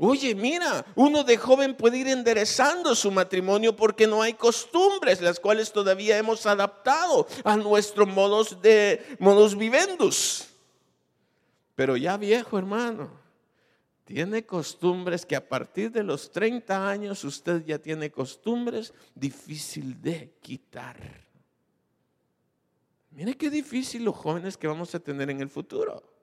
Oye, 0.00 0.32
mira, 0.36 0.86
uno 0.94 1.24
de 1.24 1.36
joven 1.36 1.74
puede 1.74 1.98
ir 1.98 2.06
enderezando 2.06 2.94
su 2.94 3.10
matrimonio 3.10 3.74
porque 3.74 4.06
no 4.06 4.22
hay 4.22 4.34
costumbres, 4.34 5.20
las 5.20 5.40
cuales 5.40 5.72
todavía 5.72 6.16
hemos 6.16 6.46
adaptado 6.46 7.26
a 7.42 7.56
nuestros 7.56 8.06
modos 8.06 8.62
de 8.62 9.04
modos 9.18 9.58
vivendus. 9.58 10.46
Pero 11.74 11.96
ya 11.96 12.16
viejo, 12.16 12.56
hermano, 12.56 13.10
tiene 14.04 14.46
costumbres 14.46 15.26
que 15.26 15.34
a 15.34 15.48
partir 15.48 15.90
de 15.90 16.04
los 16.04 16.30
30 16.30 16.88
años 16.88 17.24
usted 17.24 17.64
ya 17.66 17.80
tiene 17.80 18.12
costumbres 18.12 18.94
difícil 19.16 20.00
de 20.00 20.32
quitar. 20.40 21.26
Mire 23.10 23.36
qué 23.36 23.50
difícil 23.50 24.04
los 24.04 24.14
jóvenes 24.14 24.56
que 24.56 24.68
vamos 24.68 24.94
a 24.94 25.00
tener 25.00 25.28
en 25.28 25.40
el 25.40 25.48
futuro. 25.48 26.17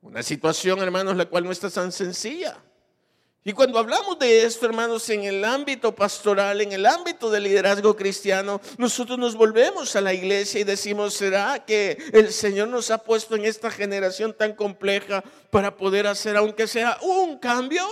Una 0.00 0.22
situación, 0.22 0.78
hermanos, 0.80 1.16
la 1.16 1.26
cual 1.26 1.44
no 1.44 1.52
está 1.52 1.68
tan 1.70 1.90
sencilla. 1.92 2.62
Y 3.44 3.52
cuando 3.52 3.78
hablamos 3.78 4.18
de 4.18 4.44
esto, 4.44 4.66
hermanos, 4.66 5.08
en 5.08 5.24
el 5.24 5.44
ámbito 5.44 5.94
pastoral, 5.94 6.60
en 6.60 6.72
el 6.72 6.84
ámbito 6.84 7.30
del 7.30 7.44
liderazgo 7.44 7.96
cristiano, 7.96 8.60
nosotros 8.76 9.18
nos 9.18 9.34
volvemos 9.36 9.96
a 9.96 10.00
la 10.00 10.12
iglesia 10.12 10.60
y 10.60 10.64
decimos, 10.64 11.14
¿será 11.14 11.64
que 11.64 11.96
el 12.12 12.32
Señor 12.32 12.68
nos 12.68 12.90
ha 12.90 12.98
puesto 12.98 13.36
en 13.36 13.44
esta 13.44 13.70
generación 13.70 14.34
tan 14.34 14.54
compleja 14.54 15.24
para 15.50 15.76
poder 15.76 16.06
hacer, 16.06 16.36
aunque 16.36 16.66
sea 16.66 16.98
un 17.00 17.38
cambio? 17.38 17.86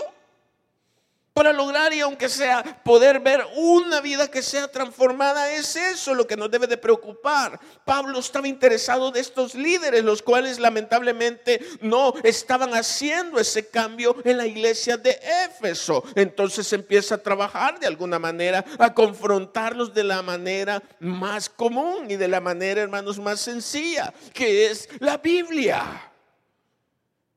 Para 1.36 1.52
lograr 1.52 1.92
y 1.92 2.00
aunque 2.00 2.30
sea 2.30 2.62
poder 2.82 3.20
ver 3.20 3.46
una 3.56 4.00
vida 4.00 4.26
que 4.30 4.40
sea 4.40 4.68
transformada, 4.68 5.52
es 5.52 5.76
eso 5.76 6.14
lo 6.14 6.26
que 6.26 6.34
nos 6.34 6.50
debe 6.50 6.66
de 6.66 6.78
preocupar. 6.78 7.60
Pablo 7.84 8.18
estaba 8.18 8.48
interesado 8.48 9.10
de 9.10 9.20
estos 9.20 9.54
líderes, 9.54 10.02
los 10.02 10.22
cuales 10.22 10.58
lamentablemente 10.58 11.60
no 11.82 12.14
estaban 12.24 12.72
haciendo 12.74 13.38
ese 13.38 13.68
cambio 13.68 14.16
en 14.24 14.38
la 14.38 14.46
iglesia 14.46 14.96
de 14.96 15.20
Éfeso. 15.44 16.02
Entonces 16.14 16.72
empieza 16.72 17.16
a 17.16 17.22
trabajar 17.22 17.78
de 17.78 17.86
alguna 17.86 18.18
manera, 18.18 18.64
a 18.78 18.94
confrontarlos 18.94 19.92
de 19.92 20.04
la 20.04 20.22
manera 20.22 20.82
más 21.00 21.50
común 21.50 22.10
y 22.10 22.16
de 22.16 22.28
la 22.28 22.40
manera, 22.40 22.80
hermanos, 22.80 23.18
más 23.18 23.40
sencilla, 23.40 24.10
que 24.32 24.70
es 24.70 24.88
la 25.00 25.18
Biblia. 25.18 26.12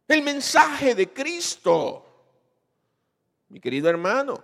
El 0.08 0.22
mensaje 0.22 0.96
de 0.96 1.10
Cristo. 1.10 2.06
Mi 3.50 3.60
querido 3.60 3.90
hermano, 3.90 4.44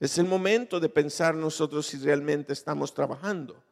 es 0.00 0.18
el 0.18 0.26
momento 0.26 0.80
de 0.80 0.88
pensar 0.88 1.34
nosotros 1.34 1.86
si 1.86 1.98
realmente 1.98 2.52
estamos 2.52 2.92
trabajando 2.92 3.62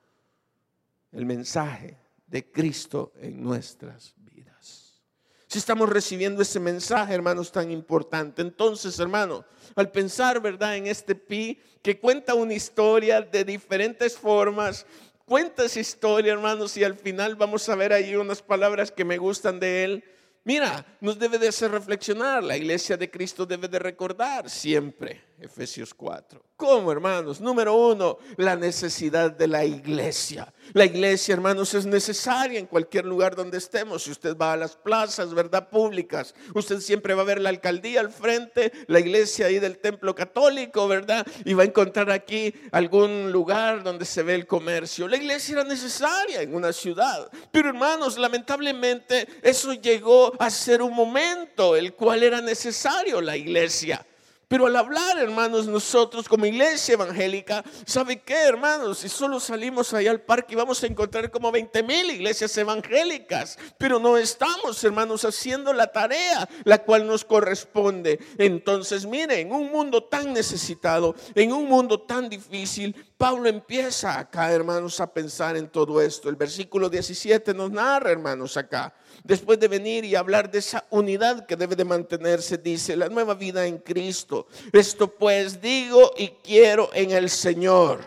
el 1.12 1.26
mensaje 1.26 1.98
de 2.26 2.50
Cristo 2.50 3.12
en 3.16 3.42
nuestras 3.42 4.14
vidas. 4.16 5.02
Si 5.48 5.58
estamos 5.58 5.88
recibiendo 5.88 6.42
ese 6.42 6.60
mensaje, 6.60 7.14
hermanos, 7.14 7.52
tan 7.52 7.70
importante. 7.70 8.42
Entonces, 8.42 8.98
hermano, 8.98 9.44
al 9.74 9.90
pensar, 9.90 10.40
¿verdad?, 10.40 10.76
en 10.76 10.86
este 10.86 11.14
pi 11.14 11.60
que 11.82 11.98
cuenta 11.98 12.34
una 12.34 12.54
historia 12.54 13.22
de 13.22 13.44
diferentes 13.44 14.16
formas, 14.16 14.86
cuenta 15.24 15.64
esa 15.64 15.80
historia, 15.80 16.32
hermanos, 16.32 16.76
y 16.76 16.84
al 16.84 16.94
final 16.94 17.36
vamos 17.36 17.68
a 17.68 17.76
ver 17.76 17.92
ahí 17.92 18.16
unas 18.16 18.42
palabras 18.42 18.90
que 18.90 19.04
me 19.04 19.18
gustan 19.18 19.60
de 19.60 19.84
él 19.84 20.04
Mira, 20.46 20.86
nos 21.00 21.18
debe 21.18 21.38
de 21.38 21.48
hacer 21.48 21.72
reflexionar. 21.72 22.40
La 22.40 22.56
iglesia 22.56 22.96
de 22.96 23.10
Cristo 23.10 23.44
debe 23.44 23.66
de 23.66 23.80
recordar 23.80 24.48
siempre 24.48 25.25
Efesios 25.38 25.92
4. 25.92 26.42
¿Cómo, 26.56 26.90
hermanos? 26.90 27.42
Número 27.42 27.74
uno, 27.74 28.16
la 28.38 28.56
necesidad 28.56 29.30
de 29.30 29.46
la 29.46 29.66
iglesia. 29.66 30.50
La 30.72 30.86
iglesia, 30.86 31.34
hermanos, 31.34 31.74
es 31.74 31.84
necesaria 31.84 32.58
en 32.58 32.64
cualquier 32.64 33.04
lugar 33.04 33.36
donde 33.36 33.58
estemos. 33.58 34.04
Si 34.04 34.10
usted 34.10 34.34
va 34.34 34.54
a 34.54 34.56
las 34.56 34.74
plazas, 34.74 35.34
¿verdad? 35.34 35.68
Públicas, 35.68 36.34
usted 36.54 36.80
siempre 36.80 37.12
va 37.12 37.20
a 37.20 37.26
ver 37.26 37.42
la 37.42 37.50
alcaldía 37.50 38.00
al 38.00 38.10
frente, 38.10 38.72
la 38.86 39.00
iglesia 39.00 39.46
ahí 39.46 39.58
del 39.58 39.76
templo 39.76 40.14
católico, 40.14 40.88
¿verdad? 40.88 41.26
Y 41.44 41.52
va 41.52 41.64
a 41.64 41.66
encontrar 41.66 42.10
aquí 42.10 42.54
algún 42.72 43.30
lugar 43.30 43.82
donde 43.82 44.06
se 44.06 44.22
ve 44.22 44.34
el 44.34 44.46
comercio. 44.46 45.08
La 45.08 45.18
iglesia 45.18 45.52
era 45.52 45.64
necesaria 45.64 46.40
en 46.40 46.54
una 46.54 46.72
ciudad. 46.72 47.30
Pero, 47.52 47.68
hermanos, 47.68 48.16
lamentablemente 48.16 49.28
eso 49.42 49.74
llegó 49.74 50.32
a 50.38 50.48
ser 50.48 50.80
un 50.80 50.94
momento 50.94 51.76
el 51.76 51.92
cual 51.92 52.22
era 52.22 52.40
necesario 52.40 53.20
la 53.20 53.36
iglesia. 53.36 54.06
Pero 54.48 54.66
al 54.66 54.76
hablar, 54.76 55.18
hermanos, 55.18 55.66
nosotros 55.66 56.28
como 56.28 56.46
iglesia 56.46 56.92
evangélica, 56.92 57.64
¿sabe 57.84 58.20
qué, 58.20 58.44
hermanos? 58.44 58.98
Si 58.98 59.08
solo 59.08 59.40
salimos 59.40 59.92
allá 59.92 60.12
al 60.12 60.20
parque 60.20 60.54
vamos 60.54 60.80
a 60.82 60.86
encontrar 60.86 61.32
como 61.32 61.50
20 61.50 61.82
mil 61.82 62.10
iglesias 62.12 62.56
evangélicas, 62.56 63.58
pero 63.76 63.98
no 63.98 64.16
estamos, 64.16 64.82
hermanos, 64.84 65.24
haciendo 65.24 65.72
la 65.72 65.88
tarea 65.88 66.48
la 66.62 66.78
cual 66.78 67.08
nos 67.08 67.24
corresponde. 67.24 68.20
Entonces, 68.38 69.04
miren, 69.04 69.48
en 69.48 69.52
un 69.52 69.72
mundo 69.72 70.04
tan 70.04 70.32
necesitado, 70.32 71.16
en 71.34 71.52
un 71.52 71.68
mundo 71.68 72.02
tan 72.02 72.28
difícil, 72.28 72.94
Pablo 73.18 73.48
empieza 73.48 74.16
acá, 74.16 74.52
hermanos, 74.52 75.00
a 75.00 75.12
pensar 75.12 75.56
en 75.56 75.68
todo 75.68 76.00
esto. 76.00 76.28
El 76.28 76.36
versículo 76.36 76.88
17 76.88 77.52
nos 77.52 77.72
narra, 77.72 78.12
hermanos, 78.12 78.56
acá 78.56 78.94
después 79.24 79.58
de 79.60 79.68
venir 79.68 80.04
y 80.04 80.14
hablar 80.14 80.50
de 80.50 80.58
esa 80.58 80.86
unidad 80.90 81.46
que 81.46 81.56
debe 81.56 81.76
de 81.76 81.84
mantenerse, 81.84 82.58
dice, 82.58 82.96
la 82.96 83.08
nueva 83.08 83.34
vida 83.34 83.66
en 83.66 83.78
Cristo. 83.78 84.46
Esto 84.72 85.08
pues 85.08 85.60
digo 85.60 86.12
y 86.16 86.28
quiero 86.42 86.90
en 86.92 87.10
el 87.10 87.30
Señor. 87.30 88.00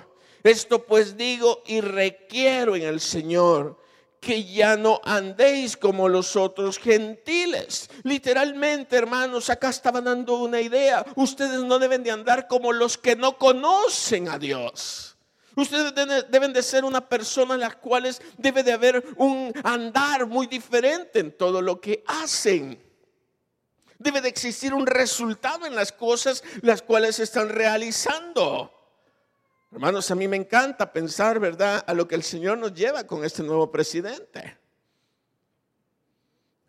Esto 0.43 0.85
pues 0.85 1.17
digo 1.17 1.63
y 1.65 1.81
requiero 1.81 2.75
en 2.75 2.83
el 2.83 2.99
Señor 2.99 3.77
que 4.19 4.43
ya 4.43 4.75
no 4.75 4.99
andéis 5.03 5.77
como 5.77 6.09
los 6.09 6.35
otros 6.35 6.77
gentiles. 6.77 7.89
Literalmente, 8.03 8.97
hermanos, 8.97 9.49
acá 9.49 9.69
estaba 9.69 10.01
dando 10.01 10.35
una 10.35 10.59
idea. 10.59 11.05
Ustedes 11.15 11.61
no 11.63 11.79
deben 11.79 12.03
de 12.03 12.11
andar 12.11 12.47
como 12.47 12.73
los 12.73 12.97
que 12.97 13.15
no 13.15 13.37
conocen 13.37 14.27
a 14.27 14.37
Dios. 14.37 15.17
Ustedes 15.59 15.93
deben 16.29 16.53
de 16.53 16.63
ser 16.63 16.85
una 16.85 17.07
persona 17.07 17.55
en 17.55 17.59
las 17.59 17.75
cuales 17.75 18.21
debe 18.37 18.63
de 18.63 18.71
haber 18.71 19.03
un 19.17 19.51
andar 19.63 20.25
muy 20.25 20.47
diferente 20.47 21.19
en 21.19 21.35
todo 21.35 21.61
lo 21.61 21.81
que 21.81 22.01
hacen. 22.07 22.81
Debe 23.97 24.21
de 24.21 24.29
existir 24.29 24.73
un 24.73 24.87
resultado 24.87 25.65
en 25.65 25.75
las 25.75 25.91
cosas 25.91 26.45
las 26.61 26.81
cuales 26.81 27.19
están 27.19 27.49
realizando. 27.49 28.73
Hermanos, 29.71 30.09
a 30.09 30.15
mí 30.15 30.29
me 30.29 30.37
encanta 30.37 30.93
pensar, 30.93 31.39
¿verdad?, 31.39 31.83
a 31.85 31.93
lo 31.93 32.07
que 32.07 32.15
el 32.15 32.23
Señor 32.23 32.57
nos 32.57 32.73
lleva 32.73 33.05
con 33.05 33.25
este 33.25 33.43
nuevo 33.43 33.69
presidente. 33.69 34.57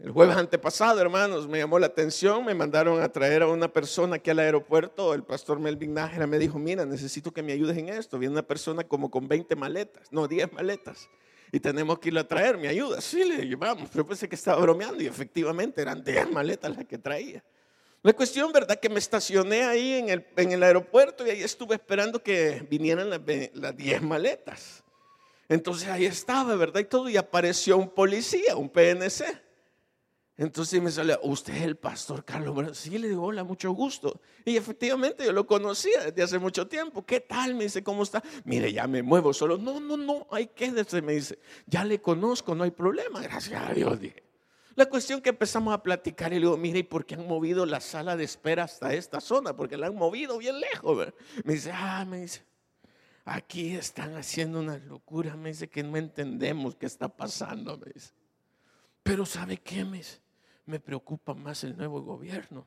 El 0.03 0.13
jueves 0.13 0.35
antepasado, 0.35 0.99
hermanos, 0.99 1.47
me 1.47 1.59
llamó 1.59 1.79
la 1.79 1.89
atención, 1.89 2.43
me 2.43 2.55
mandaron 2.55 3.03
a 3.03 3.09
traer 3.11 3.43
a 3.43 3.49
una 3.49 3.71
persona 3.71 4.17
aquí 4.17 4.31
al 4.31 4.39
aeropuerto, 4.39 5.13
el 5.13 5.23
pastor 5.23 5.61
Melvin 5.61 5.93
Nájera 5.93 6.27
me 6.27 6.39
dijo, 6.39 6.59
mira, 6.59 6.87
necesito 6.87 7.33
que 7.33 7.43
me 7.43 7.53
ayudes 7.53 7.77
en 7.77 7.91
esto. 7.91 8.19
Viene 8.19 8.33
una 8.33 8.43
persona 8.43 8.83
como 8.83 9.11
con 9.11 9.29
20 9.29 9.55
maletas, 9.57 10.11
no, 10.11 10.27
10 10.27 10.55
maletas, 10.55 11.11
y 11.53 11.61
tenemos 11.61 11.99
que 11.99 12.09
irlo 12.09 12.21
a 12.21 12.27
traer, 12.27 12.57
¿me 12.57 12.69
ayuda? 12.69 12.99
Sí, 13.03 13.25
le 13.25 13.47
llevamos, 13.47 13.91
pero 13.93 14.07
pensé 14.07 14.27
que 14.27 14.37
estaba 14.37 14.59
bromeando 14.63 15.03
y 15.03 15.07
efectivamente 15.07 15.83
eran 15.83 16.03
10 16.03 16.31
maletas 16.31 16.75
las 16.75 16.87
que 16.87 16.97
traía. 16.97 17.45
La 18.03 18.15
cuestión, 18.15 18.51
¿verdad? 18.53 18.81
Que 18.81 18.89
me 18.89 18.99
estacioné 18.99 19.65
ahí 19.65 19.93
en 19.93 20.09
el, 20.09 20.27
en 20.35 20.53
el 20.53 20.63
aeropuerto 20.63 21.27
y 21.27 21.31
ahí 21.31 21.43
estuve 21.43 21.75
esperando 21.75 22.23
que 22.23 22.67
vinieran 22.71 23.11
las, 23.11 23.21
las 23.53 23.77
10 23.77 24.01
maletas. 24.01 24.83
Entonces 25.47 25.89
ahí 25.89 26.07
estaba, 26.07 26.57
¿verdad? 26.57 26.81
Y 26.81 26.85
todo, 26.85 27.11
y 27.11 27.19
apareció 27.19 27.77
un 27.77 27.91
policía, 27.91 28.57
un 28.57 28.71
PNC. 28.71 29.50
Entonces 30.41 30.81
me 30.81 30.91
sale, 30.91 31.19
¿usted 31.23 31.55
es 31.55 31.63
el 31.65 31.77
pastor 31.77 32.25
Carlos 32.25 32.79
Sí, 32.79 32.97
le 32.97 33.11
digo, 33.11 33.25
hola, 33.25 33.45
mucho 33.45 33.73
gusto. 33.73 34.23
Y 34.47 34.57
efectivamente 34.57 35.23
yo 35.23 35.33
lo 35.33 35.47
conocía 35.47 36.01
desde 36.07 36.23
hace 36.23 36.39
mucho 36.39 36.67
tiempo. 36.67 37.05
¿Qué 37.05 37.21
tal? 37.21 37.55
Me 37.55 37.65
dice, 37.65 37.85
¿cómo 37.85 38.05
está? 38.05 38.23
Mire, 38.45 38.73
ya 38.73 38.87
me 38.87 39.03
muevo 39.03 39.35
solo. 39.35 39.59
No, 39.59 39.81
no, 39.81 39.99
no, 39.99 40.27
hay 40.31 40.47
que 40.47 40.73
Me 41.03 41.13
dice, 41.13 41.39
ya 41.67 41.85
le 41.85 42.01
conozco, 42.01 42.55
no 42.55 42.65
hay 42.65 42.71
problema. 42.71 43.21
Gracias 43.21 43.69
a 43.69 43.75
Dios, 43.75 44.01
dije. 44.01 44.23
La 44.77 44.87
cuestión 44.87 45.21
que 45.21 45.29
empezamos 45.29 45.75
a 45.75 45.83
platicar 45.83 46.33
y 46.33 46.37
le 46.37 46.47
digo, 46.47 46.57
mire, 46.57 46.79
¿y 46.79 46.85
por 46.85 47.05
qué 47.05 47.17
han 47.17 47.29
movido 47.29 47.67
la 47.67 47.81
sala 47.81 48.17
de 48.17 48.25
espera 48.25 48.65
hasta 48.65 48.95
esta 48.95 49.21
zona? 49.21 49.55
Porque 49.55 49.77
la 49.77 49.89
han 49.89 49.95
movido 49.95 50.39
bien 50.39 50.59
lejos. 50.59 51.13
Me 51.45 51.53
dice, 51.53 51.71
ah, 51.71 52.07
me 52.09 52.23
dice, 52.23 52.43
aquí 53.27 53.77
están 53.77 54.17
haciendo 54.17 54.59
una 54.59 54.79
locura. 54.79 55.37
Me 55.37 55.51
dice 55.51 55.69
que 55.69 55.83
no 55.83 55.99
entendemos 55.99 56.77
qué 56.77 56.87
está 56.87 57.15
pasando. 57.15 57.77
Me 57.77 57.93
dice, 57.93 58.15
pero 59.03 59.27
¿sabe 59.27 59.59
qué? 59.59 59.85
Me 59.85 59.99
dice, 59.99 60.19
me 60.71 60.81
preocupa 60.81 61.35
más 61.35 61.65
el 61.65 61.77
nuevo 61.77 62.01
gobierno. 62.01 62.67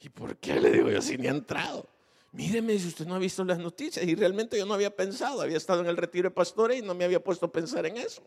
¿Y 0.00 0.10
por 0.10 0.36
qué 0.36 0.60
le 0.60 0.70
digo 0.70 0.90
yo 0.90 1.02
si 1.02 1.16
ni 1.16 1.26
ha 1.26 1.30
entrado? 1.30 1.88
Míreme 2.32 2.78
si 2.78 2.88
usted 2.88 3.06
no 3.06 3.14
ha 3.14 3.18
visto 3.18 3.42
las 3.44 3.58
noticias. 3.58 4.06
Y 4.06 4.14
realmente 4.14 4.58
yo 4.58 4.66
no 4.66 4.74
había 4.74 4.94
pensado, 4.94 5.40
había 5.40 5.56
estado 5.56 5.80
en 5.80 5.86
el 5.86 5.96
retiro 5.96 6.28
de 6.28 6.34
pastores 6.34 6.78
y 6.78 6.82
no 6.82 6.94
me 6.94 7.04
había 7.04 7.24
puesto 7.24 7.46
a 7.46 7.52
pensar 7.52 7.86
en 7.86 7.96
eso. 7.96 8.22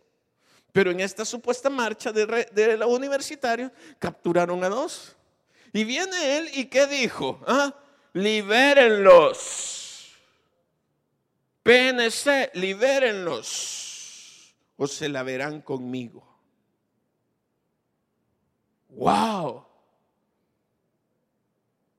Pero 0.73 0.91
en 0.91 0.99
esta 0.99 1.23
supuesta 1.23 1.69
marcha 1.69 2.12
de, 2.12 2.25
de 2.51 2.77
los 2.77 2.89
universitarios 2.89 3.71
capturaron 3.99 4.63
a 4.63 4.69
dos. 4.69 5.15
Y 5.71 5.84
viene 5.84 6.38
él 6.38 6.49
y 6.54 6.65
¿qué 6.65 6.88
dijo? 6.88 7.39
¿Ah? 7.47 7.75
Libérenlos. 8.13 10.17
PNC, 11.63 12.51
libérenlos. 12.56 14.56
O 14.77 14.88
se 14.88 15.10
la 15.10 15.23
verán 15.23 15.62
conmigo. 15.62 16.31
¡Wow! 19.01 19.65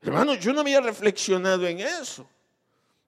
Hermano, 0.02 0.34
yo 0.34 0.52
no 0.52 0.60
había 0.60 0.80
reflexionado 0.80 1.66
en 1.66 1.80
eso. 1.80 2.24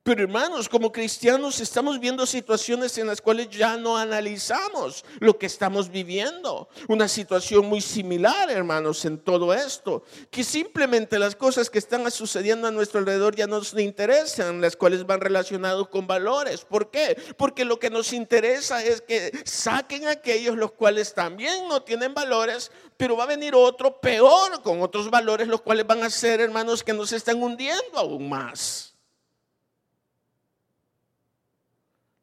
Pero 0.04 0.22
hermanos, 0.22 0.68
como 0.68 0.92
cristianos 0.92 1.60
estamos 1.60 1.98
viendo 1.98 2.26
situaciones 2.26 2.98
en 2.98 3.06
las 3.06 3.22
cuales 3.22 3.48
ya 3.48 3.78
no 3.78 3.96
analizamos 3.96 5.02
lo 5.18 5.38
que 5.38 5.46
estamos 5.46 5.90
viviendo. 5.90 6.68
Una 6.88 7.08
situación 7.08 7.64
muy 7.64 7.80
similar, 7.80 8.50
hermanos, 8.50 9.02
en 9.06 9.16
todo 9.16 9.54
esto. 9.54 10.02
Que 10.30 10.44
simplemente 10.44 11.18
las 11.18 11.34
cosas 11.34 11.70
que 11.70 11.78
están 11.78 12.10
sucediendo 12.10 12.68
a 12.68 12.70
nuestro 12.70 13.00
alrededor 13.00 13.34
ya 13.34 13.46
no 13.46 13.56
nos 13.56 13.72
interesan, 13.78 14.60
las 14.60 14.76
cuales 14.76 15.06
van 15.06 15.22
relacionados 15.22 15.88
con 15.88 16.06
valores. 16.06 16.66
¿Por 16.66 16.90
qué? 16.90 17.16
Porque 17.38 17.64
lo 17.64 17.78
que 17.78 17.88
nos 17.88 18.12
interesa 18.12 18.84
es 18.84 19.00
que 19.00 19.32
saquen 19.46 20.06
aquellos 20.06 20.58
los 20.58 20.72
cuales 20.72 21.14
también 21.14 21.66
no 21.66 21.82
tienen 21.82 22.12
valores, 22.12 22.70
pero 22.98 23.16
va 23.16 23.24
a 23.24 23.28
venir 23.28 23.54
otro 23.54 24.02
peor 24.02 24.60
con 24.60 24.82
otros 24.82 25.08
valores, 25.08 25.48
los 25.48 25.62
cuales 25.62 25.86
van 25.86 26.02
a 26.02 26.10
ser, 26.10 26.42
hermanos, 26.42 26.84
que 26.84 26.92
nos 26.92 27.10
están 27.10 27.42
hundiendo 27.42 27.98
aún 27.98 28.28
más. 28.28 28.93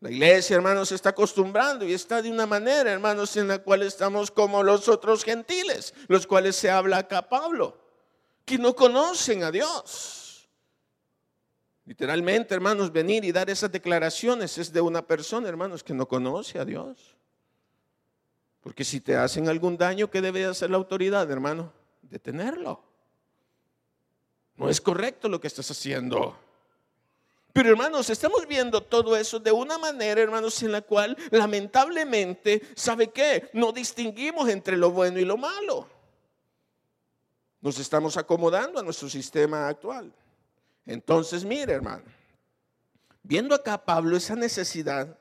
La 0.01 0.09
iglesia, 0.09 0.55
hermanos, 0.55 0.91
está 0.91 1.09
acostumbrando 1.09 1.85
y 1.85 1.93
está 1.93 2.23
de 2.23 2.31
una 2.31 2.47
manera, 2.47 2.91
hermanos, 2.91 3.37
en 3.37 3.47
la 3.47 3.59
cual 3.59 3.83
estamos 3.83 4.31
como 4.31 4.63
los 4.63 4.89
otros 4.89 5.23
gentiles, 5.23 5.93
los 6.07 6.25
cuales 6.25 6.55
se 6.55 6.71
habla 6.71 6.97
acá 6.97 7.29
Pablo, 7.29 7.77
que 8.43 8.57
no 8.57 8.75
conocen 8.75 9.43
a 9.43 9.51
Dios. 9.51 10.49
Literalmente, 11.85 12.55
hermanos, 12.55 12.91
venir 12.91 13.23
y 13.23 13.31
dar 13.31 13.51
esas 13.51 13.71
declaraciones 13.71 14.57
es 14.57 14.73
de 14.73 14.81
una 14.81 15.05
persona, 15.05 15.47
hermanos, 15.47 15.83
que 15.83 15.93
no 15.93 16.07
conoce 16.07 16.57
a 16.57 16.65
Dios. 16.65 17.15
Porque 18.61 18.83
si 18.83 19.01
te 19.01 19.15
hacen 19.15 19.49
algún 19.49 19.77
daño, 19.77 20.09
¿qué 20.09 20.19
debe 20.19 20.45
hacer 20.45 20.71
la 20.71 20.77
autoridad, 20.77 21.29
hermano? 21.29 21.71
Detenerlo. 22.01 22.81
No 24.55 24.67
es 24.67 24.81
correcto 24.81 25.29
lo 25.29 25.39
que 25.39 25.47
estás 25.47 25.69
haciendo. 25.69 26.35
Pero 27.53 27.69
hermanos, 27.69 28.09
estamos 28.09 28.47
viendo 28.47 28.81
todo 28.81 29.15
eso 29.17 29.39
de 29.39 29.51
una 29.51 29.77
manera, 29.77 30.21
hermanos, 30.21 30.61
en 30.63 30.71
la 30.71 30.81
cual 30.81 31.17
lamentablemente, 31.31 32.61
¿sabe 32.75 33.09
qué? 33.09 33.49
No 33.53 33.71
distinguimos 33.71 34.49
entre 34.49 34.77
lo 34.77 34.91
bueno 34.91 35.19
y 35.19 35.25
lo 35.25 35.37
malo. 35.37 35.87
Nos 37.59 37.77
estamos 37.77 38.17
acomodando 38.17 38.79
a 38.79 38.83
nuestro 38.83 39.09
sistema 39.09 39.67
actual. 39.67 40.13
Entonces, 40.85 41.43
mire, 41.43 41.73
hermano, 41.73 42.03
viendo 43.21 43.53
acá 43.53 43.83
Pablo 43.83 44.17
esa 44.17 44.35
necesidad 44.35 45.17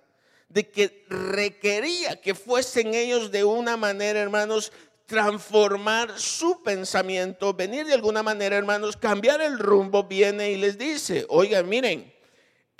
de 0.48 0.68
que 0.68 1.06
requería 1.08 2.20
que 2.20 2.34
fuesen 2.34 2.94
ellos 2.94 3.30
de 3.30 3.44
una 3.44 3.76
manera, 3.76 4.20
hermanos, 4.20 4.72
transformar 5.06 6.18
su 6.18 6.62
pensamiento, 6.62 7.52
venir 7.52 7.86
de 7.86 7.94
alguna 7.94 8.22
manera, 8.22 8.56
hermanos, 8.56 8.96
cambiar 8.96 9.40
el 9.40 9.58
rumbo, 9.58 10.04
viene 10.04 10.52
y 10.52 10.56
les 10.56 10.78
dice, 10.78 11.26
oigan, 11.28 11.68
miren, 11.68 12.12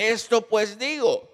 esto 0.01 0.47
pues 0.47 0.79
digo, 0.79 1.29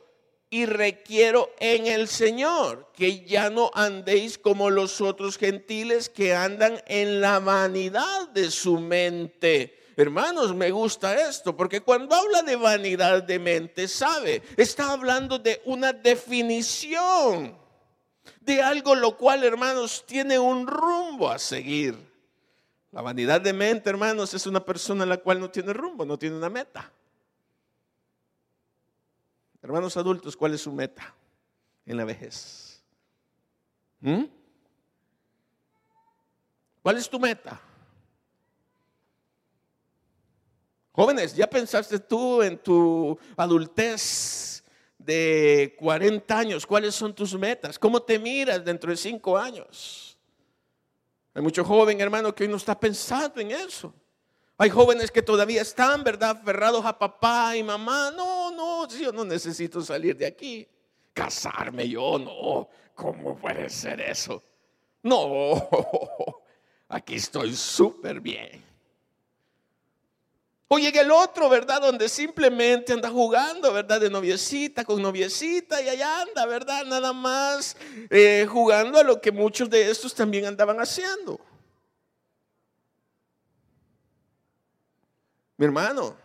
y 0.51 0.67
requiero 0.67 1.51
en 1.59 1.87
el 1.87 2.09
Señor 2.09 2.91
que 2.95 3.25
ya 3.25 3.51
no 3.51 3.71
andéis 3.75 4.39
como 4.39 4.71
los 4.71 5.01
otros 5.01 5.39
gentiles 5.39 6.09
que 6.09 6.35
andan 6.35 6.83
en 6.87 7.21
la 7.21 7.39
vanidad 7.41 8.29
de 8.29 8.51
su 8.51 8.79
mente. 8.79 9.85
Hermanos, 9.97 10.55
me 10.55 10.71
gusta 10.71 11.29
esto, 11.29 11.57
porque 11.57 11.81
cuando 11.81 12.15
habla 12.15 12.43
de 12.43 12.57
vanidad 12.57 13.23
de 13.23 13.39
mente, 13.39 13.89
sabe, 13.89 14.43
está 14.57 14.93
hablando 14.93 15.39
de 15.39 15.63
una 15.65 15.93
definición, 15.93 17.57
de 18.41 18.63
algo 18.63 18.95
lo 18.95 19.17
cual, 19.17 19.43
hermanos, 19.43 20.05
tiene 20.07 20.39
un 20.39 20.67
rumbo 20.67 21.31
a 21.31 21.39
seguir. 21.39 21.97
La 22.93 23.01
vanidad 23.01 23.41
de 23.41 23.53
mente, 23.53 23.89
hermanos, 23.89 24.35
es 24.35 24.47
una 24.47 24.65
persona 24.65 25.07
la 25.07 25.17
cual 25.17 25.41
no 25.41 25.51
tiene 25.51 25.73
rumbo, 25.73 26.05
no 26.05 26.19
tiene 26.19 26.37
una 26.37 26.51
meta. 26.51 26.93
Hermanos 29.67 29.97
adultos, 29.97 30.37
¿cuál 30.37 30.55
es 30.55 30.61
su 30.61 30.71
meta 30.71 31.13
en 31.85 31.97
la 31.97 32.05
vejez? 32.05 32.81
¿Mm? 33.99 34.23
¿Cuál 36.85 36.99
es 36.99 37.11
tu 37.11 37.19
meta? 37.19 37.61
Jóvenes, 40.93 41.35
¿ya 41.35 41.51
pensaste 41.51 41.99
tú 41.99 42.43
en 42.43 42.59
tu 42.59 43.19
adultez 43.37 44.63
de 44.99 45.75
40 45.77 46.39
años? 46.39 46.65
¿Cuáles 46.65 46.95
son 46.95 47.13
tus 47.13 47.37
metas? 47.37 47.77
¿Cómo 47.77 48.01
te 48.01 48.21
miras 48.21 48.65
dentro 48.65 48.93
de 48.93 48.97
5 48.97 49.37
años? 49.37 50.17
Hay 51.35 51.43
mucho 51.43 51.65
joven, 51.65 52.01
hermano, 52.01 52.33
que 52.33 52.45
hoy 52.45 52.49
no 52.51 52.57
está 52.57 52.79
pensando 52.79 53.41
en 53.41 53.51
eso. 53.51 53.93
Hay 54.59 54.71
jóvenes 54.71 55.11
que 55.11 55.21
todavía 55.21 55.61
están, 55.61 56.03
¿verdad?, 56.03 56.31
aferrados 56.31 56.85
a 56.85 56.99
papá 56.99 57.57
y 57.57 57.62
mamá. 57.62 58.11
No, 58.16 58.51
no, 58.51 58.88
yo 58.88 59.12
no 59.12 59.25
necesito 59.25 59.83
salir 59.83 60.16
de 60.16 60.27
aquí. 60.27 60.66
Casarme 61.12 61.88
yo, 61.88 62.19
no. 62.19 62.69
¿Cómo 62.95 63.37
puede 63.37 63.69
ser 63.69 64.01
eso? 64.01 64.42
No, 65.03 65.69
aquí 66.88 67.16
estoy 67.16 67.55
súper 67.55 68.21
bien. 68.21 68.64
O 70.69 70.79
llega 70.79 71.03
el 71.03 71.11
otro, 71.12 71.49
¿verdad? 71.49 71.81
Donde 71.81 72.09
simplemente 72.09 72.92
anda 72.92 73.09
jugando, 73.11 73.73
¿verdad? 73.73 74.01
De 74.01 74.11
noviecita 74.11 74.85
con 74.85 75.01
noviecita 75.01 75.81
y 75.81 75.88
allá 75.88 76.23
anda, 76.23 76.45
¿verdad? 76.47 76.85
Nada 76.87 77.12
más 77.12 77.77
eh, 78.11 78.47
jugando 78.51 78.99
a 78.99 79.05
lo 79.05 79.21
que 79.21 79.31
muchos 79.31 79.71
de 79.71 79.88
estos 79.90 80.12
también 80.14 80.47
andaban 80.47 80.81
haciendo. 80.81 81.38
Mi 85.57 85.64
hermano, 85.64 86.16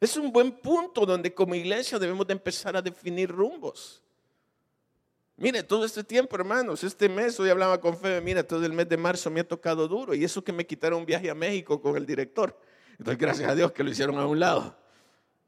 es 0.00 0.16
un 0.16 0.32
buen 0.32 0.52
punto 0.52 1.04
donde 1.04 1.32
como 1.32 1.54
iglesia 1.54 1.98
debemos 1.98 2.26
de 2.26 2.32
empezar 2.32 2.76
a 2.76 2.82
definir 2.82 3.30
rumbos. 3.30 4.02
Mire, 5.36 5.62
todo 5.62 5.84
este 5.84 6.04
tiempo, 6.04 6.36
hermanos, 6.36 6.84
este 6.84 7.08
mes, 7.08 7.38
hoy 7.40 7.50
hablaba 7.50 7.80
con 7.80 7.96
Febe, 7.96 8.20
mira, 8.20 8.46
todo 8.46 8.64
el 8.64 8.72
mes 8.72 8.88
de 8.88 8.96
marzo 8.96 9.30
me 9.30 9.40
ha 9.40 9.48
tocado 9.48 9.88
duro 9.88 10.14
y 10.14 10.22
eso 10.24 10.44
que 10.44 10.52
me 10.52 10.64
quitaron 10.64 11.00
un 11.00 11.06
viaje 11.06 11.28
a 11.28 11.34
México 11.34 11.80
con 11.80 11.96
el 11.96 12.06
director. 12.06 12.56
Entonces, 12.98 13.18
gracias 13.18 13.50
a 13.50 13.54
Dios 13.54 13.72
que 13.72 13.82
lo 13.82 13.90
hicieron 13.90 14.16
a 14.18 14.26
un 14.26 14.38
lado. 14.38 14.76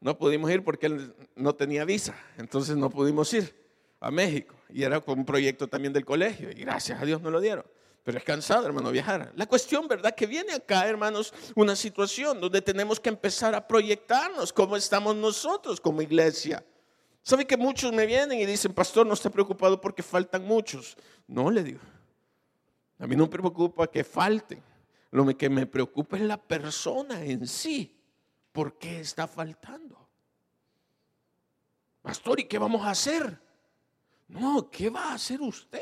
No 0.01 0.17
pudimos 0.17 0.51
ir 0.51 0.63
porque 0.63 0.87
él 0.87 1.15
no 1.35 1.55
tenía 1.55 1.85
visa, 1.85 2.15
entonces 2.37 2.75
no 2.75 2.89
pudimos 2.89 3.33
ir 3.33 3.55
a 3.99 4.11
México. 4.11 4.55
Y 4.69 4.83
era 4.83 4.99
con 4.99 5.19
un 5.19 5.25
proyecto 5.25 5.67
también 5.67 5.93
del 5.93 6.05
colegio 6.05 6.51
y 6.51 6.55
gracias 6.55 7.01
a 7.01 7.05
Dios 7.05 7.21
no 7.21 7.31
lo 7.31 7.39
dieron. 7.39 7.65
Pero 8.07 8.19
es 8.19 8.23
cansado, 8.23 8.65
hermano, 8.65 8.89
viajar. 8.89 9.33
La 9.35 9.45
cuestión, 9.47 9.85
¿verdad? 9.85 10.15
Que 10.15 10.25
viene 10.25 10.53
acá, 10.53 10.87
hermanos, 10.87 11.33
una 11.55 11.75
situación 11.75 12.39
donde 12.39 12.61
tenemos 12.61 13.01
que 13.01 13.09
empezar 13.09 13.53
a 13.53 13.67
proyectarnos 13.67 14.53
cómo 14.53 14.77
estamos 14.77 15.13
nosotros 15.13 15.81
como 15.81 16.01
iglesia. 16.01 16.65
¿Sabe 17.21 17.45
que 17.45 17.57
muchos 17.57 17.91
me 17.91 18.05
vienen 18.05 18.39
y 18.39 18.45
dicen, 18.45 18.73
pastor, 18.73 19.05
no 19.05 19.13
esté 19.13 19.29
preocupado 19.29 19.81
porque 19.81 20.01
faltan 20.01 20.45
muchos? 20.45 20.95
No, 21.27 21.51
le 21.51 21.61
digo. 21.65 21.81
A 22.97 23.07
mí 23.07 23.17
no 23.17 23.25
me 23.25 23.29
preocupa 23.29 23.87
que 23.87 24.05
falten. 24.05 24.63
Lo 25.11 25.25
que 25.37 25.49
me 25.49 25.65
preocupa 25.65 26.15
es 26.15 26.23
la 26.23 26.37
persona 26.37 27.21
en 27.25 27.45
sí. 27.45 27.93
¿Por 28.53 28.77
qué 28.77 29.01
está 29.01 29.27
faltando? 29.27 30.07
Pastor, 32.01 32.39
¿y 32.39 32.45
qué 32.45 32.57
vamos 32.57 32.85
a 32.85 32.91
hacer? 32.91 33.37
No, 34.29 34.71
¿qué 34.71 34.89
va 34.89 35.11
a 35.11 35.15
hacer 35.15 35.41
usted? 35.41 35.81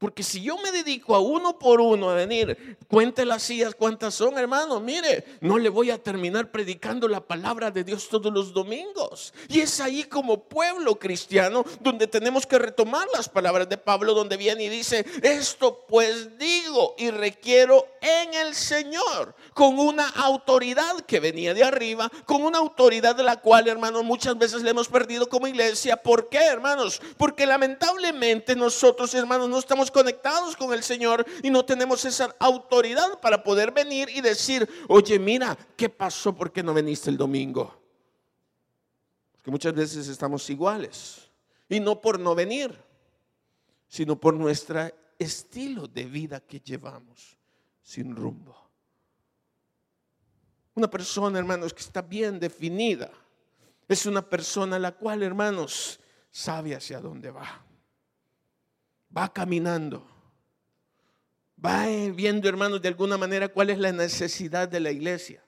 Porque 0.00 0.22
si 0.22 0.40
yo 0.40 0.56
me 0.56 0.72
dedico 0.72 1.14
a 1.14 1.20
uno 1.20 1.58
por 1.58 1.78
uno 1.78 2.08
a 2.08 2.14
venir, 2.14 2.78
cuente 2.88 3.26
las 3.26 3.42
sillas 3.42 3.74
cuántas 3.74 4.14
son, 4.14 4.38
hermano, 4.38 4.80
mire, 4.80 5.26
no 5.42 5.58
le 5.58 5.68
voy 5.68 5.90
a 5.90 6.02
terminar 6.02 6.50
predicando 6.50 7.06
la 7.06 7.20
palabra 7.20 7.70
de 7.70 7.84
Dios 7.84 8.08
todos 8.08 8.32
los 8.32 8.54
domingos. 8.54 9.34
Y 9.48 9.60
es 9.60 9.78
ahí 9.78 10.04
como 10.04 10.44
pueblo 10.44 10.98
cristiano 10.98 11.66
donde 11.80 12.06
tenemos 12.06 12.46
que 12.46 12.58
retomar 12.58 13.06
las 13.14 13.28
palabras 13.28 13.68
de 13.68 13.76
Pablo, 13.76 14.14
donde 14.14 14.38
viene 14.38 14.64
y 14.64 14.68
dice, 14.70 15.04
esto 15.22 15.84
pues 15.86 16.38
digo 16.38 16.94
y 16.96 17.10
requiero 17.10 17.86
en 18.00 18.32
el 18.32 18.54
Señor, 18.54 19.34
con 19.52 19.78
una 19.78 20.08
autoridad 20.08 21.00
que 21.02 21.20
venía 21.20 21.52
de 21.52 21.62
arriba, 21.64 22.10
con 22.24 22.42
una 22.42 22.56
autoridad 22.56 23.14
de 23.14 23.22
la 23.22 23.36
cual, 23.36 23.68
hermanos, 23.68 24.02
muchas 24.04 24.38
veces 24.38 24.62
le 24.62 24.70
hemos 24.70 24.88
perdido 24.88 25.28
como 25.28 25.46
iglesia. 25.46 25.98
¿Por 25.98 26.30
qué, 26.30 26.38
hermanos? 26.38 27.02
Porque 27.18 27.44
lamentablemente 27.44 28.56
nosotros, 28.56 29.12
hermanos, 29.12 29.50
no 29.50 29.58
estamos 29.58 29.89
conectados 29.90 30.56
con 30.56 30.72
el 30.72 30.82
Señor 30.82 31.24
y 31.42 31.50
no 31.50 31.64
tenemos 31.64 32.04
esa 32.04 32.34
autoridad 32.38 33.20
para 33.20 33.42
poder 33.42 33.72
venir 33.72 34.08
y 34.08 34.20
decir, 34.20 34.68
oye, 34.88 35.18
mira, 35.18 35.56
¿qué 35.76 35.88
pasó? 35.88 36.34
¿Por 36.34 36.52
qué 36.52 36.62
no 36.62 36.74
veniste 36.74 37.10
el 37.10 37.16
domingo? 37.16 37.78
Porque 39.32 39.50
muchas 39.50 39.74
veces 39.74 40.08
estamos 40.08 40.48
iguales. 40.50 41.30
Y 41.68 41.80
no 41.80 42.00
por 42.00 42.18
no 42.18 42.34
venir, 42.34 42.76
sino 43.88 44.18
por 44.18 44.34
nuestro 44.34 44.90
estilo 45.18 45.86
de 45.86 46.04
vida 46.04 46.40
que 46.40 46.60
llevamos 46.60 47.36
sin 47.82 48.14
rumbo. 48.16 48.56
Una 50.74 50.90
persona, 50.90 51.38
hermanos, 51.38 51.74
que 51.74 51.80
está 51.80 52.02
bien 52.02 52.40
definida, 52.40 53.10
es 53.86 54.06
una 54.06 54.22
persona 54.22 54.78
la 54.78 54.92
cual, 54.92 55.22
hermanos, 55.22 56.00
sabe 56.30 56.74
hacia 56.74 57.00
dónde 57.00 57.30
va 57.30 57.64
va 59.16 59.32
caminando, 59.32 60.06
va 61.62 61.86
viendo, 62.14 62.48
hermanos, 62.48 62.80
de 62.80 62.88
alguna 62.88 63.16
manera 63.16 63.48
cuál 63.48 63.70
es 63.70 63.78
la 63.78 63.92
necesidad 63.92 64.68
de 64.68 64.80
la 64.80 64.90
iglesia. 64.90 65.42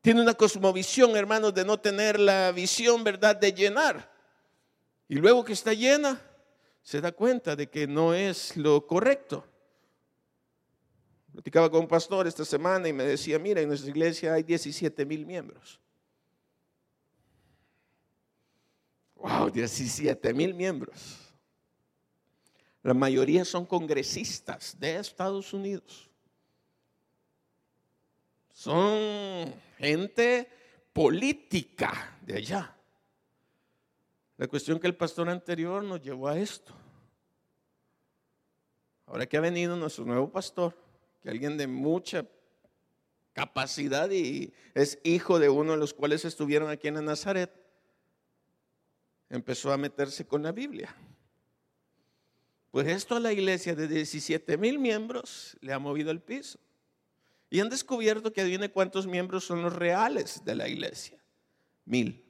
Tiene 0.00 0.22
una 0.22 0.34
cosmovisión, 0.34 1.16
hermanos, 1.16 1.54
de 1.54 1.64
no 1.64 1.78
tener 1.78 2.18
la 2.18 2.52
visión, 2.52 3.02
¿verdad?, 3.04 3.36
de 3.36 3.52
llenar. 3.52 4.10
Y 5.08 5.16
luego 5.16 5.44
que 5.44 5.52
está 5.52 5.72
llena, 5.72 6.20
se 6.82 7.00
da 7.00 7.12
cuenta 7.12 7.56
de 7.56 7.68
que 7.68 7.86
no 7.86 8.14
es 8.14 8.56
lo 8.56 8.86
correcto. 8.86 9.44
Platicaba 11.32 11.70
con 11.70 11.80
un 11.80 11.88
pastor 11.88 12.26
esta 12.26 12.44
semana 12.44 12.88
y 12.88 12.92
me 12.92 13.04
decía, 13.04 13.38
mira, 13.38 13.60
en 13.60 13.68
nuestra 13.68 13.90
iglesia 13.90 14.34
hay 14.34 14.42
17 14.42 15.04
mil 15.04 15.26
miembros. 15.26 15.80
Wow, 19.14 19.50
17 19.50 20.32
mil 20.32 20.54
miembros. 20.54 21.27
La 22.88 22.94
mayoría 22.94 23.44
son 23.44 23.66
congresistas 23.66 24.74
de 24.80 24.96
Estados 24.96 25.52
Unidos. 25.52 26.08
Son 28.50 29.54
gente 29.76 30.48
política 30.94 32.16
de 32.22 32.36
allá. 32.36 32.74
La 34.38 34.48
cuestión 34.48 34.80
que 34.80 34.86
el 34.86 34.96
pastor 34.96 35.28
anterior 35.28 35.84
nos 35.84 36.00
llevó 36.00 36.28
a 36.28 36.38
esto. 36.38 36.72
Ahora 39.04 39.26
que 39.26 39.36
ha 39.36 39.42
venido 39.42 39.76
nuestro 39.76 40.06
nuevo 40.06 40.32
pastor, 40.32 40.74
que 41.20 41.28
alguien 41.28 41.58
de 41.58 41.66
mucha 41.66 42.26
capacidad 43.34 44.10
y 44.10 44.54
es 44.72 44.98
hijo 45.04 45.38
de 45.38 45.50
uno 45.50 45.72
de 45.72 45.78
los 45.78 45.92
cuales 45.92 46.24
estuvieron 46.24 46.70
aquí 46.70 46.88
en 46.88 47.04
Nazaret, 47.04 47.52
empezó 49.28 49.74
a 49.74 49.76
meterse 49.76 50.26
con 50.26 50.42
la 50.42 50.52
Biblia. 50.52 50.96
Pues 52.70 52.86
esto 52.88 53.16
a 53.16 53.20
la 53.20 53.32
iglesia 53.32 53.74
de 53.74 53.88
17 53.88 54.56
mil 54.58 54.78
miembros 54.78 55.56
le 55.60 55.72
ha 55.72 55.78
movido 55.78 56.10
el 56.10 56.20
piso. 56.20 56.58
Y 57.50 57.60
han 57.60 57.70
descubierto 57.70 58.32
que 58.32 58.42
adivine 58.42 58.70
cuántos 58.70 59.06
miembros 59.06 59.44
son 59.44 59.62
los 59.62 59.74
reales 59.74 60.44
de 60.44 60.54
la 60.54 60.68
iglesia. 60.68 61.18
Mil. 61.86 62.22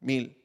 Mil. 0.00 0.36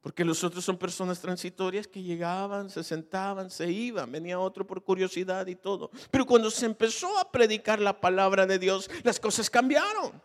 Porque 0.00 0.24
los 0.24 0.44
otros 0.44 0.64
son 0.64 0.76
personas 0.76 1.18
transitorias 1.20 1.88
que 1.88 2.02
llegaban, 2.02 2.68
se 2.68 2.84
sentaban, 2.84 3.50
se 3.50 3.72
iban, 3.72 4.12
venía 4.12 4.38
otro 4.38 4.66
por 4.66 4.84
curiosidad 4.84 5.46
y 5.46 5.56
todo. 5.56 5.90
Pero 6.10 6.26
cuando 6.26 6.50
se 6.50 6.66
empezó 6.66 7.18
a 7.18 7.32
predicar 7.32 7.80
la 7.80 7.98
palabra 8.00 8.46
de 8.46 8.58
Dios, 8.58 8.88
las 9.02 9.18
cosas 9.18 9.48
cambiaron. 9.48 10.22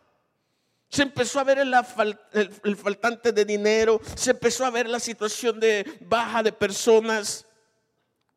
Se 0.90 1.02
empezó 1.02 1.38
a 1.38 1.44
ver 1.44 1.58
el, 1.58 2.76
faltante 2.76 3.30
de 3.32 3.44
dinero, 3.44 4.00
se 4.16 4.32
empezó 4.32 4.66
a 4.66 4.70
ver 4.70 4.88
la 4.88 4.98
situación 4.98 5.60
de 5.60 5.86
baja 6.00 6.42
de 6.42 6.50
personas, 6.50 7.46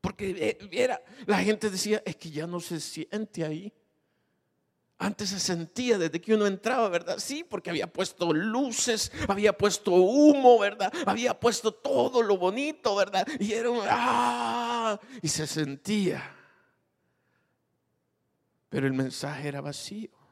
porque 0.02 0.60
viera, 0.70 1.02
la 1.26 1.40
gente 1.40 1.72
decía, 1.72 2.04
es 2.06 2.16
que 2.16 2.30
ya 2.30 2.46
no 2.46 2.60
se 2.60 2.80
siente 2.80 3.44
ahí. 3.44 3.74
Antes 5.00 5.32
se 5.32 5.40
sentía 5.40 5.98
desde 5.98 6.22
que 6.22 6.36
uno 6.36 6.46
entraba, 6.46 6.88
¿verdad? 6.90 7.18
Sí, 7.18 7.44
porque 7.44 7.72
había 7.72 7.88
puesto 7.88 8.32
luces, 8.32 9.12
había 9.28 9.58
puesto 9.58 9.92
humo, 9.92 10.60
¿verdad? 10.60 10.94
Había 11.08 11.38
puesto 11.40 11.74
todo 11.74 12.22
lo 12.22 12.38
bonito, 12.38 12.96
¿verdad? 12.96 13.28
Y 13.40 13.54
era 13.54 13.72
un, 13.72 13.82
¡ah! 13.90 15.00
Y 15.24 15.28
se 15.28 15.48
sentía. 15.48 16.36
Pero 18.70 18.86
el 18.86 18.94
mensaje 18.94 19.48
era 19.48 19.60
vacío. 19.60 20.23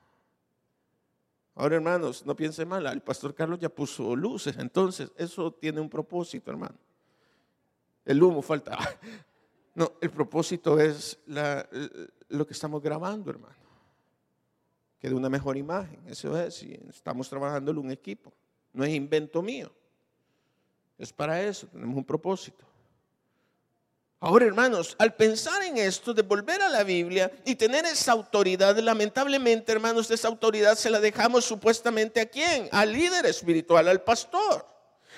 Ahora, 1.55 1.75
hermanos, 1.75 2.25
no 2.25 2.35
piensen 2.35 2.67
mal, 2.67 2.85
el 2.85 3.01
pastor 3.01 3.35
Carlos 3.35 3.59
ya 3.59 3.69
puso 3.69 4.15
luces, 4.15 4.55
entonces 4.57 5.11
eso 5.17 5.51
tiene 5.53 5.81
un 5.81 5.89
propósito, 5.89 6.49
hermano. 6.49 6.77
El 8.05 8.21
humo 8.21 8.41
falta. 8.41 8.77
No, 9.73 9.93
el 10.01 10.09
propósito 10.09 10.77
es 10.81 11.17
lo 12.27 12.45
que 12.45 12.51
estamos 12.51 12.81
grabando, 12.81 13.31
hermano. 13.31 13.55
Que 14.99 15.07
de 15.07 15.15
una 15.15 15.29
mejor 15.29 15.55
imagen, 15.55 16.01
eso 16.07 16.37
es, 16.37 16.61
y 16.63 16.77
estamos 16.89 17.29
trabajando 17.29 17.71
en 17.71 17.77
un 17.77 17.89
equipo. 17.89 18.33
No 18.73 18.83
es 18.83 18.93
invento 18.93 19.41
mío. 19.41 19.71
Es 20.97 21.13
para 21.13 21.41
eso, 21.41 21.67
tenemos 21.67 21.95
un 21.95 22.03
propósito. 22.03 22.65
Ahora, 24.23 24.45
hermanos, 24.45 24.95
al 24.99 25.15
pensar 25.15 25.63
en 25.63 25.77
esto, 25.77 26.13
de 26.13 26.21
volver 26.21 26.61
a 26.61 26.69
la 26.69 26.83
Biblia 26.83 27.31
y 27.43 27.55
tener 27.55 27.85
esa 27.85 28.11
autoridad, 28.11 28.77
lamentablemente, 28.77 29.71
hermanos, 29.71 30.11
esa 30.11 30.27
autoridad 30.27 30.77
se 30.77 30.91
la 30.91 30.99
dejamos 30.99 31.43
supuestamente 31.43 32.21
a 32.21 32.27
quién? 32.27 32.69
Al 32.71 32.93
líder 32.93 33.25
espiritual, 33.25 33.87
al 33.87 34.03
pastor. 34.03 34.67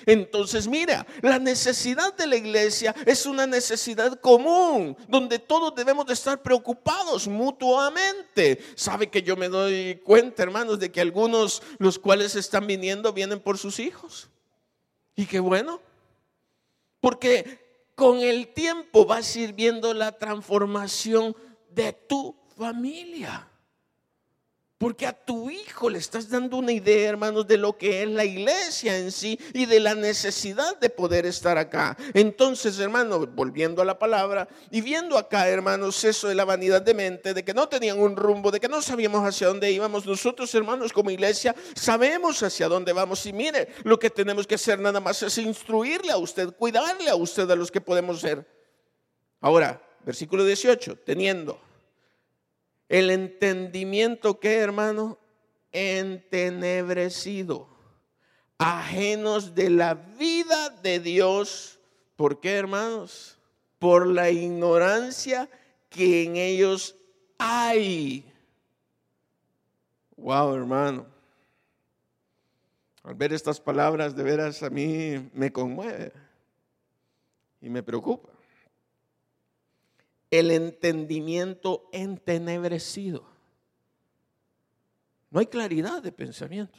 Entonces, 0.06 0.66
mira, 0.66 1.06
la 1.20 1.38
necesidad 1.38 2.14
de 2.14 2.26
la 2.26 2.36
iglesia 2.36 2.94
es 3.04 3.26
una 3.26 3.46
necesidad 3.46 4.18
común, 4.20 4.96
donde 5.06 5.38
todos 5.38 5.74
debemos 5.74 6.06
de 6.06 6.14
estar 6.14 6.40
preocupados 6.40 7.28
mutuamente. 7.28 8.64
Sabe 8.74 9.10
que 9.10 9.22
yo 9.22 9.36
me 9.36 9.50
doy 9.50 10.00
cuenta, 10.02 10.42
hermanos, 10.42 10.78
de 10.78 10.90
que 10.90 11.02
algunos, 11.02 11.62
los 11.76 11.98
cuales 11.98 12.36
están 12.36 12.66
viniendo, 12.66 13.12
vienen 13.12 13.38
por 13.38 13.58
sus 13.58 13.78
hijos. 13.80 14.30
Y 15.14 15.26
qué 15.26 15.40
bueno, 15.40 15.78
porque 17.02 17.63
con 17.94 18.18
el 18.20 18.48
tiempo 18.48 19.04
vas 19.06 19.34
a 19.34 19.40
ir 19.40 19.52
viendo 19.52 19.94
la 19.94 20.12
transformación 20.12 21.36
de 21.70 21.92
tu 21.92 22.36
familia. 22.56 23.48
Porque 24.76 25.06
a 25.06 25.12
tu 25.12 25.50
hijo 25.50 25.88
le 25.88 25.98
estás 25.98 26.28
dando 26.28 26.56
una 26.56 26.72
idea, 26.72 27.08
hermanos, 27.08 27.46
de 27.46 27.56
lo 27.56 27.78
que 27.78 28.02
es 28.02 28.08
la 28.08 28.24
iglesia 28.24 28.98
en 28.98 29.12
sí 29.12 29.38
y 29.52 29.66
de 29.66 29.78
la 29.78 29.94
necesidad 29.94 30.78
de 30.80 30.90
poder 30.90 31.26
estar 31.26 31.56
acá. 31.56 31.96
Entonces, 32.12 32.78
hermanos, 32.80 33.32
volviendo 33.32 33.80
a 33.80 33.84
la 33.84 34.00
palabra 34.00 34.48
y 34.72 34.80
viendo 34.80 35.16
acá, 35.16 35.48
hermanos, 35.48 36.02
eso 36.02 36.26
de 36.26 36.34
la 36.34 36.44
vanidad 36.44 36.82
de 36.82 36.92
mente, 36.92 37.34
de 37.34 37.44
que 37.44 37.54
no 37.54 37.68
tenían 37.68 38.00
un 38.00 38.16
rumbo, 38.16 38.50
de 38.50 38.58
que 38.58 38.68
no 38.68 38.82
sabíamos 38.82 39.24
hacia 39.24 39.46
dónde 39.46 39.70
íbamos, 39.70 40.06
nosotros, 40.06 40.52
hermanos, 40.56 40.92
como 40.92 41.12
iglesia, 41.12 41.54
sabemos 41.76 42.42
hacia 42.42 42.66
dónde 42.66 42.92
vamos. 42.92 43.24
Y 43.26 43.32
mire, 43.32 43.68
lo 43.84 43.96
que 44.00 44.10
tenemos 44.10 44.44
que 44.44 44.56
hacer 44.56 44.80
nada 44.80 44.98
más 44.98 45.22
es 45.22 45.38
instruirle 45.38 46.10
a 46.10 46.16
usted, 46.16 46.52
cuidarle 46.52 47.08
a 47.10 47.14
usted 47.14 47.48
a 47.48 47.54
los 47.54 47.70
que 47.70 47.80
podemos 47.80 48.20
ser. 48.20 48.44
Ahora, 49.40 49.80
versículo 50.04 50.44
18, 50.44 50.96
teniendo 51.06 51.63
el 52.88 53.10
entendimiento 53.10 54.38
que, 54.40 54.56
hermano, 54.56 55.18
entenebrecido, 55.72 57.68
ajenos 58.58 59.54
de 59.54 59.70
la 59.70 59.94
vida 59.94 60.70
de 60.70 61.00
Dios. 61.00 61.78
¿Por 62.16 62.40
qué, 62.40 62.54
hermanos? 62.54 63.38
Por 63.78 64.06
la 64.06 64.30
ignorancia 64.30 65.48
que 65.90 66.24
en 66.24 66.36
ellos 66.36 66.94
hay. 67.38 68.24
Wow, 70.16 70.54
hermano. 70.54 71.06
Al 73.02 73.14
ver 73.14 73.32
estas 73.32 73.60
palabras, 73.60 74.16
de 74.16 74.22
veras 74.22 74.62
a 74.62 74.70
mí 74.70 75.30
me 75.34 75.52
conmueve 75.52 76.12
y 77.60 77.68
me 77.68 77.82
preocupa 77.82 78.33
el 80.38 80.50
entendimiento 80.50 81.88
entenebrecido. 81.92 83.24
No 85.30 85.40
hay 85.40 85.46
claridad 85.46 86.02
de 86.02 86.12
pensamiento. 86.12 86.78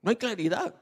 No 0.00 0.10
hay 0.10 0.16
claridad. 0.16 0.74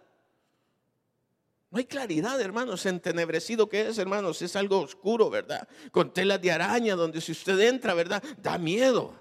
No 1.71 1.79
hay 1.79 1.85
claridad, 1.85 2.41
hermanos. 2.41 2.85
Entenebrecido 2.87 3.69
que 3.69 3.89
es, 3.89 3.99
hermanos, 3.99 4.43
es 4.43 4.57
algo 4.57 4.81
oscuro, 4.81 5.31
¿verdad? 5.31 5.69
Con 5.93 6.13
telas 6.13 6.41
de 6.41 6.51
araña, 6.51 6.97
donde 6.97 7.21
si 7.21 7.33
usted 7.33 7.59
entra, 7.61 7.95
¿verdad? 7.95 8.23
Da 8.39 8.59
miedo. 8.59 9.15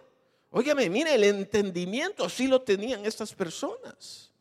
Óigame, 0.52 0.89
mire, 0.89 1.13
el 1.13 1.24
entendimiento 1.24 2.26
así 2.26 2.48
lo 2.48 2.62
tenían 2.62 3.06
estas 3.06 3.34
personas. 3.34 4.32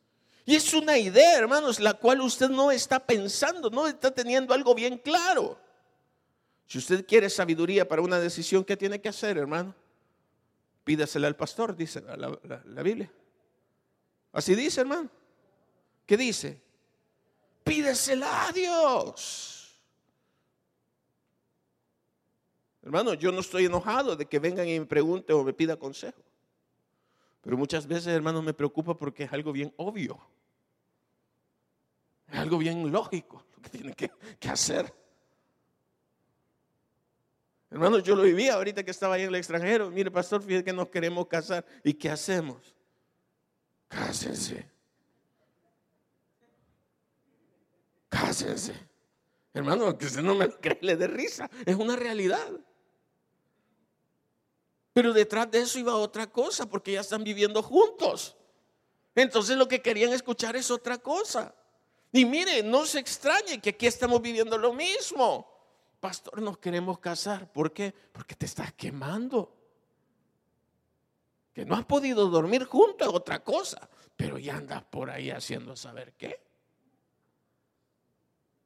Y 0.47 0.57
es 0.57 0.73
una 0.73 0.97
idea, 0.97 1.37
hermanos, 1.37 1.79
la 1.79 1.93
cual 1.93 2.23
usted 2.23 2.49
no 2.49 2.71
está 2.71 2.99
pensando, 2.99 3.69
no 3.69 3.87
está 3.87 4.11
teniendo 4.11 4.55
algo 4.55 4.75
bien 4.75 4.97
claro. 4.97 5.59
Si 6.69 6.77
usted 6.77 7.07
quiere 7.07 7.31
sabiduría 7.31 7.89
para 7.89 8.03
una 8.03 8.21
decisión, 8.21 8.63
¿qué 8.63 8.77
tiene 8.77 9.01
que 9.01 9.09
hacer, 9.09 9.39
hermano? 9.39 9.75
Pídasela 10.85 11.27
al 11.27 11.35
pastor, 11.35 11.75
dice 11.75 12.03
la, 12.03 12.83
Biblia. 12.83 13.11
Así 14.33 14.55
dice, 14.55 14.83
hermano. 14.83 15.09
¿Qué 16.05 16.19
dice? 16.19 16.61
Pídesela 17.65 18.49
a 18.49 18.53
Dios. 18.53 19.81
Hermano, 22.83 23.15
yo 23.15 23.33
no 23.33 23.41
estoy 23.41 23.65
enojado 23.65 24.15
de 24.15 24.27
que 24.27 24.39
vengan 24.39 24.69
y 24.69 24.79
me 24.79 24.87
pregunten 24.87 25.37
o 25.37 25.45
me 25.45 25.55
pida 25.55 25.79
consejo. 25.79 26.23
Pero 27.41 27.57
muchas 27.57 27.87
veces, 27.87 28.09
hermano, 28.09 28.43
me 28.43 28.53
preocupa 28.53 28.95
porque 28.95 29.25
es 29.25 29.33
algo 29.33 29.53
bien 29.53 29.73
obvio. 29.79 30.21
Es 32.31 32.39
algo 32.39 32.59
bien 32.59 32.93
lógico 32.93 33.43
lo 33.57 33.63
que 33.63 33.71
tiene 33.71 33.95
que, 33.95 34.11
que 34.39 34.49
hacer. 34.51 34.93
Hermanos, 37.71 38.03
yo 38.03 38.17
lo 38.17 38.23
vivía 38.23 38.55
ahorita 38.55 38.83
que 38.83 38.91
estaba 38.91 39.17
ahí 39.17 39.23
en 39.23 39.29
el 39.29 39.35
extranjero. 39.37 39.91
Mire, 39.91 40.11
pastor, 40.11 40.43
fíjate 40.43 40.65
que 40.65 40.73
nos 40.73 40.89
queremos 40.89 41.27
casar. 41.27 41.65
¿Y 41.85 41.93
qué 41.93 42.09
hacemos? 42.09 42.75
Cásense. 43.89 44.67
Cásense. 48.09 48.75
Hermano, 49.53 49.99
que 49.99 50.07
usted 50.07 50.23
no 50.23 50.35
me 50.35 50.49
cree, 50.49 50.79
le 50.81 50.97
dé 50.97 51.09
risa. 51.09 51.51
Es 51.67 51.77
una 51.77 51.97
realidad. 51.97 52.49
Pero 54.95 55.13
detrás 55.13 55.51
de 55.51 55.61
eso 55.61 55.79
iba 55.79 55.95
otra 55.95 56.27
cosa, 56.27 56.67
porque 56.67 56.93
ya 56.93 57.01
están 57.01 57.23
viviendo 57.23 57.63
juntos. 57.63 58.37
Entonces 59.15 59.57
lo 59.57 59.69
que 59.69 59.83
querían 59.83 60.13
escuchar 60.13 60.57
es 60.57 60.71
otra 60.71 60.99
cosa. 60.99 61.55
Y 62.13 62.25
mire, 62.25 62.63
no 62.63 62.87
se 62.87 62.99
extrañe 62.99 63.61
que 63.61 63.71
aquí 63.71 63.87
estamos 63.87 64.23
viviendo 64.23 64.57
lo 64.57 64.73
mismo. 64.73 65.58
Pastor, 66.01 66.41
nos 66.41 66.59
queremos 66.59 66.99
casar. 66.99 67.51
¿Por 67.53 67.73
qué? 67.73 67.93
Porque 68.13 68.35
te 68.35 68.47
estás 68.47 68.73
quemando. 68.73 69.55
Que 71.53 71.65
no 71.65 71.75
has 71.75 71.85
podido 71.85 72.29
dormir 72.29 72.65
junto 72.65 73.05
es 73.05 73.11
otra 73.13 73.43
cosa, 73.43 73.89
pero 74.17 74.39
ya 74.39 74.57
andas 74.57 74.85
por 74.85 75.11
ahí 75.11 75.31
haciendo 75.31 75.75
saber 75.75 76.13
qué. 76.13 76.41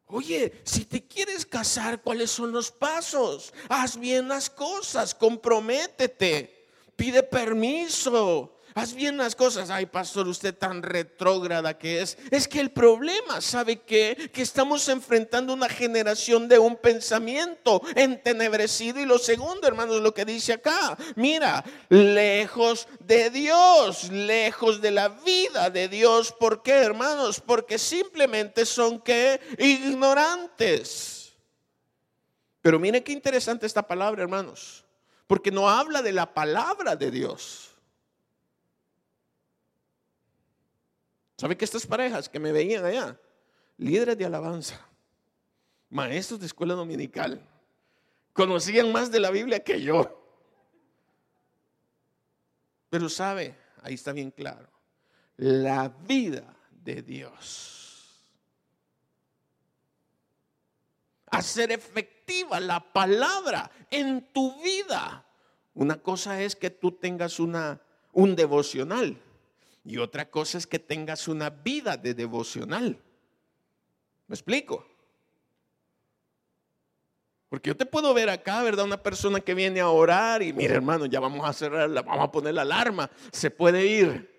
Oye, 0.07 0.61
si 0.64 0.85
te 0.85 1.07
quieres 1.07 1.47
casar, 1.47 2.03
¿cuáles 2.03 2.30
son 2.30 2.53
los 2.53 2.70
pasos? 2.70 3.55
Haz 3.70 3.97
bien 3.97 4.28
las 4.28 4.51
cosas, 4.51 5.14
comprométete, 5.14 6.68
pide 6.95 7.22
permiso, 7.22 8.51
Haz 8.74 8.94
bien 8.94 9.16
las 9.16 9.34
cosas. 9.34 9.70
Ay, 9.70 9.86
pastor, 9.86 10.28
usted 10.28 10.54
tan 10.54 10.82
retrógrada 10.82 11.76
que 11.76 12.00
es. 12.00 12.16
Es 12.30 12.48
que 12.48 12.60
el 12.60 12.70
problema, 12.70 13.40
¿sabe 13.40 13.80
qué? 13.80 14.30
Que 14.32 14.42
estamos 14.42 14.88
enfrentando 14.88 15.52
una 15.52 15.68
generación 15.68 16.48
de 16.48 16.58
un 16.58 16.76
pensamiento 16.76 17.82
entenebrecido. 17.94 19.00
Y 19.00 19.04
lo 19.04 19.18
segundo, 19.18 19.66
hermanos, 19.66 20.00
lo 20.00 20.14
que 20.14 20.24
dice 20.24 20.54
acá. 20.54 20.96
Mira, 21.16 21.64
lejos 21.90 22.88
de 23.00 23.30
Dios, 23.30 24.10
lejos 24.10 24.80
de 24.80 24.90
la 24.90 25.08
vida 25.08 25.68
de 25.68 25.88
Dios. 25.88 26.32
¿Por 26.32 26.62
qué, 26.62 26.72
hermanos? 26.72 27.40
Porque 27.40 27.78
simplemente 27.78 28.64
son 28.64 29.00
que 29.00 29.40
ignorantes. 29.58 31.32
Pero 32.62 32.78
mire 32.78 33.02
qué 33.02 33.12
interesante 33.12 33.66
esta 33.66 33.86
palabra, 33.86 34.22
hermanos. 34.22 34.84
Porque 35.26 35.50
no 35.50 35.68
habla 35.68 36.00
de 36.00 36.12
la 36.12 36.32
palabra 36.32 36.96
de 36.96 37.10
Dios 37.10 37.71
¿Sabe 41.37 41.57
que 41.57 41.64
estas 41.64 41.87
parejas 41.87 42.28
que 42.28 42.39
me 42.39 42.53
veían 42.53 42.85
allá? 42.85 43.18
Líderes 43.78 44.16
de 44.16 44.24
alabanza, 44.24 44.87
maestros 45.91 46.41
de 46.41 46.47
escuela 46.47 46.74
dominical, 46.74 47.41
conocían 48.33 48.93
más 48.93 49.11
de 49.11 49.20
la 49.20 49.30
Biblia 49.30 49.61
que 49.61 49.80
yo. 49.80 50.18
Pero 52.91 53.09
sabe, 53.09 53.57
ahí 53.83 53.95
está 53.95 54.12
bien 54.12 54.30
claro, 54.30 54.68
la 55.37 55.89
vida 55.89 56.55
de 56.70 57.03
Dios. 57.03 58.22
Hacer 61.26 61.72
efectiva 61.72 62.61
la 62.61 62.93
palabra 62.93 63.70
en 63.91 64.33
tu 64.33 64.62
vida. 64.62 65.26
Una 65.74 65.97
cosa 66.03 66.43
es 66.43 66.55
que 66.55 66.68
tú 66.68 66.93
tengas 66.93 67.41
una, 67.41 67.80
un 68.12 68.37
devocional 68.37 69.18
y 69.85 69.99
otra 69.99 70.30
cosa 70.30 70.59
es 70.59 70.66
que 70.66 70.78
tengas 70.78 71.28
una 71.28 71.51
vida 71.51 71.97
de 71.97 72.14
devocional. 72.14 73.01
¿Me 74.26 74.35
explico? 74.35 74.87
Porque 77.49 77.68
yo 77.68 77.76
te 77.76 77.85
puedo 77.85 78.14
ver 78.14 78.30
acá, 78.30 78.62
¿verdad? 78.62 78.87
Una 78.87 79.03
persona 79.03 79.41
que 79.41 79.55
viene 79.55 79.80
a 79.80 79.89
orar 79.89 80.43
y 80.43 80.53
mire 80.53 80.74
hermano, 80.74 81.05
ya 81.07 81.20
vamos 81.20 81.47
a 81.47 81.53
cerrar, 81.53 81.91
vamos 81.91 82.24
a 82.24 82.33
poner 82.33 82.55
la 82.55 82.62
alarma, 82.62 83.11
se 83.30 83.51
puede 83.51 83.85
ir. 83.85 84.33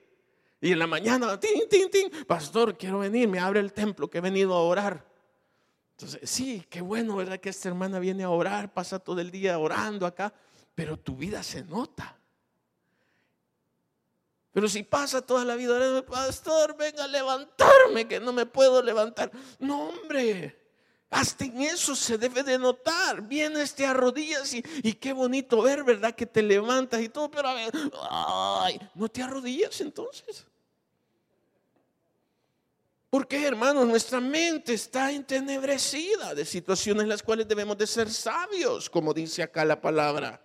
Y 0.60 0.72
en 0.72 0.80
la 0.80 0.88
mañana, 0.88 1.39
tin, 1.39 1.62
pastor, 2.26 2.78
quiero 2.78 3.00
venir, 3.00 3.28
me 3.28 3.38
abre 3.38 3.60
el 3.60 3.74
templo 3.74 4.10
que 4.10 4.20
he 4.20 4.22
venido 4.22 4.54
a 4.54 4.62
orar. 4.62 5.06
Entonces, 5.91 6.28
sí, 6.28 6.66
qué 6.70 6.82
bueno, 6.82 7.18
¿verdad? 7.18 7.39
Que 7.39 7.50
esta 7.50 7.70
hermana 7.70 8.00
viene 8.00 8.24
a 8.24 8.30
orar, 8.30 8.74
pasa 8.74 8.98
todo 8.98 9.20
el 9.20 9.30
día 9.30 9.60
orando 9.60 10.08
acá, 10.08 10.34
pero 10.74 10.98
tu 10.98 11.16
vida 11.16 11.44
se 11.44 11.64
nota. 11.66 12.18
Pero 14.54 14.70
si 14.70 14.84
pasa 14.84 15.22
toda 15.22 15.43
la 15.43 15.56
vida, 15.56 16.06
pastor, 16.06 16.78
venga 16.78 17.04
a 17.04 17.08
levantarme, 17.08 18.08
que 18.08 18.20
no 18.20 18.32
me 18.32 18.45
puedo 18.45 18.84
levantar. 18.84 19.32
No, 19.58 19.89
hombre, 19.89 20.56
hasta 21.10 21.45
en 21.45 21.62
eso 21.64 21.95
se 21.95 22.20
debe 22.20 22.43
de 22.43 22.60
notar. 22.60 23.24
Vienes, 23.24 23.74
te 23.74 23.84
arrodillas 23.84 24.54
y, 24.54 24.62
qué 24.93 25.12
bonito 25.12 25.64
ver, 25.64 25.84
¿verdad? 25.84 26.14
Que 26.14 26.28
te 26.28 26.43
levantas 26.43 27.01
y 27.01 27.10
todo, 27.10 27.32
pero 27.32 27.47
a 27.47 27.56
ver, 27.56 27.74
ay, 28.10 28.80
no 28.93 29.10
te 29.10 29.24
arrodillas 29.24 29.82
entonces. 29.82 30.45
Porque, 33.10 33.45
hermanos, 33.45 33.88
nuestra 33.88 34.20
mente 34.20 34.74
está 34.76 35.12
entenebrecida 35.12 36.36
de 36.36 36.45
situaciones 36.45 37.04
en 37.04 37.10
las 37.10 37.24
cuales 37.24 37.47
debemos 37.47 37.78
de 37.78 37.88
ser 37.88 38.10
sabios, 38.12 38.88
como 38.88 39.16
dice 39.16 39.41
acá 39.41 39.66
la 39.66 39.82
palabra. 39.82 40.41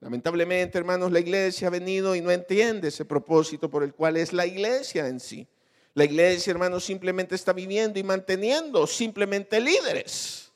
Lamentablemente, 0.00 0.78
hermanos, 0.78 1.10
la 1.10 1.18
iglesia 1.18 1.68
ha 1.68 1.70
venido 1.70 2.14
y 2.14 2.20
no 2.20 2.30
entiende 2.30 2.88
ese 2.88 3.04
propósito 3.04 3.68
por 3.68 3.82
el 3.82 3.94
cual 3.94 4.16
es 4.16 4.32
la 4.32 4.46
iglesia 4.46 5.08
en 5.08 5.18
sí. 5.18 5.48
La 5.94 6.04
iglesia, 6.04 6.52
hermanos, 6.52 6.84
simplemente 6.84 7.34
está 7.34 7.52
viviendo 7.52 7.98
y 7.98 8.04
manteniendo 8.04 8.86
simplemente 8.86 9.60
líderes. 9.60 10.52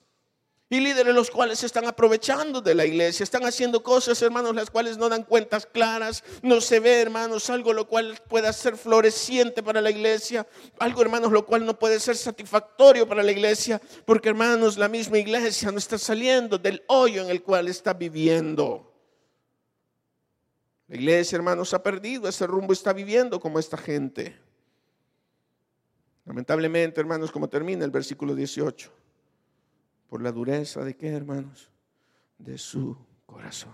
Y 0.70 0.78
líderes 0.80 1.12
los 1.14 1.30
cuales 1.30 1.58
se 1.58 1.66
están 1.66 1.86
aprovechando 1.86 2.60
de 2.60 2.74
la 2.74 2.86
iglesia, 2.86 3.24
están 3.24 3.44
haciendo 3.44 3.82
cosas, 3.82 4.22
hermanos, 4.22 4.54
las 4.54 4.70
cuales 4.70 4.96
no 4.96 5.08
dan 5.08 5.24
cuentas 5.24 5.66
claras, 5.66 6.22
no 6.42 6.60
se 6.62 6.80
ve, 6.80 7.02
hermanos, 7.02 7.50
algo 7.50 7.72
lo 7.72 7.88
cual 7.88 8.18
pueda 8.28 8.52
ser 8.54 8.76
floreciente 8.76 9.62
para 9.62 9.82
la 9.82 9.90
iglesia, 9.90 10.46
algo, 10.78 11.02
hermanos, 11.02 11.32
lo 11.32 11.44
cual 11.44 11.66
no 11.66 11.78
puede 11.78 12.00
ser 12.00 12.16
satisfactorio 12.16 13.06
para 13.06 13.22
la 13.22 13.32
iglesia, 13.32 13.82
porque, 14.06 14.30
hermanos, 14.30 14.78
la 14.78 14.88
misma 14.88 15.18
iglesia 15.18 15.70
no 15.72 15.78
está 15.78 15.98
saliendo 15.98 16.56
del 16.56 16.82
hoyo 16.86 17.22
en 17.22 17.28
el 17.28 17.42
cual 17.42 17.68
está 17.68 17.92
viviendo. 17.92 18.91
La 20.92 20.98
iglesia, 20.98 21.36
hermanos, 21.36 21.72
ha 21.72 21.82
perdido 21.82 22.28
ese 22.28 22.46
rumbo, 22.46 22.74
está 22.74 22.92
viviendo 22.92 23.40
como 23.40 23.58
esta 23.58 23.78
gente. 23.78 24.38
Lamentablemente, 26.26 27.00
hermanos, 27.00 27.32
como 27.32 27.48
termina 27.48 27.82
el 27.82 27.90
versículo 27.90 28.34
18, 28.34 28.92
por 30.10 30.20
la 30.20 30.30
dureza 30.30 30.84
de 30.84 30.94
qué, 30.94 31.08
hermanos, 31.08 31.70
de 32.36 32.58
su 32.58 32.94
corazón. 33.24 33.72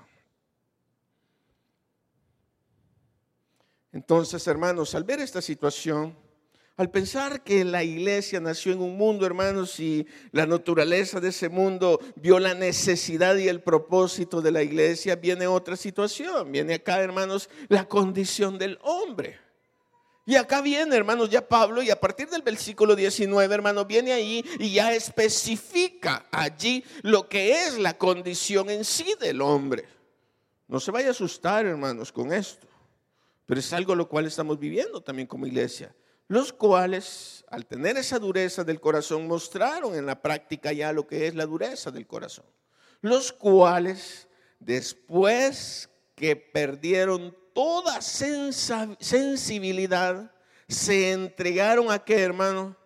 Entonces, 3.91 4.47
hermanos, 4.47 4.95
al 4.95 5.03
ver 5.03 5.19
esta 5.19 5.43
situación, 5.43 6.17
al 6.79 6.91
pensar 6.93 7.43
que 7.43 7.65
la 7.65 7.83
iglesia 7.83 8.39
nació 8.39 8.73
en 8.73 8.81
un 8.81 8.97
mundo, 8.97 9.27
hermanos, 9.27 9.81
y 9.81 10.07
la 10.31 10.47
naturaleza 10.47 11.19
de 11.19 11.31
ese 11.31 11.49
mundo 11.49 11.99
vio 12.15 12.39
la 12.39 12.55
necesidad 12.55 13.35
y 13.35 13.49
el 13.49 13.61
propósito 13.61 14.41
de 14.41 14.53
la 14.53 14.63
iglesia, 14.63 15.17
viene 15.17 15.49
otra 15.49 15.77
situación. 15.77 16.53
Viene 16.53 16.75
acá, 16.75 17.03
hermanos, 17.03 17.51
la 17.67 17.89
condición 17.89 18.59
del 18.59 18.79
hombre. 18.83 19.41
Y 20.25 20.37
acá 20.37 20.61
viene, 20.61 20.95
hermanos, 20.95 21.31
ya 21.31 21.49
Pablo, 21.49 21.83
y 21.83 21.91
a 21.91 21.99
partir 21.99 22.29
del 22.29 22.43
versículo 22.43 22.95
19, 22.95 23.53
hermanos, 23.53 23.85
viene 23.89 24.13
ahí 24.13 24.45
y 24.61 24.75
ya 24.75 24.95
especifica 24.95 26.27
allí 26.31 26.85
lo 27.03 27.29
que 27.29 27.65
es 27.65 27.77
la 27.77 27.99
condición 27.99 28.71
en 28.71 28.85
sí 28.85 29.17
del 29.19 29.41
hombre. 29.41 29.85
No 30.69 30.79
se 30.79 30.93
vaya 30.93 31.09
a 31.09 31.11
asustar, 31.11 31.67
hermanos, 31.67 32.13
con 32.13 32.33
esto, 32.33 32.69
pero 33.47 33.59
es 33.59 33.73
algo 33.73 33.97
lo 33.97 34.09
cual 34.09 34.27
estamos 34.27 34.61
viviendo 34.61 35.01
también 35.01 35.27
como 35.27 35.45
iglesia 35.45 35.93
los 36.29 36.53
cuales, 36.53 37.45
al 37.49 37.67
tener 37.67 37.97
esa 37.97 38.19
dureza 38.19 38.63
del 38.63 38.81
corazón, 38.81 39.27
mostraron 39.27 39.95
en 39.95 40.05
la 40.05 40.21
práctica 40.21 40.71
ya 40.73 40.93
lo 40.93 41.07
que 41.07 41.27
es 41.27 41.35
la 41.35 41.47
dureza 41.47 41.91
del 41.91 42.07
corazón. 42.07 42.45
Los 43.01 43.33
cuales, 43.33 44.29
después 44.61 45.89
que 46.15 46.37
perdieron 46.37 47.35
toda 47.55 48.03
sensibilidad, 48.03 50.31
se 50.69 51.13
entregaron 51.13 51.91
a 51.91 52.05
qué, 52.05 52.21
hermano? 52.21 52.77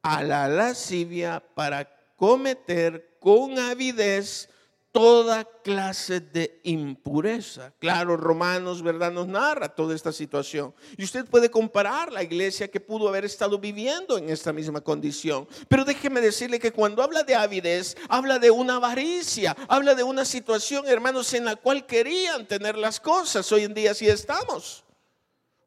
A 0.00 0.22
la 0.22 0.46
lascivia 0.48 1.42
para 1.54 1.90
cometer 2.14 3.16
con 3.18 3.58
avidez 3.58 4.48
toda 4.94 5.42
clase 5.64 6.20
de 6.20 6.60
impureza. 6.62 7.72
Claro, 7.80 8.16
Romanos, 8.16 8.80
¿verdad? 8.80 9.10
Nos 9.10 9.26
narra 9.26 9.74
toda 9.74 9.92
esta 9.92 10.12
situación. 10.12 10.72
Y 10.96 11.02
usted 11.02 11.26
puede 11.26 11.50
comparar 11.50 12.12
la 12.12 12.22
iglesia 12.22 12.70
que 12.70 12.78
pudo 12.78 13.08
haber 13.08 13.24
estado 13.24 13.58
viviendo 13.58 14.16
en 14.16 14.30
esta 14.30 14.52
misma 14.52 14.82
condición. 14.82 15.48
Pero 15.66 15.84
déjeme 15.84 16.20
decirle 16.20 16.60
que 16.60 16.70
cuando 16.70 17.02
habla 17.02 17.24
de 17.24 17.34
avidez, 17.34 17.96
habla 18.08 18.38
de 18.38 18.52
una 18.52 18.76
avaricia, 18.76 19.56
habla 19.66 19.96
de 19.96 20.04
una 20.04 20.24
situación, 20.24 20.86
hermanos, 20.86 21.34
en 21.34 21.46
la 21.46 21.56
cual 21.56 21.86
querían 21.86 22.46
tener 22.46 22.78
las 22.78 23.00
cosas. 23.00 23.50
Hoy 23.50 23.64
en 23.64 23.74
día 23.74 23.94
sí 23.94 24.06
estamos. 24.06 24.84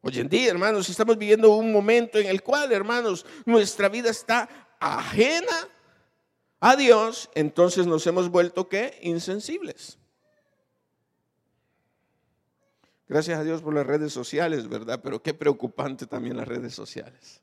Hoy 0.00 0.20
en 0.20 0.30
día, 0.30 0.52
hermanos, 0.52 0.88
estamos 0.88 1.18
viviendo 1.18 1.50
un 1.50 1.70
momento 1.70 2.18
en 2.18 2.28
el 2.28 2.42
cual, 2.42 2.72
hermanos, 2.72 3.26
nuestra 3.44 3.90
vida 3.90 4.08
está 4.08 4.48
ajena 4.80 5.68
a 6.60 6.76
Dios, 6.76 7.30
entonces 7.34 7.86
nos 7.86 8.06
hemos 8.06 8.30
vuelto 8.30 8.68
qué? 8.68 8.98
Insensibles. 9.02 9.98
Gracias 13.08 13.38
a 13.38 13.44
Dios 13.44 13.62
por 13.62 13.74
las 13.74 13.86
redes 13.86 14.12
sociales, 14.12 14.68
¿verdad? 14.68 15.00
Pero 15.02 15.22
qué 15.22 15.32
preocupante 15.32 16.06
también 16.06 16.36
las 16.36 16.46
redes 16.46 16.74
sociales. 16.74 17.42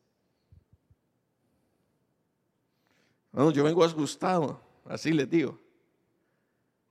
Bueno, 3.31 3.51
yo 3.51 3.63
vengo 3.63 3.83
asustado, 3.83 4.61
así 4.85 5.11
les 5.11 5.29
digo. 5.29 5.59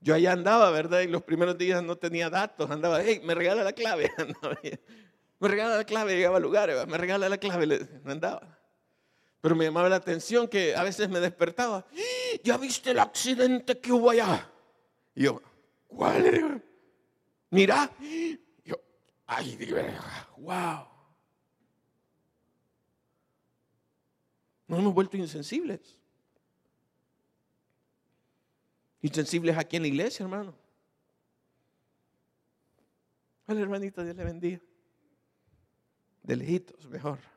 Yo 0.00 0.14
allá 0.14 0.32
andaba, 0.32 0.70
¿verdad? 0.70 1.00
Y 1.00 1.06
los 1.06 1.22
primeros 1.22 1.56
días 1.56 1.82
no 1.82 1.96
tenía 1.96 2.28
datos, 2.28 2.70
andaba, 2.70 3.00
hey, 3.02 3.22
me 3.24 3.34
regala 3.34 3.64
la 3.64 3.72
clave. 3.72 4.10
me 5.38 5.48
regala 5.48 5.76
la 5.76 5.84
clave, 5.84 6.16
llegaba 6.16 6.36
al 6.36 6.42
lugar, 6.42 6.70
me 6.86 6.98
regala 6.98 7.28
la 7.28 7.38
clave, 7.38 7.88
andaba. 8.04 8.58
Pero 9.44 9.56
me 9.56 9.66
llamaba 9.66 9.90
la 9.90 9.96
atención 9.96 10.48
que 10.48 10.74
a 10.74 10.82
veces 10.82 11.06
me 11.10 11.20
despertaba, 11.20 11.84
¿ya 12.42 12.56
viste 12.56 12.92
el 12.92 12.98
accidente 12.98 13.78
que 13.78 13.92
hubo 13.92 14.08
allá? 14.08 14.50
Y 15.14 15.24
yo, 15.24 15.42
¿cuál? 15.86 16.64
Mira, 17.50 17.94
yo, 18.64 18.76
ay, 19.26 19.58
wow. 20.38 20.86
Nos 24.66 24.78
hemos 24.78 24.94
vuelto 24.94 25.18
insensibles. 25.18 26.00
Insensibles 29.02 29.58
aquí 29.58 29.76
en 29.76 29.82
la 29.82 29.88
iglesia, 29.88 30.22
hermano. 30.22 30.54
Al 33.46 33.58
hermanito, 33.58 34.02
Dios 34.02 34.16
le 34.16 34.24
bendiga. 34.24 34.60
De 36.22 36.34
lejitos, 36.34 36.88
mejor. 36.88 37.33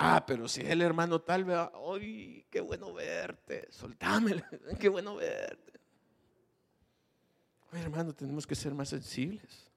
Ah, 0.00 0.24
pero 0.24 0.46
si 0.46 0.60
es 0.60 0.70
el 0.70 0.80
hermano 0.80 1.20
tal, 1.20 1.44
vea, 1.44 1.72
¡ay, 1.74 2.46
qué 2.50 2.60
bueno 2.60 2.94
verte! 2.94 3.66
Soltámelo, 3.70 4.44
qué 4.78 4.88
bueno 4.88 5.16
verte. 5.16 5.72
Hermano, 7.72 8.14
tenemos 8.14 8.46
que 8.46 8.54
ser 8.54 8.74
más 8.74 8.88
sensibles. 8.90 9.68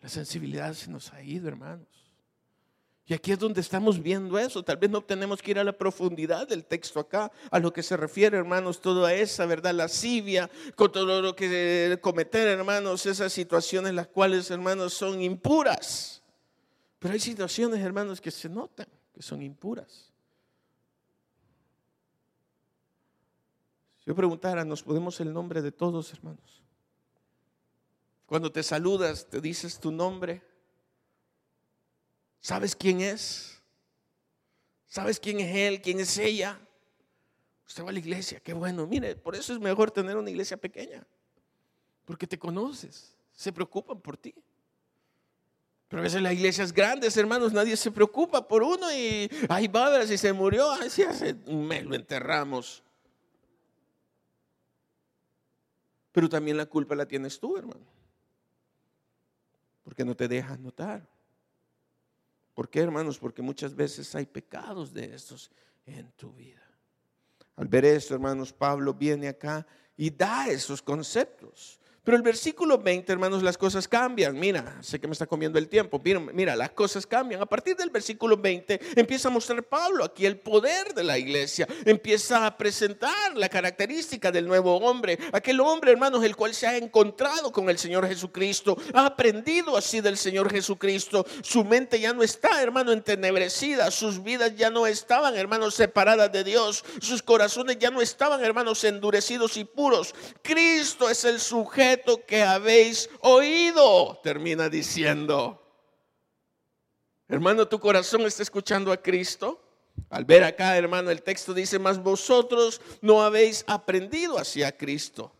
La 0.00 0.08
sensibilidad 0.08 0.72
se 0.72 0.90
nos 0.90 1.12
ha 1.12 1.22
ido, 1.22 1.48
hermanos. 1.48 2.15
Y 3.08 3.14
aquí 3.14 3.30
es 3.30 3.38
donde 3.38 3.60
estamos 3.60 4.02
viendo 4.02 4.36
eso. 4.38 4.64
Tal 4.64 4.78
vez 4.78 4.90
no 4.90 5.00
tenemos 5.00 5.40
que 5.40 5.52
ir 5.52 5.58
a 5.58 5.64
la 5.64 5.72
profundidad 5.72 6.48
del 6.48 6.64
texto 6.64 6.98
acá, 6.98 7.30
a 7.50 7.58
lo 7.60 7.72
que 7.72 7.82
se 7.82 7.96
refiere, 7.96 8.36
hermanos, 8.36 8.80
toda 8.80 9.14
esa 9.14 9.46
verdad 9.46 9.74
lascivia, 9.74 10.50
con 10.74 10.90
todo 10.90 11.22
lo 11.22 11.36
que 11.36 11.98
cometer, 12.02 12.48
hermanos, 12.48 13.06
esas 13.06 13.32
situaciones 13.32 13.94
las 13.94 14.08
cuales, 14.08 14.50
hermanos, 14.50 14.92
son 14.92 15.22
impuras. 15.22 16.20
Pero 16.98 17.14
hay 17.14 17.20
situaciones, 17.20 17.80
hermanos, 17.80 18.20
que 18.20 18.32
se 18.32 18.48
notan 18.48 18.88
que 19.16 19.22
son 19.22 19.40
impuras. 19.40 20.12
Si 23.96 24.04
yo 24.04 24.14
preguntara, 24.14 24.62
¿nos 24.62 24.82
podemos 24.82 25.18
el 25.20 25.32
nombre 25.32 25.62
de 25.62 25.72
todos, 25.72 26.12
hermanos? 26.12 26.62
Cuando 28.26 28.52
te 28.52 28.62
saludas, 28.62 29.26
te 29.30 29.40
dices 29.40 29.80
tu 29.80 29.90
nombre. 29.90 30.42
¿Sabes 32.46 32.76
quién 32.76 33.00
es? 33.00 33.60
¿Sabes 34.86 35.18
quién 35.18 35.40
es 35.40 35.56
él? 35.56 35.82
¿Quién 35.82 35.98
es 35.98 36.16
ella? 36.16 36.56
Usted 37.66 37.82
va 37.82 37.88
a 37.88 37.92
la 37.92 37.98
iglesia, 37.98 38.38
qué 38.38 38.52
bueno. 38.52 38.86
Mire, 38.86 39.16
por 39.16 39.34
eso 39.34 39.52
es 39.52 39.58
mejor 39.58 39.90
tener 39.90 40.16
una 40.16 40.30
iglesia 40.30 40.56
pequeña. 40.56 41.04
Porque 42.04 42.24
te 42.24 42.38
conoces, 42.38 43.16
se 43.32 43.52
preocupan 43.52 44.00
por 44.00 44.16
ti. 44.16 44.32
Pero 45.88 46.02
a 46.02 46.04
veces 46.04 46.22
las 46.22 46.34
iglesias 46.34 46.72
grandes, 46.72 47.16
hermanos, 47.16 47.52
nadie 47.52 47.76
se 47.76 47.90
preocupa 47.90 48.46
por 48.46 48.62
uno 48.62 48.92
y 48.92 49.28
ahí 49.48 49.66
va, 49.66 49.88
a 49.88 49.90
ver 49.90 50.06
si 50.06 50.16
se 50.16 50.32
murió, 50.32 50.70
así 50.70 51.02
hace 51.02 51.34
un 51.46 51.66
mes 51.66 51.84
lo 51.84 51.96
enterramos. 51.96 52.84
Pero 56.12 56.28
también 56.28 56.56
la 56.56 56.66
culpa 56.66 56.94
la 56.94 57.06
tienes 57.06 57.40
tú, 57.40 57.56
hermano 57.56 57.96
porque 59.82 60.04
no 60.04 60.16
te 60.16 60.26
dejas 60.26 60.58
notar. 60.58 61.15
¿Por 62.56 62.70
qué, 62.70 62.80
hermanos? 62.80 63.18
Porque 63.18 63.42
muchas 63.42 63.76
veces 63.76 64.14
hay 64.14 64.24
pecados 64.24 64.94
de 64.94 65.14
estos 65.14 65.50
en 65.84 66.10
tu 66.12 66.32
vida. 66.32 66.66
Al 67.54 67.68
ver 67.68 67.84
esto, 67.84 68.14
hermanos, 68.14 68.50
Pablo 68.50 68.94
viene 68.94 69.28
acá 69.28 69.66
y 69.94 70.08
da 70.08 70.48
esos 70.48 70.80
conceptos. 70.80 71.78
Pero 72.06 72.16
el 72.16 72.22
versículo 72.22 72.78
20, 72.78 73.10
hermanos, 73.10 73.42
las 73.42 73.58
cosas 73.58 73.88
cambian. 73.88 74.38
Mira, 74.38 74.78
sé 74.80 75.00
que 75.00 75.08
me 75.08 75.12
está 75.12 75.26
comiendo 75.26 75.58
el 75.58 75.68
tiempo. 75.68 76.00
Mira, 76.32 76.54
las 76.54 76.70
cosas 76.70 77.04
cambian. 77.04 77.42
A 77.42 77.46
partir 77.46 77.74
del 77.74 77.90
versículo 77.90 78.36
20 78.36 78.80
empieza 78.94 79.26
a 79.26 79.32
mostrar 79.32 79.60
Pablo 79.64 80.04
aquí 80.04 80.24
el 80.24 80.38
poder 80.38 80.94
de 80.94 81.02
la 81.02 81.18
iglesia. 81.18 81.66
Empieza 81.84 82.46
a 82.46 82.56
presentar 82.56 83.36
la 83.36 83.48
característica 83.48 84.30
del 84.30 84.46
nuevo 84.46 84.76
hombre. 84.76 85.18
Aquel 85.32 85.58
hombre, 85.58 85.90
hermanos, 85.90 86.22
el 86.22 86.36
cual 86.36 86.54
se 86.54 86.68
ha 86.68 86.76
encontrado 86.76 87.50
con 87.50 87.68
el 87.68 87.76
Señor 87.76 88.06
Jesucristo. 88.06 88.78
Ha 88.94 89.06
aprendido 89.06 89.76
así 89.76 90.00
del 90.00 90.16
Señor 90.16 90.48
Jesucristo. 90.48 91.26
Su 91.42 91.64
mente 91.64 91.98
ya 91.98 92.12
no 92.12 92.22
está, 92.22 92.62
hermano, 92.62 92.92
entenebrecida. 92.92 93.90
Sus 93.90 94.22
vidas 94.22 94.54
ya 94.54 94.70
no 94.70 94.86
estaban, 94.86 95.34
hermanos, 95.34 95.74
separadas 95.74 96.30
de 96.30 96.44
Dios. 96.44 96.84
Sus 97.00 97.20
corazones 97.20 97.80
ya 97.80 97.90
no 97.90 98.00
estaban, 98.00 98.44
hermanos, 98.44 98.84
endurecidos 98.84 99.56
y 99.56 99.64
puros. 99.64 100.14
Cristo 100.44 101.10
es 101.10 101.24
el 101.24 101.40
sujeto 101.40 101.95
que 102.26 102.42
habéis 102.42 103.10
oído, 103.20 104.18
termina 104.22 104.68
diciendo. 104.68 105.62
Hermano, 107.28 107.66
tu 107.66 107.78
corazón 107.80 108.22
está 108.22 108.42
escuchando 108.42 108.92
a 108.92 108.96
Cristo. 108.96 109.60
Al 110.10 110.24
ver 110.24 110.44
acá, 110.44 110.76
hermano, 110.76 111.10
el 111.10 111.22
texto 111.22 111.54
dice, 111.54 111.78
mas 111.78 112.02
vosotros 112.02 112.80
no 113.00 113.22
habéis 113.22 113.64
aprendido 113.66 114.38
hacia 114.38 114.76
Cristo. 114.76 115.32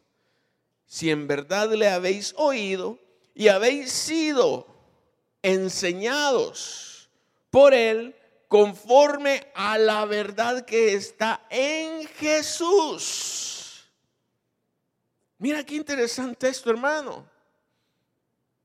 Si 0.86 1.10
en 1.10 1.26
verdad 1.26 1.72
le 1.72 1.88
habéis 1.88 2.34
oído 2.36 2.98
y 3.34 3.48
habéis 3.48 3.92
sido 3.92 4.66
enseñados 5.42 7.08
por 7.50 7.74
Él 7.74 8.16
conforme 8.48 9.46
a 9.54 9.78
la 9.78 10.04
verdad 10.04 10.64
que 10.64 10.94
está 10.94 11.46
en 11.50 12.06
Jesús. 12.08 13.45
Mira 15.38 15.64
qué 15.64 15.74
interesante 15.74 16.48
esto, 16.48 16.70
hermano. 16.70 17.28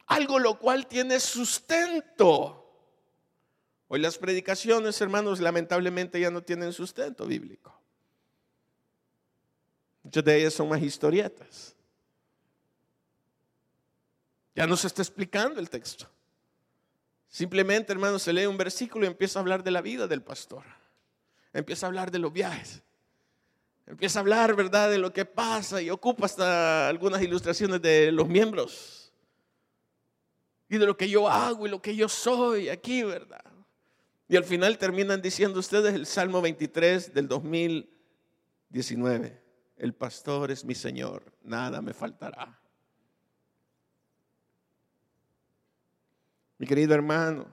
Algo 0.07 0.39
lo 0.39 0.57
cual 0.57 0.87
tiene 0.87 1.19
sustento. 1.19 2.57
Hoy 3.87 3.99
las 3.99 4.17
predicaciones, 4.17 4.99
hermanos, 5.01 5.39
lamentablemente 5.39 6.19
ya 6.19 6.31
no 6.31 6.41
tienen 6.41 6.71
sustento 6.71 7.25
bíblico. 7.25 7.77
Muchas 10.03 10.23
de 10.23 10.37
ellas 10.37 10.53
son 10.53 10.69
más 10.69 10.81
historietas. 10.81 11.75
Ya 14.55 14.65
no 14.67 14.75
se 14.75 14.87
está 14.87 15.01
explicando 15.01 15.59
el 15.59 15.69
texto. 15.69 16.09
Simplemente, 17.29 17.93
hermanos, 17.93 18.23
se 18.23 18.33
lee 18.33 18.45
un 18.45 18.57
versículo 18.57 19.05
y 19.05 19.07
empieza 19.07 19.39
a 19.39 19.41
hablar 19.41 19.63
de 19.63 19.71
la 19.71 19.81
vida 19.81 20.07
del 20.07 20.21
pastor. 20.21 20.63
Empieza 21.53 21.85
a 21.85 21.87
hablar 21.87 22.11
de 22.11 22.19
los 22.19 22.33
viajes. 22.33 22.81
Empieza 23.91 24.19
a 24.19 24.21
hablar, 24.21 24.55
¿verdad?, 24.55 24.89
de 24.89 24.97
lo 24.97 25.11
que 25.11 25.25
pasa 25.25 25.81
y 25.81 25.89
ocupa 25.89 26.25
hasta 26.25 26.87
algunas 26.87 27.21
ilustraciones 27.21 27.81
de 27.81 28.09
los 28.13 28.25
miembros. 28.25 29.11
Y 30.69 30.77
de 30.77 30.85
lo 30.85 30.95
que 30.95 31.09
yo 31.09 31.27
hago 31.27 31.67
y 31.67 31.69
lo 31.69 31.81
que 31.81 31.93
yo 31.93 32.07
soy 32.07 32.69
aquí, 32.69 33.03
¿verdad? 33.03 33.43
Y 34.29 34.37
al 34.37 34.45
final 34.45 34.77
terminan 34.77 35.21
diciendo 35.21 35.59
ustedes 35.59 35.93
el 35.93 36.05
Salmo 36.05 36.41
23 36.41 37.13
del 37.13 37.27
2019. 37.27 39.43
El 39.75 39.93
pastor 39.93 40.51
es 40.51 40.63
mi 40.63 40.73
Señor, 40.73 41.25
nada 41.43 41.81
me 41.81 41.93
faltará. 41.93 42.57
Mi 46.57 46.65
querido 46.65 46.93
hermano, 46.93 47.45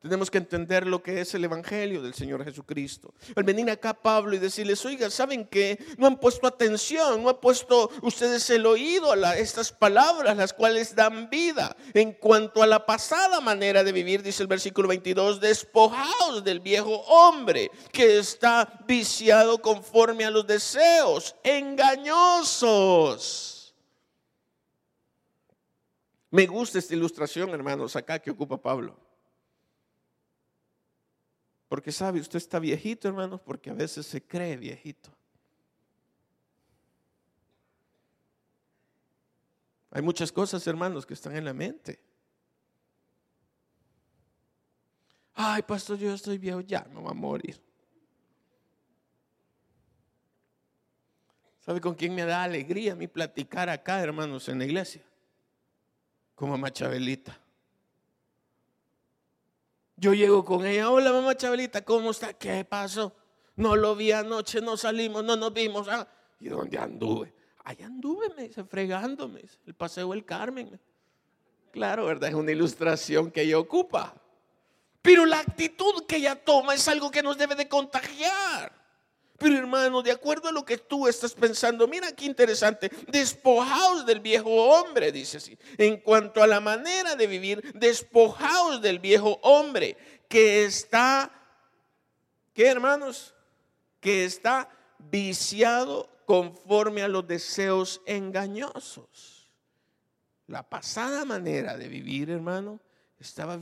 tenemos 0.00 0.30
que 0.30 0.38
entender 0.38 0.86
lo 0.86 1.02
que 1.02 1.20
es 1.20 1.34
el 1.34 1.44
Evangelio 1.44 2.00
del 2.00 2.14
Señor 2.14 2.42
Jesucristo. 2.42 3.12
Al 3.36 3.44
venir 3.44 3.70
acá 3.70 3.92
Pablo 3.92 4.34
y 4.34 4.38
decirles, 4.38 4.82
oiga, 4.86 5.10
¿saben 5.10 5.46
qué? 5.46 5.78
No 5.98 6.06
han 6.06 6.18
puesto 6.18 6.46
atención, 6.46 7.22
no 7.22 7.28
han 7.28 7.38
puesto 7.38 7.90
ustedes 8.00 8.48
el 8.48 8.64
oído 8.64 9.12
a 9.12 9.36
estas 9.36 9.72
palabras, 9.72 10.38
las 10.38 10.54
cuales 10.54 10.94
dan 10.94 11.28
vida. 11.28 11.76
En 11.92 12.12
cuanto 12.12 12.62
a 12.62 12.66
la 12.66 12.86
pasada 12.86 13.42
manera 13.42 13.84
de 13.84 13.92
vivir, 13.92 14.22
dice 14.22 14.42
el 14.42 14.48
versículo 14.48 14.88
22, 14.88 15.38
despojados 15.38 16.42
del 16.44 16.60
viejo 16.60 16.96
hombre 17.08 17.70
que 17.92 18.18
está 18.18 18.80
viciado 18.86 19.60
conforme 19.60 20.24
a 20.24 20.30
los 20.30 20.46
deseos, 20.46 21.36
engañosos. 21.44 23.74
Me 26.30 26.46
gusta 26.46 26.78
esta 26.78 26.94
ilustración, 26.94 27.50
hermanos, 27.50 27.96
acá 27.96 28.18
que 28.18 28.30
ocupa 28.30 28.56
Pablo. 28.56 29.09
Porque 31.70 31.92
sabe, 31.92 32.18
usted 32.18 32.38
está 32.38 32.58
viejito, 32.58 33.06
hermanos, 33.06 33.40
porque 33.40 33.70
a 33.70 33.74
veces 33.74 34.04
se 34.04 34.20
cree 34.20 34.56
viejito. 34.56 35.08
Hay 39.92 40.02
muchas 40.02 40.32
cosas, 40.32 40.66
hermanos, 40.66 41.06
que 41.06 41.14
están 41.14 41.36
en 41.36 41.44
la 41.44 41.54
mente. 41.54 42.00
Ay, 45.32 45.62
pastor, 45.62 45.96
yo 45.96 46.12
estoy 46.12 46.38
viejo, 46.38 46.60
ya 46.60 46.84
me 46.92 47.00
voy 47.00 47.10
a 47.12 47.14
morir. 47.14 47.62
¿Sabe 51.60 51.80
con 51.80 51.94
quién 51.94 52.16
me 52.16 52.24
da 52.24 52.42
alegría 52.42 52.96
mí 52.96 53.06
platicar 53.06 53.68
acá, 53.68 54.00
hermanos, 54.00 54.48
en 54.48 54.58
la 54.58 54.64
iglesia? 54.64 55.04
Con 56.34 56.50
mamá 56.50 56.72
Chabelita. 56.72 57.40
Yo 60.00 60.14
llego 60.14 60.42
con 60.46 60.64
ella, 60.64 60.88
hola 60.90 61.12
mamá 61.12 61.36
Chabelita, 61.36 61.84
¿cómo 61.84 62.12
está? 62.12 62.32
¿Qué 62.32 62.64
pasó? 62.64 63.14
No 63.56 63.76
lo 63.76 63.94
vi 63.94 64.12
anoche, 64.12 64.62
no 64.62 64.78
salimos, 64.78 65.22
no 65.22 65.36
nos 65.36 65.52
vimos. 65.52 65.88
Ah, 65.88 66.08
¿Y 66.38 66.48
dónde 66.48 66.78
anduve? 66.78 67.34
Ahí 67.64 67.76
anduve, 67.82 68.30
me 68.34 68.48
dice, 68.48 68.64
fregándome. 68.64 69.42
El 69.66 69.74
paseo 69.74 70.12
del 70.12 70.24
Carmen. 70.24 70.80
Claro, 71.70 72.06
¿verdad? 72.06 72.30
Es 72.30 72.34
una 72.34 72.50
ilustración 72.50 73.30
que 73.30 73.42
ella 73.42 73.58
ocupa. 73.58 74.14
Pero 75.02 75.26
la 75.26 75.40
actitud 75.40 76.06
que 76.08 76.16
ella 76.16 76.34
toma 76.34 76.72
es 76.72 76.88
algo 76.88 77.10
que 77.10 77.22
nos 77.22 77.36
debe 77.36 77.54
de 77.54 77.68
contagiar. 77.68 78.72
Pero 79.40 79.56
hermano, 79.56 80.02
de 80.02 80.12
acuerdo 80.12 80.50
a 80.50 80.52
lo 80.52 80.66
que 80.66 80.76
tú 80.76 81.08
estás 81.08 81.32
pensando, 81.32 81.88
mira 81.88 82.12
qué 82.12 82.26
interesante, 82.26 82.90
despojaos 83.08 84.04
del 84.04 84.20
viejo 84.20 84.50
hombre, 84.50 85.10
dice 85.12 85.38
así. 85.38 85.56
En 85.78 85.96
cuanto 85.96 86.42
a 86.42 86.46
la 86.46 86.60
manera 86.60 87.16
de 87.16 87.26
vivir, 87.26 87.72
despojaos 87.72 88.82
del 88.82 88.98
viejo 88.98 89.40
hombre 89.42 89.96
que 90.28 90.66
está, 90.66 91.32
¿qué 92.52 92.66
hermanos? 92.66 93.34
Que 93.98 94.26
está 94.26 94.68
viciado 94.98 96.10
conforme 96.26 97.00
a 97.00 97.08
los 97.08 97.26
deseos 97.26 98.02
engañosos. 98.04 99.50
La 100.48 100.68
pasada 100.68 101.24
manera 101.24 101.78
de 101.78 101.88
vivir, 101.88 102.28
hermano, 102.28 102.78
estaba 103.18 103.58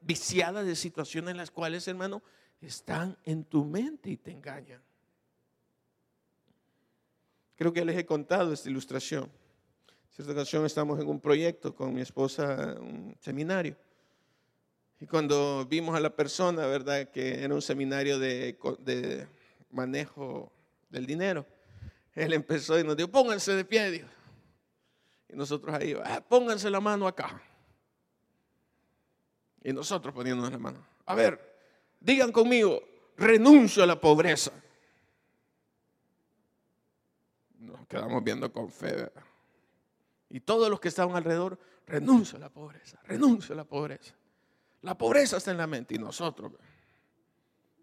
viciada 0.00 0.62
de 0.62 0.76
situaciones 0.76 1.32
en 1.32 1.38
las 1.38 1.50
cuales, 1.50 1.88
hermano, 1.88 2.22
están 2.62 3.16
en 3.24 3.44
tu 3.44 3.64
mente 3.64 4.10
y 4.10 4.16
te 4.16 4.30
engañan. 4.30 4.80
Creo 7.56 7.72
que 7.72 7.84
les 7.84 7.96
he 7.96 8.06
contado 8.06 8.52
esta 8.52 8.70
ilustración. 8.70 9.30
Cierta 10.10 10.32
ocasión 10.32 10.64
estamos 10.64 11.00
en 11.00 11.08
un 11.08 11.20
proyecto 11.20 11.74
con 11.74 11.94
mi 11.94 12.00
esposa, 12.00 12.76
un 12.80 13.16
seminario. 13.20 13.76
Y 15.00 15.06
cuando 15.06 15.66
vimos 15.66 15.96
a 15.96 16.00
la 16.00 16.14
persona, 16.14 16.66
¿verdad? 16.66 17.08
Que 17.10 17.42
era 17.42 17.54
un 17.54 17.62
seminario 17.62 18.18
de, 18.18 18.56
de 18.80 19.26
manejo 19.70 20.52
del 20.90 21.06
dinero, 21.06 21.46
él 22.14 22.32
empezó 22.32 22.78
y 22.78 22.84
nos 22.84 22.96
dijo, 22.96 23.10
pónganse 23.10 23.54
de 23.54 23.64
pie, 23.64 23.90
Dios. 23.90 24.10
Y 25.28 25.36
nosotros 25.36 25.74
ahí, 25.74 25.96
ah, 26.04 26.22
pónganse 26.28 26.70
la 26.70 26.80
mano 26.80 27.08
acá. 27.08 27.42
Y 29.64 29.72
nosotros 29.72 30.12
poniéndonos 30.14 30.52
la 30.52 30.58
mano. 30.58 30.86
A 31.06 31.14
ver, 31.14 31.51
Digan 32.02 32.32
conmigo, 32.32 32.82
renuncio 33.16 33.82
a 33.84 33.86
la 33.86 34.00
pobreza. 34.00 34.50
Nos 37.60 37.86
quedamos 37.86 38.24
viendo 38.24 38.52
con 38.52 38.68
fe. 38.68 39.10
Y 40.28 40.40
todos 40.40 40.68
los 40.68 40.80
que 40.80 40.88
estaban 40.88 41.14
alrededor, 41.14 41.58
renuncio 41.86 42.38
a 42.38 42.40
la 42.40 42.48
pobreza, 42.48 43.00
renuncio 43.04 43.52
a 43.52 43.56
la 43.56 43.64
pobreza. 43.64 44.14
La 44.80 44.98
pobreza 44.98 45.36
está 45.36 45.52
en 45.52 45.58
la 45.58 45.68
mente 45.68 45.94
y 45.94 45.98
nosotros, 45.98 46.52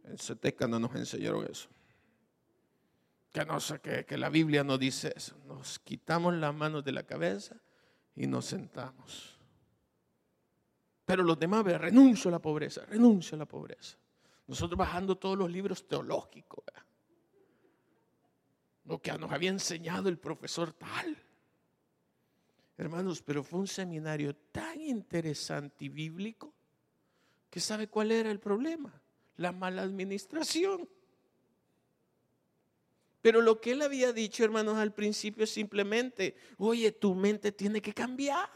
en 0.04 0.18
Ceteca 0.18 0.68
no 0.68 0.80
nos 0.80 0.94
enseñaron 0.96 1.48
eso. 1.50 1.70
Que 3.32 3.46
no 3.46 3.60
sé, 3.62 3.80
que, 3.80 4.06
que 4.06 4.18
la 4.18 4.30
Biblia 4.30 4.66
no 4.66 4.78
dice 4.78 5.14
eso. 5.16 5.38
Nos 5.46 5.80
quitamos 5.80 6.34
las 6.34 6.54
manos 6.54 6.84
de 6.84 6.92
la 6.92 7.04
cabeza 7.04 7.56
y 8.16 8.28
nos 8.28 8.48
sentamos. 8.48 9.40
Pero 11.06 11.24
los 11.24 11.40
demás, 11.40 11.64
renuncio 11.64 12.28
a 12.28 12.34
la 12.34 12.40
pobreza, 12.40 12.86
renuncio 12.86 13.36
a 13.36 13.40
la 13.40 13.46
pobreza. 13.46 13.98
Nosotros 14.50 14.80
bajando 14.80 15.16
todos 15.16 15.38
los 15.38 15.52
libros 15.52 15.88
teológicos, 15.88 16.64
lo 18.86 19.00
que 19.00 19.16
nos 19.16 19.32
había 19.32 19.52
enseñado 19.52 20.10
el 20.10 20.18
profesor 20.18 20.74
tal. 20.74 21.16
Hermanos, 22.76 23.22
pero 23.22 23.44
fue 23.44 23.60
un 23.60 23.68
seminario 23.68 24.36
tan 24.52 24.82
interesante 24.82 25.86
y 25.86 25.90
bíblico 25.90 26.52
que 27.52 27.60
sabe 27.60 27.90
cuál 27.90 28.12
era 28.12 28.32
el 28.32 28.40
problema, 28.40 28.92
la 29.38 29.52
mala 29.52 29.84
administración. 29.84 30.90
Pero 33.22 33.42
lo 33.42 33.62
que 33.62 33.74
él 33.74 33.84
había 33.84 34.14
dicho, 34.14 34.44
hermanos, 34.44 34.78
al 34.78 34.96
principio 34.96 35.44
es 35.44 35.52
simplemente, 35.52 36.36
oye, 36.58 36.92
tu 36.92 37.14
mente 37.14 37.52
tiene 37.52 37.84
que 37.84 37.94
cambiar. 37.94 38.50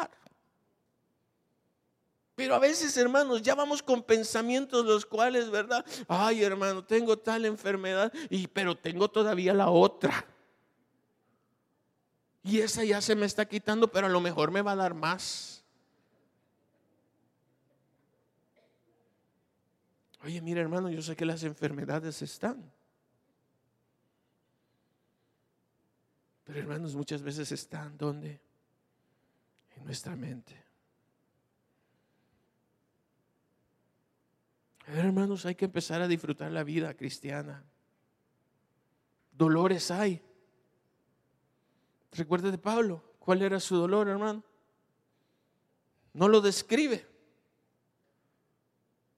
Pero 2.36 2.56
a 2.56 2.60
veces, 2.60 2.98
hermanos, 2.98 3.42
ya 3.44 3.54
vamos 3.54 3.84
con 3.84 4.02
pensamientos 4.02 4.86
los 4.86 5.06
cuales, 5.06 5.52
¿verdad? 5.52 5.86
Ay, 6.08 6.44
hermano, 6.44 6.84
tengo 6.84 7.18
tal 7.18 7.46
enfermedad, 7.46 8.12
y, 8.30 8.48
pero 8.48 8.76
tengo 8.76 9.10
todavía 9.10 9.54
la 9.54 9.70
otra. 9.70 10.26
Y 12.44 12.60
esa 12.60 12.84
ya 12.84 13.02
se 13.02 13.16
me 13.16 13.26
está 13.26 13.46
quitando, 13.46 13.92
pero 13.92 14.08
a 14.08 14.10
lo 14.10 14.20
mejor 14.20 14.52
me 14.52 14.62
va 14.62 14.72
a 14.72 14.76
dar 14.76 14.94
más. 14.94 15.64
Oye, 20.24 20.42
mira, 20.42 20.62
hermano, 20.62 20.90
yo 20.90 21.02
sé 21.02 21.16
que 21.16 21.26
las 21.26 21.44
enfermedades 21.44 22.22
están. 22.22 22.72
Pero 26.46 26.60
hermanos, 26.60 26.96
muchas 26.96 27.22
veces 27.22 27.52
están 27.52 27.98
donde? 27.98 28.42
En 29.76 29.86
nuestra 29.86 30.16
mente. 30.16 30.63
Hermanos, 34.88 35.46
hay 35.46 35.56
que 35.56 35.66
empezar 35.66 36.02
a 36.02 36.08
disfrutar 36.08 36.52
la 36.52 36.64
vida 36.64 36.94
cristiana. 36.94 37.64
Dolores 39.32 39.92
hay. 39.92 40.22
Recuerde 42.12 42.52
de 42.52 42.58
Pablo, 42.58 43.04
¿cuál 43.20 43.42
era 43.42 43.60
su 43.60 43.76
dolor, 43.76 44.08
hermano? 44.08 44.44
No 46.14 46.28
lo 46.28 46.42
describe. 46.42 47.08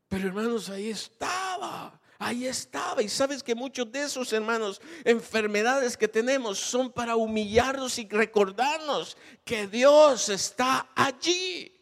Pero 0.07 0.27
hermanos, 0.27 0.69
ahí 0.69 0.89
estaba. 0.89 1.99
Ahí 2.17 2.45
estaba. 2.45 3.01
Y 3.01 3.09
sabes 3.09 3.43
que 3.43 3.53
muchos 3.53 3.91
de 3.91 4.03
esos 4.03 4.31
hermanos, 4.31 4.81
enfermedades 5.03 5.97
que 5.97 6.07
tenemos 6.07 6.57
son 6.57 6.91
para 6.91 7.17
humillarnos 7.17 7.99
y 7.99 8.07
recordarnos 8.07 9.17
que 9.43 9.67
Dios 9.67 10.29
está 10.29 10.89
allí. 10.95 11.74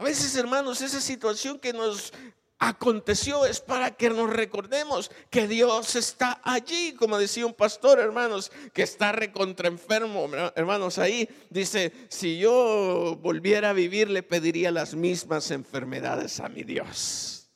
A 0.00 0.02
veces, 0.02 0.34
hermanos, 0.34 0.80
esa 0.80 0.98
situación 0.98 1.58
que 1.58 1.74
nos 1.74 2.10
aconteció 2.58 3.44
es 3.44 3.60
para 3.60 3.90
que 3.90 4.08
nos 4.08 4.30
recordemos 4.30 5.10
que 5.28 5.46
Dios 5.46 5.94
está 5.94 6.40
allí, 6.42 6.94
como 6.94 7.18
decía 7.18 7.44
un 7.44 7.52
pastor, 7.52 7.98
hermanos, 7.98 8.50
que 8.72 8.82
está 8.82 9.12
recontra 9.12 9.68
enfermo, 9.68 10.26
hermanos, 10.54 10.96
ahí 10.96 11.28
dice, 11.50 11.92
si 12.08 12.38
yo 12.38 13.18
volviera 13.20 13.68
a 13.68 13.72
vivir 13.74 14.08
le 14.08 14.22
pediría 14.22 14.70
las 14.70 14.94
mismas 14.94 15.50
enfermedades 15.50 16.40
a 16.40 16.48
mi 16.48 16.62
Dios. 16.62 17.50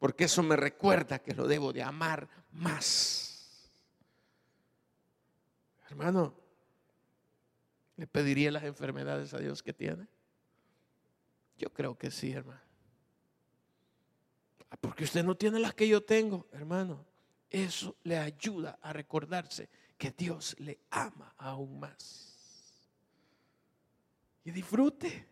Porque 0.00 0.24
eso 0.24 0.42
me 0.42 0.56
recuerda 0.56 1.20
que 1.20 1.32
lo 1.32 1.46
debo 1.46 1.72
de 1.72 1.84
amar 1.84 2.28
más. 2.50 3.70
Hermano, 5.88 6.34
¿le 7.96 8.08
pediría 8.08 8.50
las 8.50 8.64
enfermedades 8.64 9.32
a 9.32 9.38
Dios 9.38 9.62
que 9.62 9.72
tiene? 9.72 10.08
Yo 11.56 11.72
creo 11.72 11.96
que 11.96 12.10
sí, 12.10 12.32
hermano. 12.32 12.60
Ah, 14.70 14.76
porque 14.80 15.04
usted 15.04 15.24
no 15.24 15.36
tiene 15.36 15.58
las 15.58 15.74
que 15.74 15.88
yo 15.88 16.02
tengo, 16.02 16.48
hermano. 16.52 17.04
Eso 17.48 17.96
le 18.02 18.18
ayuda 18.18 18.78
a 18.82 18.92
recordarse 18.92 19.68
que 19.96 20.10
Dios 20.10 20.56
le 20.58 20.80
ama 20.90 21.32
aún 21.38 21.78
más. 21.80 22.76
Y 24.44 24.50
disfrute. 24.50 25.26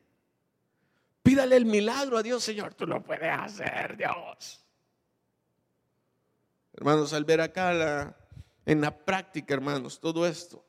Pídale 1.22 1.56
el 1.56 1.64
milagro 1.64 2.18
a 2.18 2.22
Dios, 2.22 2.42
Señor. 2.42 2.74
Tú 2.74 2.86
lo 2.86 3.02
puedes 3.02 3.30
hacer, 3.30 3.96
Dios. 3.96 4.64
Hermanos, 6.74 7.12
al 7.12 7.24
ver 7.24 7.40
acá 7.40 8.16
en 8.66 8.80
la 8.80 9.04
práctica, 9.04 9.54
hermanos, 9.54 10.00
todo 10.00 10.26
esto, 10.26 10.64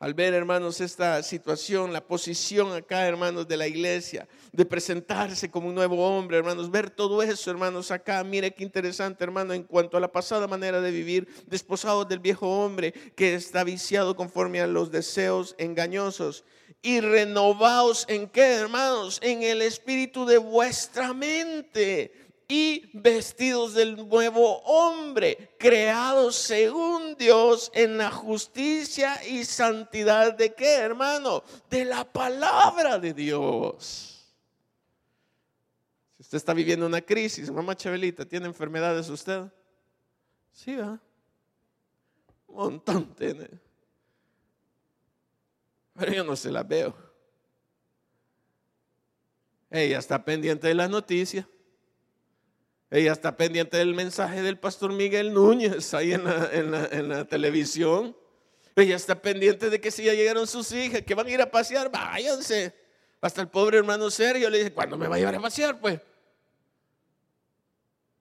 al 0.00 0.14
ver, 0.14 0.32
hermanos, 0.32 0.80
esta 0.80 1.22
situación, 1.22 1.92
la 1.92 2.00
posición 2.00 2.72
acá, 2.72 3.06
hermanos, 3.06 3.46
de 3.46 3.58
la 3.58 3.68
iglesia, 3.68 4.26
de 4.50 4.64
presentarse 4.64 5.50
como 5.50 5.68
un 5.68 5.74
nuevo 5.74 6.08
hombre, 6.08 6.38
hermanos, 6.38 6.70
ver 6.70 6.88
todo 6.88 7.22
eso, 7.22 7.50
hermanos, 7.50 7.90
acá, 7.90 8.24
mire 8.24 8.54
qué 8.54 8.64
interesante, 8.64 9.22
hermano, 9.22 9.52
en 9.52 9.62
cuanto 9.62 9.98
a 9.98 10.00
la 10.00 10.10
pasada 10.10 10.48
manera 10.48 10.80
de 10.80 10.90
vivir, 10.90 11.28
desposados 11.46 12.08
del 12.08 12.18
viejo 12.18 12.48
hombre 12.48 12.92
que 13.14 13.34
está 13.34 13.62
viciado 13.62 14.16
conforme 14.16 14.62
a 14.62 14.66
los 14.66 14.90
deseos 14.90 15.54
engañosos 15.58 16.44
y 16.80 17.00
renovaos 17.00 18.06
en 18.08 18.26
qué, 18.26 18.54
hermanos, 18.54 19.18
en 19.22 19.42
el 19.42 19.60
espíritu 19.60 20.24
de 20.24 20.38
vuestra 20.38 21.12
mente 21.12 22.29
y 22.50 22.90
vestidos 22.92 23.74
del 23.74 23.94
nuevo 24.08 24.58
hombre, 24.62 25.54
creados 25.56 26.34
según 26.34 27.14
Dios 27.14 27.70
en 27.72 27.96
la 27.96 28.10
justicia 28.10 29.24
y 29.24 29.44
santidad 29.44 30.34
de 30.34 30.52
qué, 30.52 30.74
hermano? 30.74 31.44
De 31.70 31.84
la 31.84 32.04
palabra 32.04 32.98
de 32.98 33.14
Dios. 33.14 34.28
Si 36.16 36.22
usted 36.22 36.38
está 36.38 36.52
viviendo 36.52 36.86
una 36.86 37.00
crisis, 37.00 37.48
mamá 37.52 37.76
Chabelita, 37.76 38.26
¿tiene 38.26 38.46
enfermedades 38.46 39.08
usted? 39.08 39.44
Sí, 40.52 40.74
¿verdad? 40.74 41.00
Un 42.48 42.56
montón 42.56 43.14
tiene. 43.14 43.48
Pero 45.94 46.12
yo 46.12 46.24
no 46.24 46.34
se 46.34 46.50
la 46.50 46.64
veo. 46.64 46.96
Ella 49.70 50.00
está 50.00 50.24
pendiente 50.24 50.66
de 50.66 50.74
las 50.74 50.90
noticias. 50.90 51.46
Ella 52.90 53.12
está 53.12 53.36
pendiente 53.36 53.76
del 53.76 53.94
mensaje 53.94 54.42
del 54.42 54.58
pastor 54.58 54.92
Miguel 54.92 55.32
Núñez 55.32 55.94
ahí 55.94 56.12
en 56.12 56.24
la, 56.24 56.50
en 56.52 56.70
la, 56.72 56.86
en 56.86 57.08
la 57.08 57.24
televisión. 57.24 58.16
Ella 58.74 58.96
está 58.96 59.20
pendiente 59.20 59.70
de 59.70 59.80
que 59.80 59.90
si 59.90 60.04
ya 60.04 60.14
llegaron 60.14 60.46
sus 60.46 60.72
hijas, 60.72 61.02
que 61.02 61.14
van 61.14 61.26
a 61.26 61.30
ir 61.30 61.40
a 61.40 61.50
pasear, 61.50 61.90
váyanse. 61.90 62.74
Hasta 63.20 63.42
el 63.42 63.48
pobre 63.48 63.78
hermano 63.78 64.10
Sergio 64.10 64.50
le 64.50 64.58
dice, 64.58 64.72
¿cuándo 64.72 64.96
me 64.96 65.06
va 65.06 65.16
a 65.16 65.18
llevar 65.18 65.34
a 65.36 65.40
pasear? 65.40 65.78
Pues. 65.78 66.00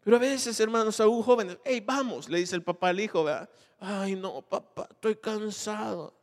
Pero 0.04 0.18
a 0.18 0.20
veces, 0.20 0.60
hermanos, 0.60 1.00
aún 1.00 1.24
jóvenes, 1.24 1.58
hey, 1.64 1.84
vamos, 1.86 2.30
le 2.30 2.40
dice 2.40 2.56
el 2.56 2.64
papá 2.64 2.90
al 2.90 3.00
hijo, 3.00 3.24
¿verdad? 3.24 3.50
Ay, 3.80 4.16
no, 4.16 4.42
papá, 4.42 4.88
estoy 4.92 5.16
cansado. 5.16 6.14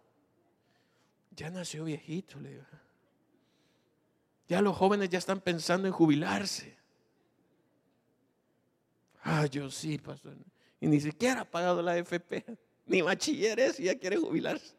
Ya 1.31 1.51
nació 1.51 1.85
viejito, 1.85 2.39
le 2.39 2.51
digo. 2.51 2.65
Ya 4.49 4.63
los 4.63 4.77
jóvenes 4.77 5.09
ya 5.09 5.19
están 5.19 5.41
pensando 5.41 5.89
en 5.89 5.93
jubilarse. 5.93 6.76
Ah, 9.29 9.45
yo 9.47 9.69
sí, 9.73 9.99
pastor. 9.99 10.37
Y 10.81 10.87
ni 10.87 11.01
siquiera 11.01 11.41
ha 11.41 11.45
pagado 11.45 11.83
la 11.83 11.99
FP, 11.99 12.45
ni 12.87 13.03
bachilleres 13.03 13.81
y 13.81 13.85
ya 13.85 13.99
quiere 13.99 14.17
jubilarse. 14.17 14.77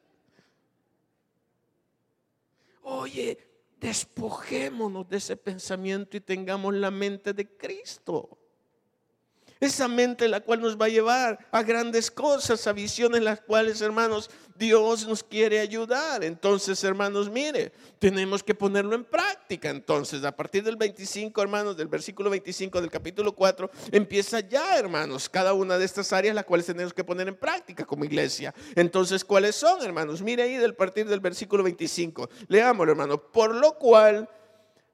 Oye, 2.81 3.37
despojémonos 3.77 5.09
de 5.09 5.17
ese 5.17 5.35
pensamiento 5.35 6.15
y 6.15 6.21
tengamos 6.21 6.73
la 6.73 6.89
mente 6.89 7.33
de 7.33 7.45
Cristo. 7.57 8.36
Esa 9.59 9.87
mente 9.87 10.27
la 10.27 10.41
cual 10.41 10.61
nos 10.61 10.79
va 10.79 10.85
a 10.85 10.89
llevar 10.89 11.39
a 11.51 11.63
grandes 11.63 12.11
cosas, 12.11 12.67
a 12.67 12.73
visiones 12.73 13.21
las 13.21 13.41
cuales, 13.41 13.81
hermanos, 13.81 14.29
Dios 14.57 15.07
nos 15.07 15.23
quiere 15.23 15.59
ayudar. 15.59 16.23
Entonces, 16.23 16.83
hermanos, 16.83 17.29
mire, 17.29 17.71
tenemos 17.99 18.43
que 18.43 18.55
ponerlo 18.55 18.95
en 18.95 19.03
práctica. 19.03 19.69
Entonces, 19.69 20.23
a 20.23 20.35
partir 20.35 20.63
del 20.63 20.75
25, 20.75 21.41
hermanos, 21.41 21.77
del 21.77 21.87
versículo 21.87 22.29
25 22.29 22.81
del 22.81 22.89
capítulo 22.89 23.33
4, 23.33 23.69
empieza 23.91 24.39
ya, 24.39 24.77
hermanos, 24.77 25.29
cada 25.29 25.53
una 25.53 25.77
de 25.77 25.85
estas 25.85 26.11
áreas 26.13 26.35
las 26.35 26.45
cuales 26.45 26.65
tenemos 26.65 26.93
que 26.93 27.03
poner 27.03 27.27
en 27.27 27.35
práctica 27.35 27.85
como 27.85 28.05
iglesia. 28.05 28.53
Entonces, 28.75 29.23
¿cuáles 29.23 29.55
son, 29.55 29.83
hermanos? 29.83 30.21
Mire 30.21 30.43
ahí 30.43 30.57
del 30.57 30.75
partir 30.75 31.07
del 31.07 31.19
versículo 31.19 31.63
25. 31.63 32.29
Leámoslo, 32.47 32.91
hermanos. 32.91 33.19
Por 33.31 33.55
lo 33.55 33.73
cual, 33.73 34.29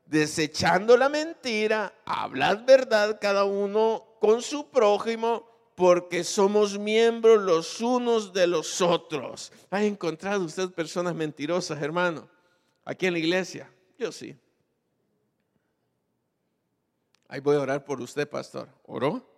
desechando 0.05 0.97
la 0.97 1.09
mentira, 1.09 1.93
hablad 2.05 2.66
verdad 2.66 3.18
cada 3.22 3.45
uno 3.45 4.12
con 4.24 4.41
su 4.41 4.69
prójimo 4.69 5.45
porque 5.76 6.24
somos 6.24 6.80
miembros 6.80 7.43
los 7.43 7.82
unos 7.82 8.32
de 8.32 8.47
los 8.47 8.80
otros. 8.80 9.51
¿Ha 9.69 9.84
encontrado 9.84 10.45
usted 10.45 10.69
personas 10.69 11.13
mentirosas, 11.13 11.82
hermano? 11.82 12.30
Aquí 12.86 13.05
en 13.05 13.11
la 13.11 13.19
iglesia. 13.19 13.69
Yo 13.99 14.13
sí. 14.13 14.39
Ahí 17.28 17.41
voy 17.41 17.57
a 17.57 17.59
orar 17.59 17.84
por 17.84 17.99
usted, 17.99 18.30
pastor. 18.30 18.69
¿Oró? 18.84 19.30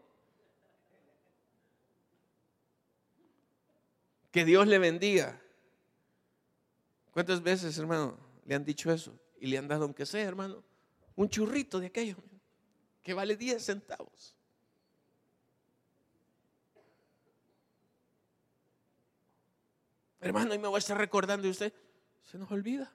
Que 4.32 4.46
Dios 4.46 4.68
le 4.68 4.78
bendiga. 4.78 5.42
¿Cuántas 7.10 7.42
veces, 7.42 7.76
hermano, 7.80 8.20
le 8.46 8.54
han 8.54 8.64
dicho 8.64 8.92
eso? 8.92 9.18
Y 9.40 9.48
le 9.48 9.58
han 9.58 9.68
dado, 9.68 9.86
aunque 9.86 10.06
sea, 10.06 10.22
hermano, 10.22 10.64
un 11.16 11.28
churrito 11.28 11.80
de 11.80 11.88
aquello, 11.88 12.18
que 13.02 13.16
vale 13.16 13.36
10 13.36 13.66
centavos. 13.66 14.35
Hermano, 20.26 20.56
y 20.56 20.58
me 20.58 20.68
voy 20.68 20.78
a 20.78 20.80
estar 20.80 20.98
recordando 20.98 21.46
y 21.46 21.52
usted 21.52 21.72
se 22.24 22.40
nos 22.40 22.50
olvida. 22.50 22.92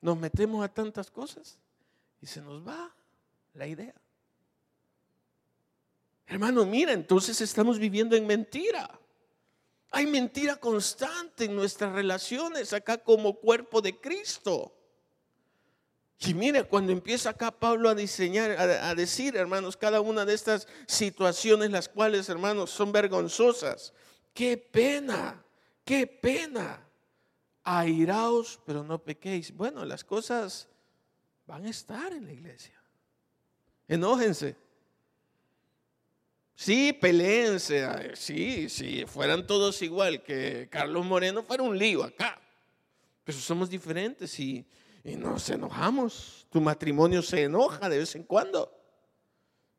Nos 0.00 0.16
metemos 0.16 0.64
a 0.64 0.68
tantas 0.68 1.10
cosas 1.10 1.58
y 2.20 2.28
se 2.28 2.40
nos 2.40 2.64
va 2.64 2.94
la 3.54 3.66
idea. 3.66 3.94
Hermano, 6.28 6.64
mira, 6.64 6.92
entonces 6.92 7.40
estamos 7.40 7.80
viviendo 7.80 8.14
en 8.14 8.24
mentira. 8.24 9.00
Hay 9.90 10.06
mentira 10.06 10.54
constante 10.54 11.46
en 11.46 11.56
nuestras 11.56 11.92
relaciones 11.92 12.72
acá 12.72 12.98
como 12.98 13.34
cuerpo 13.40 13.82
de 13.82 13.98
Cristo. 14.00 14.72
Y 16.20 16.34
mire, 16.34 16.62
cuando 16.62 16.92
empieza 16.92 17.30
acá 17.30 17.50
Pablo 17.50 17.88
a 17.88 17.96
diseñar, 17.96 18.52
a, 18.52 18.90
a, 18.90 18.94
decir, 18.94 19.36
hermanos, 19.36 19.76
cada 19.76 20.00
una 20.00 20.24
de 20.24 20.34
estas 20.34 20.68
situaciones, 20.86 21.72
las 21.72 21.88
cuales, 21.88 22.28
hermanos, 22.28 22.70
son 22.70 22.92
vergonzosas. 22.92 23.92
Qué 24.32 24.56
pena 24.56 25.42
qué 25.86 26.06
pena. 26.06 26.82
Airaos, 27.62 28.60
pero 28.66 28.84
no 28.84 29.02
pequéis. 29.02 29.56
Bueno, 29.56 29.84
las 29.84 30.04
cosas 30.04 30.68
van 31.46 31.64
a 31.64 31.70
estar 31.70 32.12
en 32.12 32.26
la 32.26 32.32
iglesia. 32.32 32.78
Enójense. 33.88 34.56
Sí, 36.54 36.92
peleense. 36.92 38.14
Sí, 38.14 38.68
sí, 38.68 39.04
fueran 39.06 39.46
todos 39.46 39.80
igual 39.82 40.22
que 40.22 40.68
Carlos 40.70 41.04
Moreno, 41.04 41.42
fuera 41.42 41.62
un 41.62 41.76
lío 41.76 42.04
acá. 42.04 42.40
Pero 43.24 43.38
somos 43.38 43.68
diferentes 43.68 44.38
y, 44.38 44.64
y 45.02 45.16
nos 45.16 45.48
enojamos. 45.50 46.46
Tu 46.50 46.60
matrimonio 46.60 47.22
se 47.22 47.44
enoja 47.44 47.88
de 47.88 47.98
vez 47.98 48.14
en 48.14 48.22
cuando. 48.22 48.72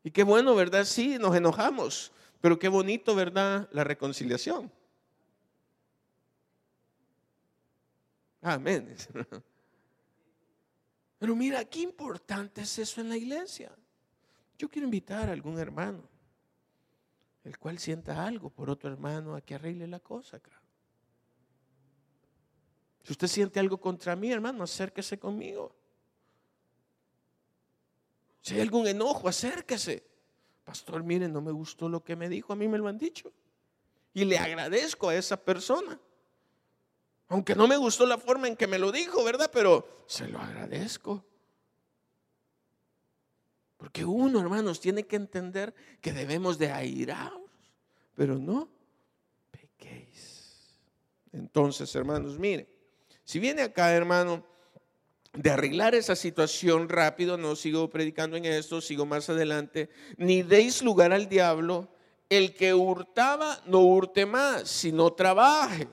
Y 0.04 0.10
qué 0.10 0.24
bueno, 0.24 0.54
¿verdad? 0.54 0.84
Sí, 0.84 1.18
nos 1.18 1.34
enojamos. 1.34 2.12
Pero 2.40 2.58
qué 2.58 2.68
bonito, 2.68 3.14
¿verdad? 3.14 3.68
La 3.72 3.82
reconciliación. 3.82 4.70
Amén. 8.40 8.94
Pero 11.18 11.34
mira, 11.34 11.64
qué 11.64 11.80
importante 11.80 12.62
es 12.62 12.78
eso 12.78 13.00
en 13.00 13.08
la 13.08 13.16
iglesia. 13.16 13.74
Yo 14.56 14.68
quiero 14.68 14.86
invitar 14.86 15.28
a 15.28 15.32
algún 15.32 15.58
hermano, 15.58 16.02
el 17.44 17.58
cual 17.58 17.78
sienta 17.78 18.24
algo 18.24 18.50
por 18.50 18.70
otro 18.70 18.90
hermano 18.90 19.34
a 19.34 19.40
que 19.40 19.54
arregle 19.54 19.86
la 19.86 20.00
cosa. 20.00 20.40
Si 23.02 23.12
usted 23.12 23.26
siente 23.26 23.58
algo 23.58 23.80
contra 23.80 24.14
mí, 24.14 24.30
hermano, 24.30 24.64
acérquese 24.64 25.18
conmigo. 25.18 25.74
Si 28.42 28.54
hay 28.54 28.60
algún 28.60 28.86
enojo, 28.86 29.28
acérquese. 29.28 30.06
Pastor, 30.64 31.02
mire, 31.02 31.28
no 31.28 31.40
me 31.40 31.50
gustó 31.50 31.88
lo 31.88 32.04
que 32.04 32.14
me 32.14 32.28
dijo, 32.28 32.52
a 32.52 32.56
mí 32.56 32.68
me 32.68 32.78
lo 32.78 32.86
han 32.86 32.98
dicho. 32.98 33.32
Y 34.12 34.24
le 34.24 34.38
agradezco 34.38 35.08
a 35.08 35.14
esa 35.14 35.36
persona. 35.42 35.98
Aunque 37.28 37.54
no 37.54 37.68
me 37.68 37.76
gustó 37.76 38.06
la 38.06 38.16
forma 38.16 38.48
en 38.48 38.56
que 38.56 38.66
me 38.66 38.78
lo 38.78 38.90
dijo, 38.90 39.22
¿verdad? 39.22 39.50
Pero 39.52 40.04
se 40.06 40.26
lo 40.28 40.38
agradezco. 40.38 41.24
Porque 43.76 44.04
uno, 44.04 44.40
hermanos, 44.40 44.80
tiene 44.80 45.04
que 45.04 45.16
entender 45.16 45.74
que 46.00 46.12
debemos 46.12 46.58
de 46.58 46.72
airaros, 46.72 47.42
pero 48.14 48.38
no 48.38 48.68
pequéis. 49.50 50.74
Entonces, 51.32 51.94
hermanos, 51.94 52.38
mire, 52.38 52.66
si 53.24 53.38
viene 53.38 53.62
acá, 53.62 53.92
hermano, 53.92 54.44
de 55.34 55.50
arreglar 55.50 55.94
esa 55.94 56.16
situación 56.16 56.88
rápido, 56.88 57.36
no 57.36 57.54
sigo 57.54 57.90
predicando 57.90 58.38
en 58.38 58.46
esto, 58.46 58.80
sigo 58.80 59.04
más 59.04 59.28
adelante, 59.28 59.90
ni 60.16 60.42
deis 60.42 60.82
lugar 60.82 61.12
al 61.12 61.28
diablo, 61.28 61.88
el 62.30 62.54
que 62.54 62.74
hurtaba, 62.74 63.62
no 63.66 63.80
hurte 63.80 64.26
más, 64.26 64.68
sino 64.68 65.12
trabaje 65.12 65.88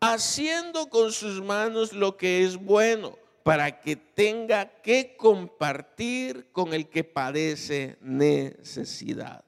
haciendo 0.00 0.88
con 0.88 1.12
sus 1.12 1.42
manos 1.42 1.92
lo 1.92 2.16
que 2.16 2.44
es 2.44 2.56
bueno, 2.56 3.18
para 3.44 3.80
que 3.80 3.96
tenga 3.96 4.80
que 4.80 5.16
compartir 5.16 6.50
con 6.50 6.72
el 6.72 6.88
que 6.88 7.04
padece 7.04 7.98
necesidad. 8.00 9.44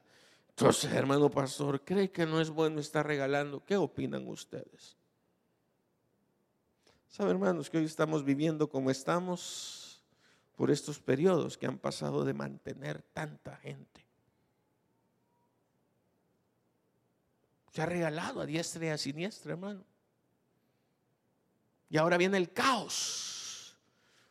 Entonces, 0.49 0.91
hermano 0.91 1.29
pastor, 1.29 1.83
¿cree 1.83 2.11
que 2.11 2.25
no 2.25 2.39
es 2.39 2.49
bueno 2.49 2.79
estar 2.79 3.05
regalando? 3.05 3.63
¿Qué 3.65 3.75
opinan 3.75 4.27
ustedes? 4.27 4.95
¿Sabe, 7.09 7.31
hermanos, 7.31 7.69
que 7.69 7.79
hoy 7.79 7.85
estamos 7.85 8.23
viviendo 8.23 8.69
como 8.69 8.91
estamos 8.91 10.03
por 10.55 10.69
estos 10.69 10.99
periodos 10.99 11.57
que 11.57 11.65
han 11.65 11.79
pasado 11.79 12.23
de 12.23 12.33
mantener 12.35 13.01
tanta 13.01 13.55
gente? 13.57 14.05
Se 17.71 17.81
ha 17.81 17.87
regalado 17.87 18.41
a 18.41 18.45
diestra 18.45 18.85
y 18.85 18.89
a 18.89 18.97
siniestra, 18.97 19.53
hermano. 19.53 19.83
Y 21.89 21.97
ahora 21.97 22.17
viene 22.17 22.37
el 22.37 22.51
caos. 22.51 23.77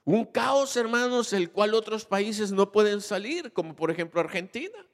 Un 0.05 0.25
caos, 0.25 0.77
hermanos, 0.77 1.33
el 1.33 1.51
cual 1.51 1.75
otros 1.75 2.05
países 2.05 2.53
no 2.53 2.71
pueden 2.71 3.01
salir, 3.01 3.53
como 3.53 3.75
por 3.75 3.91
ejemplo 3.91 4.21
Argentina. 4.21 4.87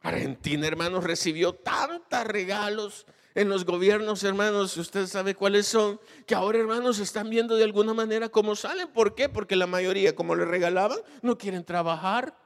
Argentina, 0.00 0.66
hermanos, 0.66 1.04
recibió 1.04 1.54
tantos 1.54 2.24
regalos 2.24 3.06
en 3.34 3.48
los 3.48 3.64
gobiernos, 3.64 4.22
hermanos, 4.24 4.76
usted 4.76 5.06
sabe 5.06 5.34
cuáles 5.34 5.66
son, 5.66 5.98
que 6.26 6.34
ahora, 6.34 6.58
hermanos, 6.58 6.98
están 6.98 7.30
viendo 7.30 7.56
de 7.56 7.64
alguna 7.64 7.94
manera 7.94 8.28
cómo 8.28 8.54
salen. 8.56 8.88
¿Por 8.88 9.14
qué? 9.14 9.28
Porque 9.28 9.56
la 9.56 9.66
mayoría, 9.66 10.14
como 10.14 10.34
le 10.34 10.44
regalaban, 10.44 10.98
no 11.22 11.38
quieren 11.38 11.64
trabajar. 11.64 12.36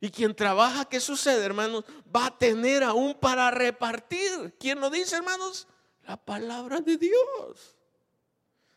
Y 0.00 0.10
quien 0.10 0.34
trabaja, 0.34 0.84
¿qué 0.84 1.00
sucede, 1.00 1.44
hermanos? 1.44 1.84
Va 2.14 2.26
a 2.26 2.38
tener 2.38 2.82
aún 2.82 3.14
para 3.14 3.50
repartir. 3.50 4.54
¿Quién 4.58 4.80
lo 4.80 4.90
dice, 4.90 5.16
hermanos? 5.16 5.66
La 6.06 6.16
palabra 6.16 6.80
de 6.80 6.96
Dios. 6.96 7.76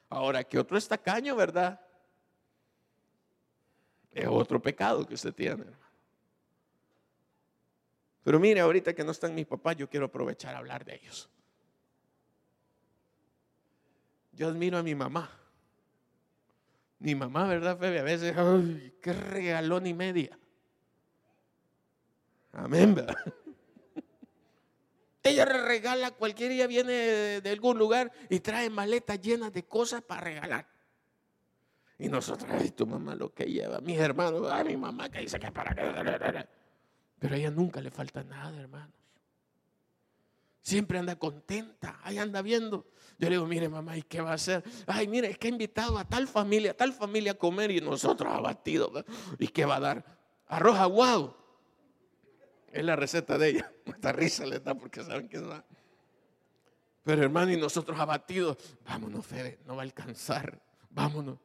Ahora, 0.10 0.44
que 0.44 0.58
otro 0.58 0.78
está 0.78 0.98
caño, 0.98 1.36
¿verdad? 1.36 1.80
Es 4.12 4.28
otro 4.28 4.62
pecado 4.62 5.06
que 5.06 5.14
usted 5.14 5.34
tiene, 5.34 5.62
hermano. 5.62 5.78
Pero 8.24 8.40
mire, 8.40 8.60
ahorita 8.60 8.94
que 8.94 9.04
no 9.04 9.12
están 9.12 9.36
mis 9.36 9.46
papás, 9.46 9.76
yo 9.76 9.90
quiero 9.90 10.08
aprovechar 10.08 10.56
a 10.56 10.60
hablar 10.60 10.86
de 10.86 10.96
ellos. 10.96 11.30
Yo 14.32 14.48
admiro 14.48 14.78
a 14.78 14.84
mi 14.84 14.96
mamá. 14.96 15.30
Mi 17.00 17.16
mamá, 17.16 17.48
¿verdad, 17.48 17.78
Febe? 17.78 18.00
A 18.00 18.04
veces, 18.04 18.36
ay, 18.38 18.98
qué 19.02 19.14
regalón 19.14 19.88
y 19.88 19.94
media. 19.94 20.38
Amén, 22.52 22.96
¿verdad? 22.96 23.16
Ella 25.24 25.46
regala, 25.46 26.12
cualquier 26.12 26.52
día 26.52 26.68
viene 26.68 27.42
de 27.42 27.50
algún 27.50 27.78
lugar 27.78 28.12
y 28.30 28.40
trae 28.40 28.70
maletas 28.70 29.20
llenas 29.22 29.52
de 29.52 29.64
cosas 29.64 30.02
para 30.02 30.22
regalar. 30.22 30.68
Y 31.98 32.08
nosotros, 32.08 32.50
ay, 32.50 32.72
tu 32.72 32.88
mamá 32.88 33.16
lo 33.16 33.34
que 33.34 33.46
lleva, 33.46 33.82
mis 33.82 34.00
hermanos, 34.00 34.50
ay, 34.50 34.64
mi 34.64 34.78
mamá 34.78 35.10
que 35.10 35.20
dice 35.20 35.38
que 35.38 35.52
para 35.52 35.76
qué. 35.76 36.48
Pero 37.20 37.36
a 37.36 37.38
ella 37.38 37.52
nunca 37.52 37.82
le 37.82 37.92
falta 37.92 38.24
nada, 38.24 38.58
hermanos. 38.58 38.96
Siempre 40.62 41.00
anda 41.00 41.18
contenta, 41.18 42.00
ahí 42.04 42.18
anda 42.18 42.42
viendo. 42.42 42.88
Yo 43.18 43.28
le 43.28 43.36
digo, 43.36 43.46
mire 43.46 43.68
mamá, 43.68 43.98
¿y 43.98 44.04
qué 44.04 44.22
va 44.22 44.32
a 44.32 44.36
hacer? 44.36 44.64
Ay, 44.88 45.08
mire, 45.08 45.30
es 45.30 45.38
que 45.38 45.48
ha 45.48 45.52
invitado 45.52 45.98
a 45.98 46.08
tal 46.08 46.28
familia, 46.28 46.72
a 46.72 46.74
tal 46.74 46.94
familia 46.94 47.34
a 47.34 47.36
comer 47.36 47.72
y 47.72 47.82
nosotros 47.82 48.34
abatidos. 48.34 49.04
¿Y 49.38 49.50
qué 49.50 49.66
va 49.66 49.76
a 49.76 49.80
dar? 49.82 50.06
Arroz 50.48 50.78
aguado. 50.78 51.38
Es 52.72 52.84
la 52.84 52.96
receta 52.96 53.38
de 53.38 53.50
ella. 53.50 53.74
Esta 53.86 54.12
risa 54.12 54.46
le 54.46 54.60
da 54.60 54.76
porque 54.76 55.04
saben 55.04 55.28
que 55.28 55.40
va. 55.40 55.64
Pero 57.04 57.24
hermano, 57.24 57.52
y 57.52 57.58
nosotros 57.58 58.00
abatidos, 58.00 58.58
vámonos, 58.86 59.26
Fede, 59.26 59.60
no 59.66 59.76
va 59.76 59.82
a 59.82 59.86
alcanzar. 59.86 60.62
Vámonos. 60.90 61.40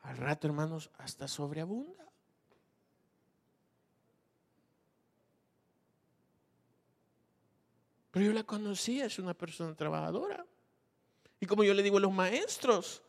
Al 0.00 0.16
rato, 0.16 0.46
hermanos, 0.46 0.90
hasta 0.98 1.28
sobreabunda. 1.28 2.02
Pero 8.10 8.26
yo 8.26 8.32
la 8.32 8.44
conocía, 8.44 9.06
es 9.06 9.18
una 9.18 9.34
persona 9.34 9.74
trabajadora. 9.74 10.44
Y 11.40 11.46
como 11.46 11.64
yo 11.64 11.74
le 11.74 11.82
digo 11.82 11.96
a 11.96 12.00
los 12.00 12.12
maestros 12.12 13.02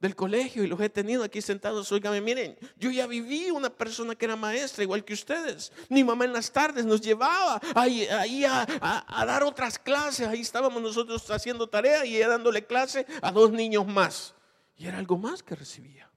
del 0.00 0.14
colegio 0.14 0.62
y 0.62 0.68
los 0.68 0.80
he 0.80 0.88
tenido 0.88 1.24
aquí 1.24 1.42
sentados, 1.42 1.90
oígame, 1.90 2.20
miren, 2.20 2.56
yo 2.76 2.90
ya 2.90 3.06
viví 3.06 3.50
una 3.50 3.68
persona 3.68 4.14
que 4.14 4.26
era 4.26 4.36
maestra 4.36 4.84
igual 4.84 5.04
que 5.04 5.14
ustedes. 5.14 5.72
Mi 5.88 6.04
mamá 6.04 6.24
en 6.24 6.32
las 6.32 6.52
tardes 6.52 6.84
nos 6.84 7.00
llevaba 7.00 7.60
ahí, 7.74 8.06
a, 8.44 9.24
dar 9.26 9.42
otras 9.42 9.78
clases. 9.78 10.28
Ahí 10.28 10.40
estábamos 10.40 10.80
nosotros 10.80 11.28
haciendo 11.30 11.68
tarea 11.68 12.04
y 12.04 12.16
ella 12.16 12.28
dándole 12.28 12.64
clase 12.64 13.06
a 13.22 13.32
dos 13.32 13.50
niños 13.50 13.86
más. 13.86 14.34
Y 14.76 14.86
era 14.86 14.98
algo 14.98 15.18
más 15.18 15.42
que 15.42 15.56
recibía. 15.56 16.08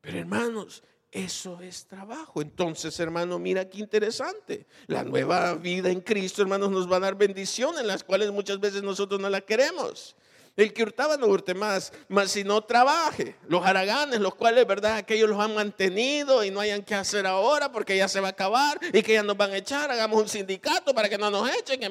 Pero 0.00 0.18
hermanos, 0.18 0.84
eso 1.10 1.60
es 1.60 1.86
trabajo. 1.86 2.40
Entonces, 2.40 3.00
hermano, 3.00 3.40
mira 3.40 3.68
qué 3.68 3.78
interesante. 3.78 4.66
La 4.86 5.02
nueva 5.02 5.54
vida 5.54 5.90
en 5.90 6.00
Cristo, 6.00 6.42
hermanos, 6.42 6.70
nos 6.70 6.90
va 6.90 6.98
a 6.98 7.00
dar 7.00 7.16
bendiciones, 7.16 7.84
las 7.84 8.04
cuales 8.04 8.30
muchas 8.30 8.60
veces 8.60 8.84
nosotros 8.84 9.20
no 9.20 9.28
la 9.28 9.40
queremos. 9.40 10.14
El 10.56 10.72
que 10.72 10.84
hurtaba 10.84 11.16
no 11.16 11.26
hurte 11.26 11.54
más, 11.54 11.92
más 12.08 12.30
si 12.30 12.44
no 12.44 12.62
trabaje. 12.62 13.36
Los 13.48 13.64
haraganes, 13.66 14.20
los 14.20 14.34
cuales, 14.34 14.66
verdad, 14.66 14.96
aquellos 14.96 15.28
los 15.28 15.40
han 15.40 15.54
mantenido 15.54 16.44
y 16.44 16.50
no 16.50 16.60
hayan 16.60 16.82
que 16.82 16.94
hacer 16.94 17.26
ahora 17.26 17.72
porque 17.72 17.96
ya 17.96 18.06
se 18.06 18.20
va 18.20 18.28
a 18.28 18.30
acabar 18.30 18.78
y 18.92 19.02
que 19.02 19.14
ya 19.14 19.22
nos 19.22 19.36
van 19.36 19.50
a 19.50 19.56
echar. 19.56 19.90
Hagamos 19.90 20.22
un 20.22 20.28
sindicato 20.28 20.94
para 20.94 21.08
que 21.08 21.18
no 21.18 21.30
nos 21.30 21.50
echen. 21.50 21.80
Que 21.80 21.90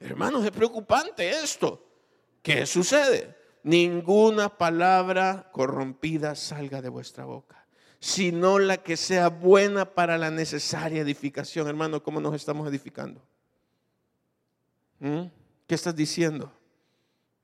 Hermanos, 0.00 0.44
es 0.44 0.50
preocupante 0.50 1.28
esto. 1.28 1.84
¿Qué 2.42 2.64
sucede? 2.64 3.38
ninguna 3.62 4.48
palabra 4.48 5.50
corrompida 5.52 6.34
salga 6.34 6.80
de 6.80 6.88
vuestra 6.88 7.26
boca, 7.26 7.66
sino 8.00 8.58
la 8.58 8.78
que 8.78 8.96
sea 8.96 9.28
buena 9.28 9.94
para 9.94 10.16
la 10.16 10.30
necesaria 10.30 11.02
edificación. 11.02 11.68
Hermano, 11.68 12.02
¿cómo 12.02 12.20
nos 12.20 12.34
estamos 12.34 12.68
edificando? 12.68 13.20
¿Mm? 15.00 15.24
¿Qué 15.66 15.74
estás 15.74 15.94
diciendo? 15.94 16.50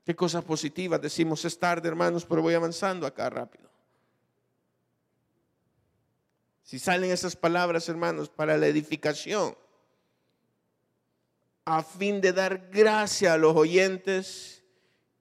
¿Qué 0.05 0.14
cosas 0.14 0.44
positivas 0.44 1.00
decimos? 1.00 1.44
Es 1.44 1.59
tarde, 1.59 1.88
hermanos, 1.88 2.26
pero 2.26 2.42
voy 2.42 2.55
avanzando 2.55 3.07
acá 3.07 3.30
rápido. 3.30 3.70
Si 6.62 6.78
salen 6.78 7.11
esas 7.11 7.36
palabras, 7.36 7.88
hermanos, 7.88 8.28
para 8.28 8.59
la 8.59 8.66
edificación, 8.66 9.57
a 11.64 11.82
fin 11.82 12.20
de 12.20 12.32
dar 12.32 12.68
gracia 12.70 13.32
a 13.32 13.38
los 13.38 13.57
oyentes 13.57 14.62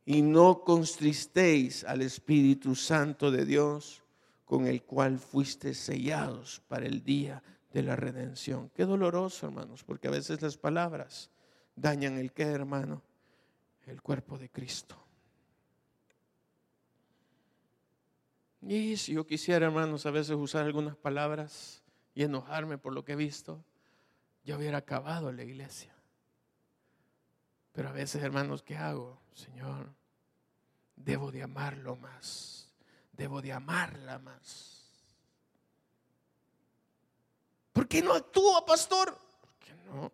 y 0.05 0.21
no 0.21 0.63
constristéis 0.63 1.85
al 1.85 2.01
Espíritu 2.01 2.75
Santo 2.75 3.31
de 3.31 3.45
Dios, 3.45 4.03
con 4.43 4.67
el 4.67 4.83
cual 4.83 5.17
fuiste 5.17 5.73
sellados 5.73 6.61
para 6.67 6.85
el 6.85 7.03
día 7.03 7.41
de 7.71 7.83
la 7.83 7.95
redención. 7.95 8.69
Qué 8.75 8.85
doloroso, 8.85 9.47
hermanos, 9.47 9.83
porque 9.83 10.09
a 10.09 10.11
veces 10.11 10.41
las 10.41 10.57
palabras 10.57 11.31
dañan 11.75 12.17
el 12.17 12.33
qué, 12.33 12.43
hermano, 12.43 13.01
el 13.87 14.01
cuerpo 14.01 14.37
de 14.37 14.49
Cristo. 14.49 14.97
Y 18.61 18.95
si 18.97 19.13
yo 19.13 19.25
quisiera, 19.25 19.65
hermanos, 19.65 20.05
a 20.05 20.11
veces 20.11 20.35
usar 20.35 20.65
algunas 20.65 20.95
palabras 20.95 21.83
y 22.15 22.23
enojarme 22.23 22.77
por 22.77 22.93
lo 22.93 23.03
que 23.03 23.13
he 23.13 23.17
visto, 23.17 23.63
yo 24.45 24.57
hubiera 24.57 24.77
acabado 24.79 25.31
la 25.31 25.43
iglesia. 25.43 25.93
Pero 27.73 27.89
a 27.89 27.91
veces, 27.91 28.23
hermanos, 28.23 28.63
¿qué 28.63 28.77
hago? 28.77 29.19
Señor, 29.33 29.93
debo 30.95 31.31
de 31.31 31.43
amarlo 31.43 31.95
más, 31.95 32.71
debo 33.11 33.41
de 33.41 33.51
amarla 33.51 34.19
más. 34.19 34.83
¿Por 37.73 37.87
qué 37.87 38.01
no 38.01 38.13
actúa, 38.13 38.63
pastor? 38.65 39.17
Porque 39.41 39.73
no, 39.85 40.11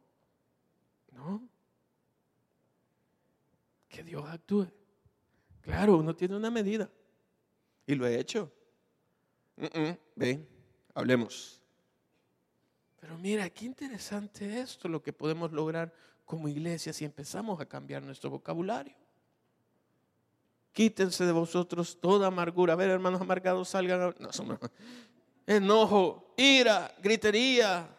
no. 1.11 1.59
Que 3.90 4.04
Dios 4.04 4.24
actúe. 4.30 4.68
Claro, 5.62 5.98
uno 5.98 6.16
tiene 6.16 6.38
una 6.38 6.50
medida. 6.50 6.90
Y 7.86 7.96
lo 7.96 8.08
he 8.08 8.20
hecho. 8.20 8.52
ven, 10.16 10.48
hablemos. 10.94 11.60
Pero 13.00 13.18
mira, 13.18 13.50
qué 13.50 13.66
interesante 13.66 14.60
esto, 14.60 14.88
lo 14.88 15.02
que 15.02 15.12
podemos 15.12 15.52
lograr 15.52 15.94
como 16.26 16.48
iglesia 16.48 16.94
si 16.94 17.06
empezamos 17.06 17.60
a 17.60 17.66
cambiar 17.66 18.04
nuestro 18.04 18.30
vocabulario. 18.30 18.96
Quítense 20.72 21.26
de 21.26 21.32
vosotros 21.32 22.00
toda 22.00 22.28
amargura. 22.28 22.74
A 22.74 22.76
ver, 22.76 22.90
hermanos 22.90 23.20
amargados, 23.20 23.70
salgan. 23.70 24.14
No, 24.20 24.60
enojo, 25.48 26.34
ira, 26.38 26.94
gritería, 27.02 27.90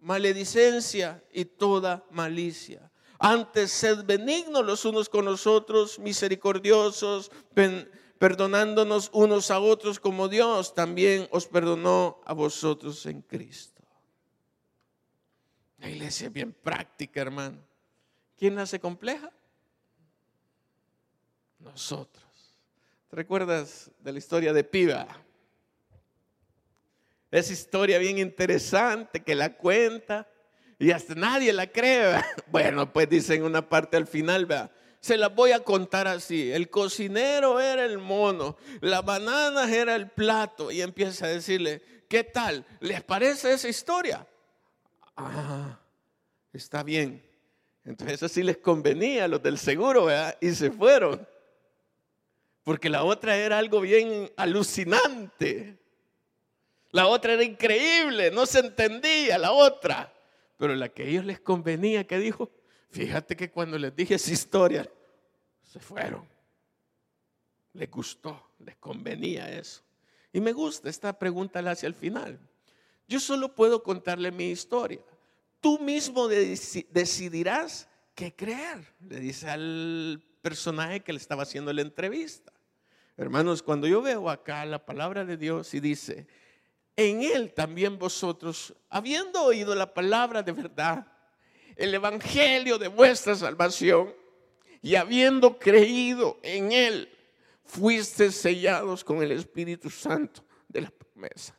maledicencia 0.00 1.22
y 1.32 1.44
toda 1.44 2.04
malicia. 2.10 2.89
Antes 3.22 3.70
sed 3.70 4.06
benignos 4.06 4.64
los 4.64 4.86
unos 4.86 5.10
con 5.10 5.26
los 5.26 5.46
otros, 5.46 5.98
misericordiosos, 5.98 7.30
perdonándonos 8.18 9.10
unos 9.12 9.50
a 9.50 9.60
otros 9.60 10.00
como 10.00 10.26
Dios 10.26 10.74
también 10.74 11.28
os 11.30 11.46
perdonó 11.46 12.22
a 12.24 12.32
vosotros 12.32 13.04
en 13.04 13.20
Cristo. 13.20 13.82
La 15.76 15.90
iglesia 15.90 16.28
es 16.28 16.32
bien 16.32 16.54
práctica, 16.54 17.20
hermano. 17.20 17.58
¿Quién 18.38 18.58
hace 18.58 18.80
compleja? 18.80 19.30
Nosotros. 21.58 22.24
¿Te 23.10 23.16
recuerdas 23.16 23.90
de 23.98 24.12
la 24.12 24.18
historia 24.18 24.54
de 24.54 24.64
Piba? 24.64 25.06
Esa 27.30 27.52
historia 27.52 27.98
bien 27.98 28.18
interesante 28.18 29.22
que 29.22 29.34
la 29.34 29.58
cuenta 29.58 30.26
y 30.80 30.90
hasta 30.90 31.14
nadie 31.14 31.52
la 31.52 31.68
cree. 31.68 32.20
Bueno, 32.50 32.92
pues 32.92 33.08
dice 33.08 33.36
en 33.36 33.44
una 33.44 33.68
parte 33.68 33.96
al 33.96 34.08
final, 34.08 34.46
vea, 34.46 34.72
se 34.98 35.16
la 35.16 35.28
voy 35.28 35.52
a 35.52 35.60
contar 35.60 36.08
así. 36.08 36.50
El 36.50 36.68
cocinero 36.68 37.60
era 37.60 37.84
el 37.84 37.98
mono, 37.98 38.56
la 38.80 39.02
banana 39.02 39.72
era 39.72 39.94
el 39.94 40.10
plato 40.10 40.72
y 40.72 40.82
empieza 40.82 41.26
a 41.26 41.28
decirle, 41.28 41.80
¿qué 42.08 42.24
tal? 42.24 42.66
¿Les 42.80 43.02
parece 43.04 43.52
esa 43.52 43.68
historia? 43.68 44.26
Ah, 45.16 45.78
está 46.52 46.82
bien. 46.82 47.22
Entonces 47.84 48.22
así 48.22 48.42
les 48.42 48.56
convenía 48.56 49.26
a 49.26 49.28
los 49.28 49.42
del 49.42 49.58
seguro, 49.58 50.06
¿verdad? 50.06 50.36
Y 50.40 50.50
se 50.50 50.72
fueron. 50.72 51.26
Porque 52.64 52.88
la 52.88 53.04
otra 53.04 53.36
era 53.36 53.58
algo 53.58 53.80
bien 53.80 54.30
alucinante. 54.36 55.78
La 56.90 57.06
otra 57.06 57.34
era 57.34 57.44
increíble, 57.44 58.30
no 58.30 58.44
se 58.46 58.58
entendía 58.58 59.38
la 59.38 59.52
otra. 59.52 60.12
Pero 60.60 60.74
la 60.74 60.90
que 60.90 61.04
a 61.04 61.06
ellos 61.06 61.24
les 61.24 61.40
convenía, 61.40 62.06
que 62.06 62.18
dijo, 62.18 62.50
fíjate 62.90 63.34
que 63.34 63.50
cuando 63.50 63.78
les 63.78 63.96
dije 63.96 64.16
esa 64.16 64.30
historia, 64.30 64.86
se 65.62 65.80
fueron. 65.80 66.28
Les 67.72 67.90
gustó, 67.90 68.50
les 68.58 68.76
convenía 68.76 69.50
eso. 69.50 69.80
Y 70.34 70.38
me 70.42 70.52
gusta 70.52 70.90
esta 70.90 71.18
pregunta 71.18 71.60
hacia 71.60 71.86
el 71.86 71.94
final. 71.94 72.38
Yo 73.08 73.20
solo 73.20 73.54
puedo 73.54 73.82
contarle 73.82 74.30
mi 74.30 74.50
historia. 74.50 75.00
Tú 75.62 75.78
mismo 75.78 76.28
decidirás 76.28 77.88
qué 78.14 78.36
creer, 78.36 78.86
le 79.08 79.18
dice 79.18 79.48
al 79.48 80.22
personaje 80.42 81.00
que 81.00 81.14
le 81.14 81.20
estaba 81.20 81.44
haciendo 81.44 81.72
la 81.72 81.80
entrevista. 81.80 82.52
Hermanos, 83.16 83.62
cuando 83.62 83.86
yo 83.86 84.02
veo 84.02 84.28
acá 84.28 84.66
la 84.66 84.84
palabra 84.84 85.24
de 85.24 85.38
Dios 85.38 85.72
y 85.72 85.80
dice, 85.80 86.26
en 87.00 87.22
él 87.22 87.52
también 87.52 87.98
vosotros, 87.98 88.74
habiendo 88.88 89.42
oído 89.42 89.74
la 89.74 89.92
palabra 89.92 90.42
de 90.42 90.52
verdad, 90.52 91.06
el 91.76 91.94
evangelio 91.94 92.78
de 92.78 92.88
vuestra 92.88 93.34
salvación, 93.34 94.14
y 94.82 94.94
habiendo 94.94 95.58
creído 95.58 96.38
en 96.42 96.72
él, 96.72 97.08
fuiste 97.64 98.32
sellados 98.32 99.04
con 99.04 99.22
el 99.22 99.32
Espíritu 99.32 99.90
Santo 99.90 100.44
de 100.68 100.82
la 100.82 100.90
promesa, 100.90 101.56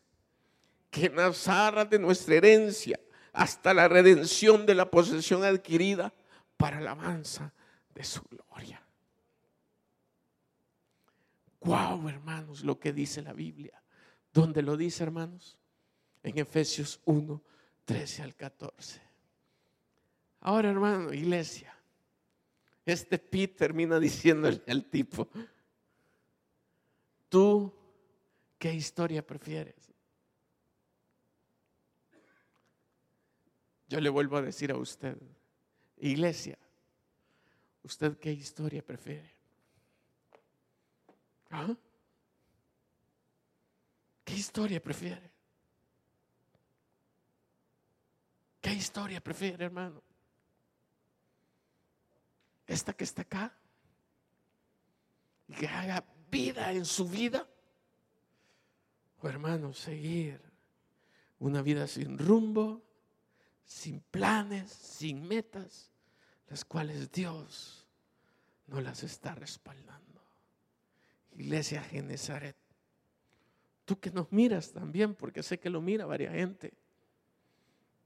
que 0.89 1.09
nos 1.09 1.47
arra 1.47 1.85
de 1.85 1.99
nuestra 1.99 2.35
herencia 2.35 2.99
hasta 3.33 3.73
la 3.73 3.87
redención 3.87 4.65
de 4.65 4.75
la 4.75 4.89
posesión 4.89 5.43
adquirida 5.43 6.13
para 6.57 6.79
alabanza 6.79 7.53
de 7.93 8.03
su 8.03 8.21
gloria. 8.23 8.81
Wow, 11.61 12.09
hermanos, 12.09 12.63
lo 12.63 12.79
que 12.79 12.91
dice 12.91 13.21
la 13.21 13.33
Biblia. 13.33 13.80
¿Dónde 14.33 14.61
lo 14.61 14.77
dice, 14.77 15.03
hermanos? 15.03 15.57
En 16.23 16.37
Efesios 16.37 17.01
1, 17.05 17.41
13 17.85 18.23
al 18.23 18.35
14. 18.35 19.01
Ahora, 20.41 20.69
hermano, 20.69 21.13
iglesia, 21.13 21.75
este 22.85 23.19
Pete 23.19 23.55
termina 23.55 23.99
diciéndole 23.99 24.61
al 24.67 24.85
tipo, 24.85 25.27
¿tú 27.29 27.73
qué 28.57 28.73
historia 28.73 29.25
prefieres? 29.25 29.91
Yo 33.87 33.99
le 33.99 34.09
vuelvo 34.09 34.37
a 34.37 34.41
decir 34.41 34.71
a 34.71 34.77
usted, 34.77 35.17
iglesia, 35.97 36.57
¿usted 37.83 38.17
qué 38.17 38.31
historia 38.31 38.81
prefiere? 38.81 39.35
¿Ah? 41.49 41.75
¿Qué 44.31 44.37
historia 44.37 44.81
prefiere? 44.81 45.29
¿Qué 48.61 48.71
historia 48.71 49.19
prefiere, 49.19 49.65
hermano? 49.65 50.01
¿Esta 52.65 52.93
que 52.93 53.03
está 53.03 53.23
acá? 53.23 53.53
Y 55.49 55.53
que 55.53 55.67
haga 55.67 56.05
vida 56.29 56.71
en 56.71 56.85
su 56.85 57.09
vida. 57.09 57.45
O 59.21 59.27
hermano, 59.27 59.73
seguir 59.73 60.41
una 61.39 61.61
vida 61.61 61.85
sin 61.85 62.17
rumbo, 62.17 62.81
sin 63.65 63.99
planes, 63.99 64.71
sin 64.71 65.27
metas, 65.27 65.91
las 66.47 66.63
cuales 66.63 67.11
Dios 67.11 67.85
no 68.67 68.79
las 68.79 69.03
está 69.03 69.35
respaldando. 69.35 70.23
Iglesia 71.33 71.83
Genezaret, 71.83 72.55
tú 73.91 73.99
que 73.99 74.09
nos 74.09 74.31
miras 74.31 74.71
también, 74.71 75.15
porque 75.15 75.43
sé 75.43 75.59
que 75.59 75.69
lo 75.69 75.81
mira 75.81 76.05
varias 76.05 76.33
gente, 76.33 76.71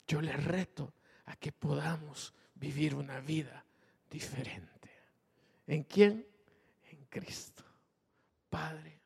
yo 0.07 0.19
le 0.19 0.36
reto 0.36 0.91
a 1.25 1.36
que 1.36 1.51
podamos 1.51 2.33
vivir 2.55 2.95
una 2.95 3.19
vida 3.19 3.63
diferente. 4.09 4.89
¿En 5.67 5.83
quién? 5.83 6.25
En 6.89 7.05
Cristo. 7.07 7.63
Padre. 8.49 8.99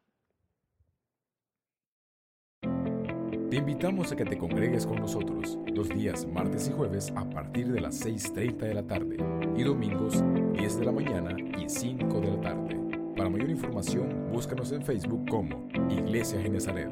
Te 2.61 3.57
invitamos 3.57 4.13
a 4.13 4.15
que 4.15 4.23
te 4.23 4.37
congregues 4.37 4.85
con 4.85 5.01
nosotros 5.01 5.59
los 5.73 5.89
días 5.89 6.25
martes 6.25 6.69
y 6.69 6.71
jueves 6.71 7.11
a 7.13 7.29
partir 7.29 7.73
de 7.73 7.81
las 7.81 8.05
6.30 8.05 8.55
de 8.55 8.73
la 8.73 8.87
tarde 8.87 9.17
y 9.57 9.63
domingos 9.63 10.23
10 10.53 10.79
de 10.79 10.85
la 10.85 10.93
mañana 10.93 11.35
y 11.59 11.67
5 11.67 12.21
de 12.21 12.27
la 12.37 12.39
tarde. 12.39 12.78
Para 13.19 13.29
mayor 13.29 13.49
información, 13.49 14.31
búscanos 14.31 14.71
en 14.71 14.81
Facebook 14.81 15.29
como 15.29 15.67
Iglesia 15.89 16.39
Genezaret. 16.41 16.89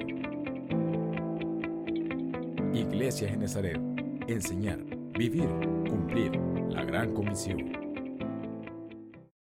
Iglesia 2.73 3.29
Genezaret. 3.29 3.79
Enseñar, 4.27 4.77
vivir, 5.17 5.47
cumplir 5.89 6.33
la 6.69 6.83
gran 6.83 7.13
comisión. 7.13 7.86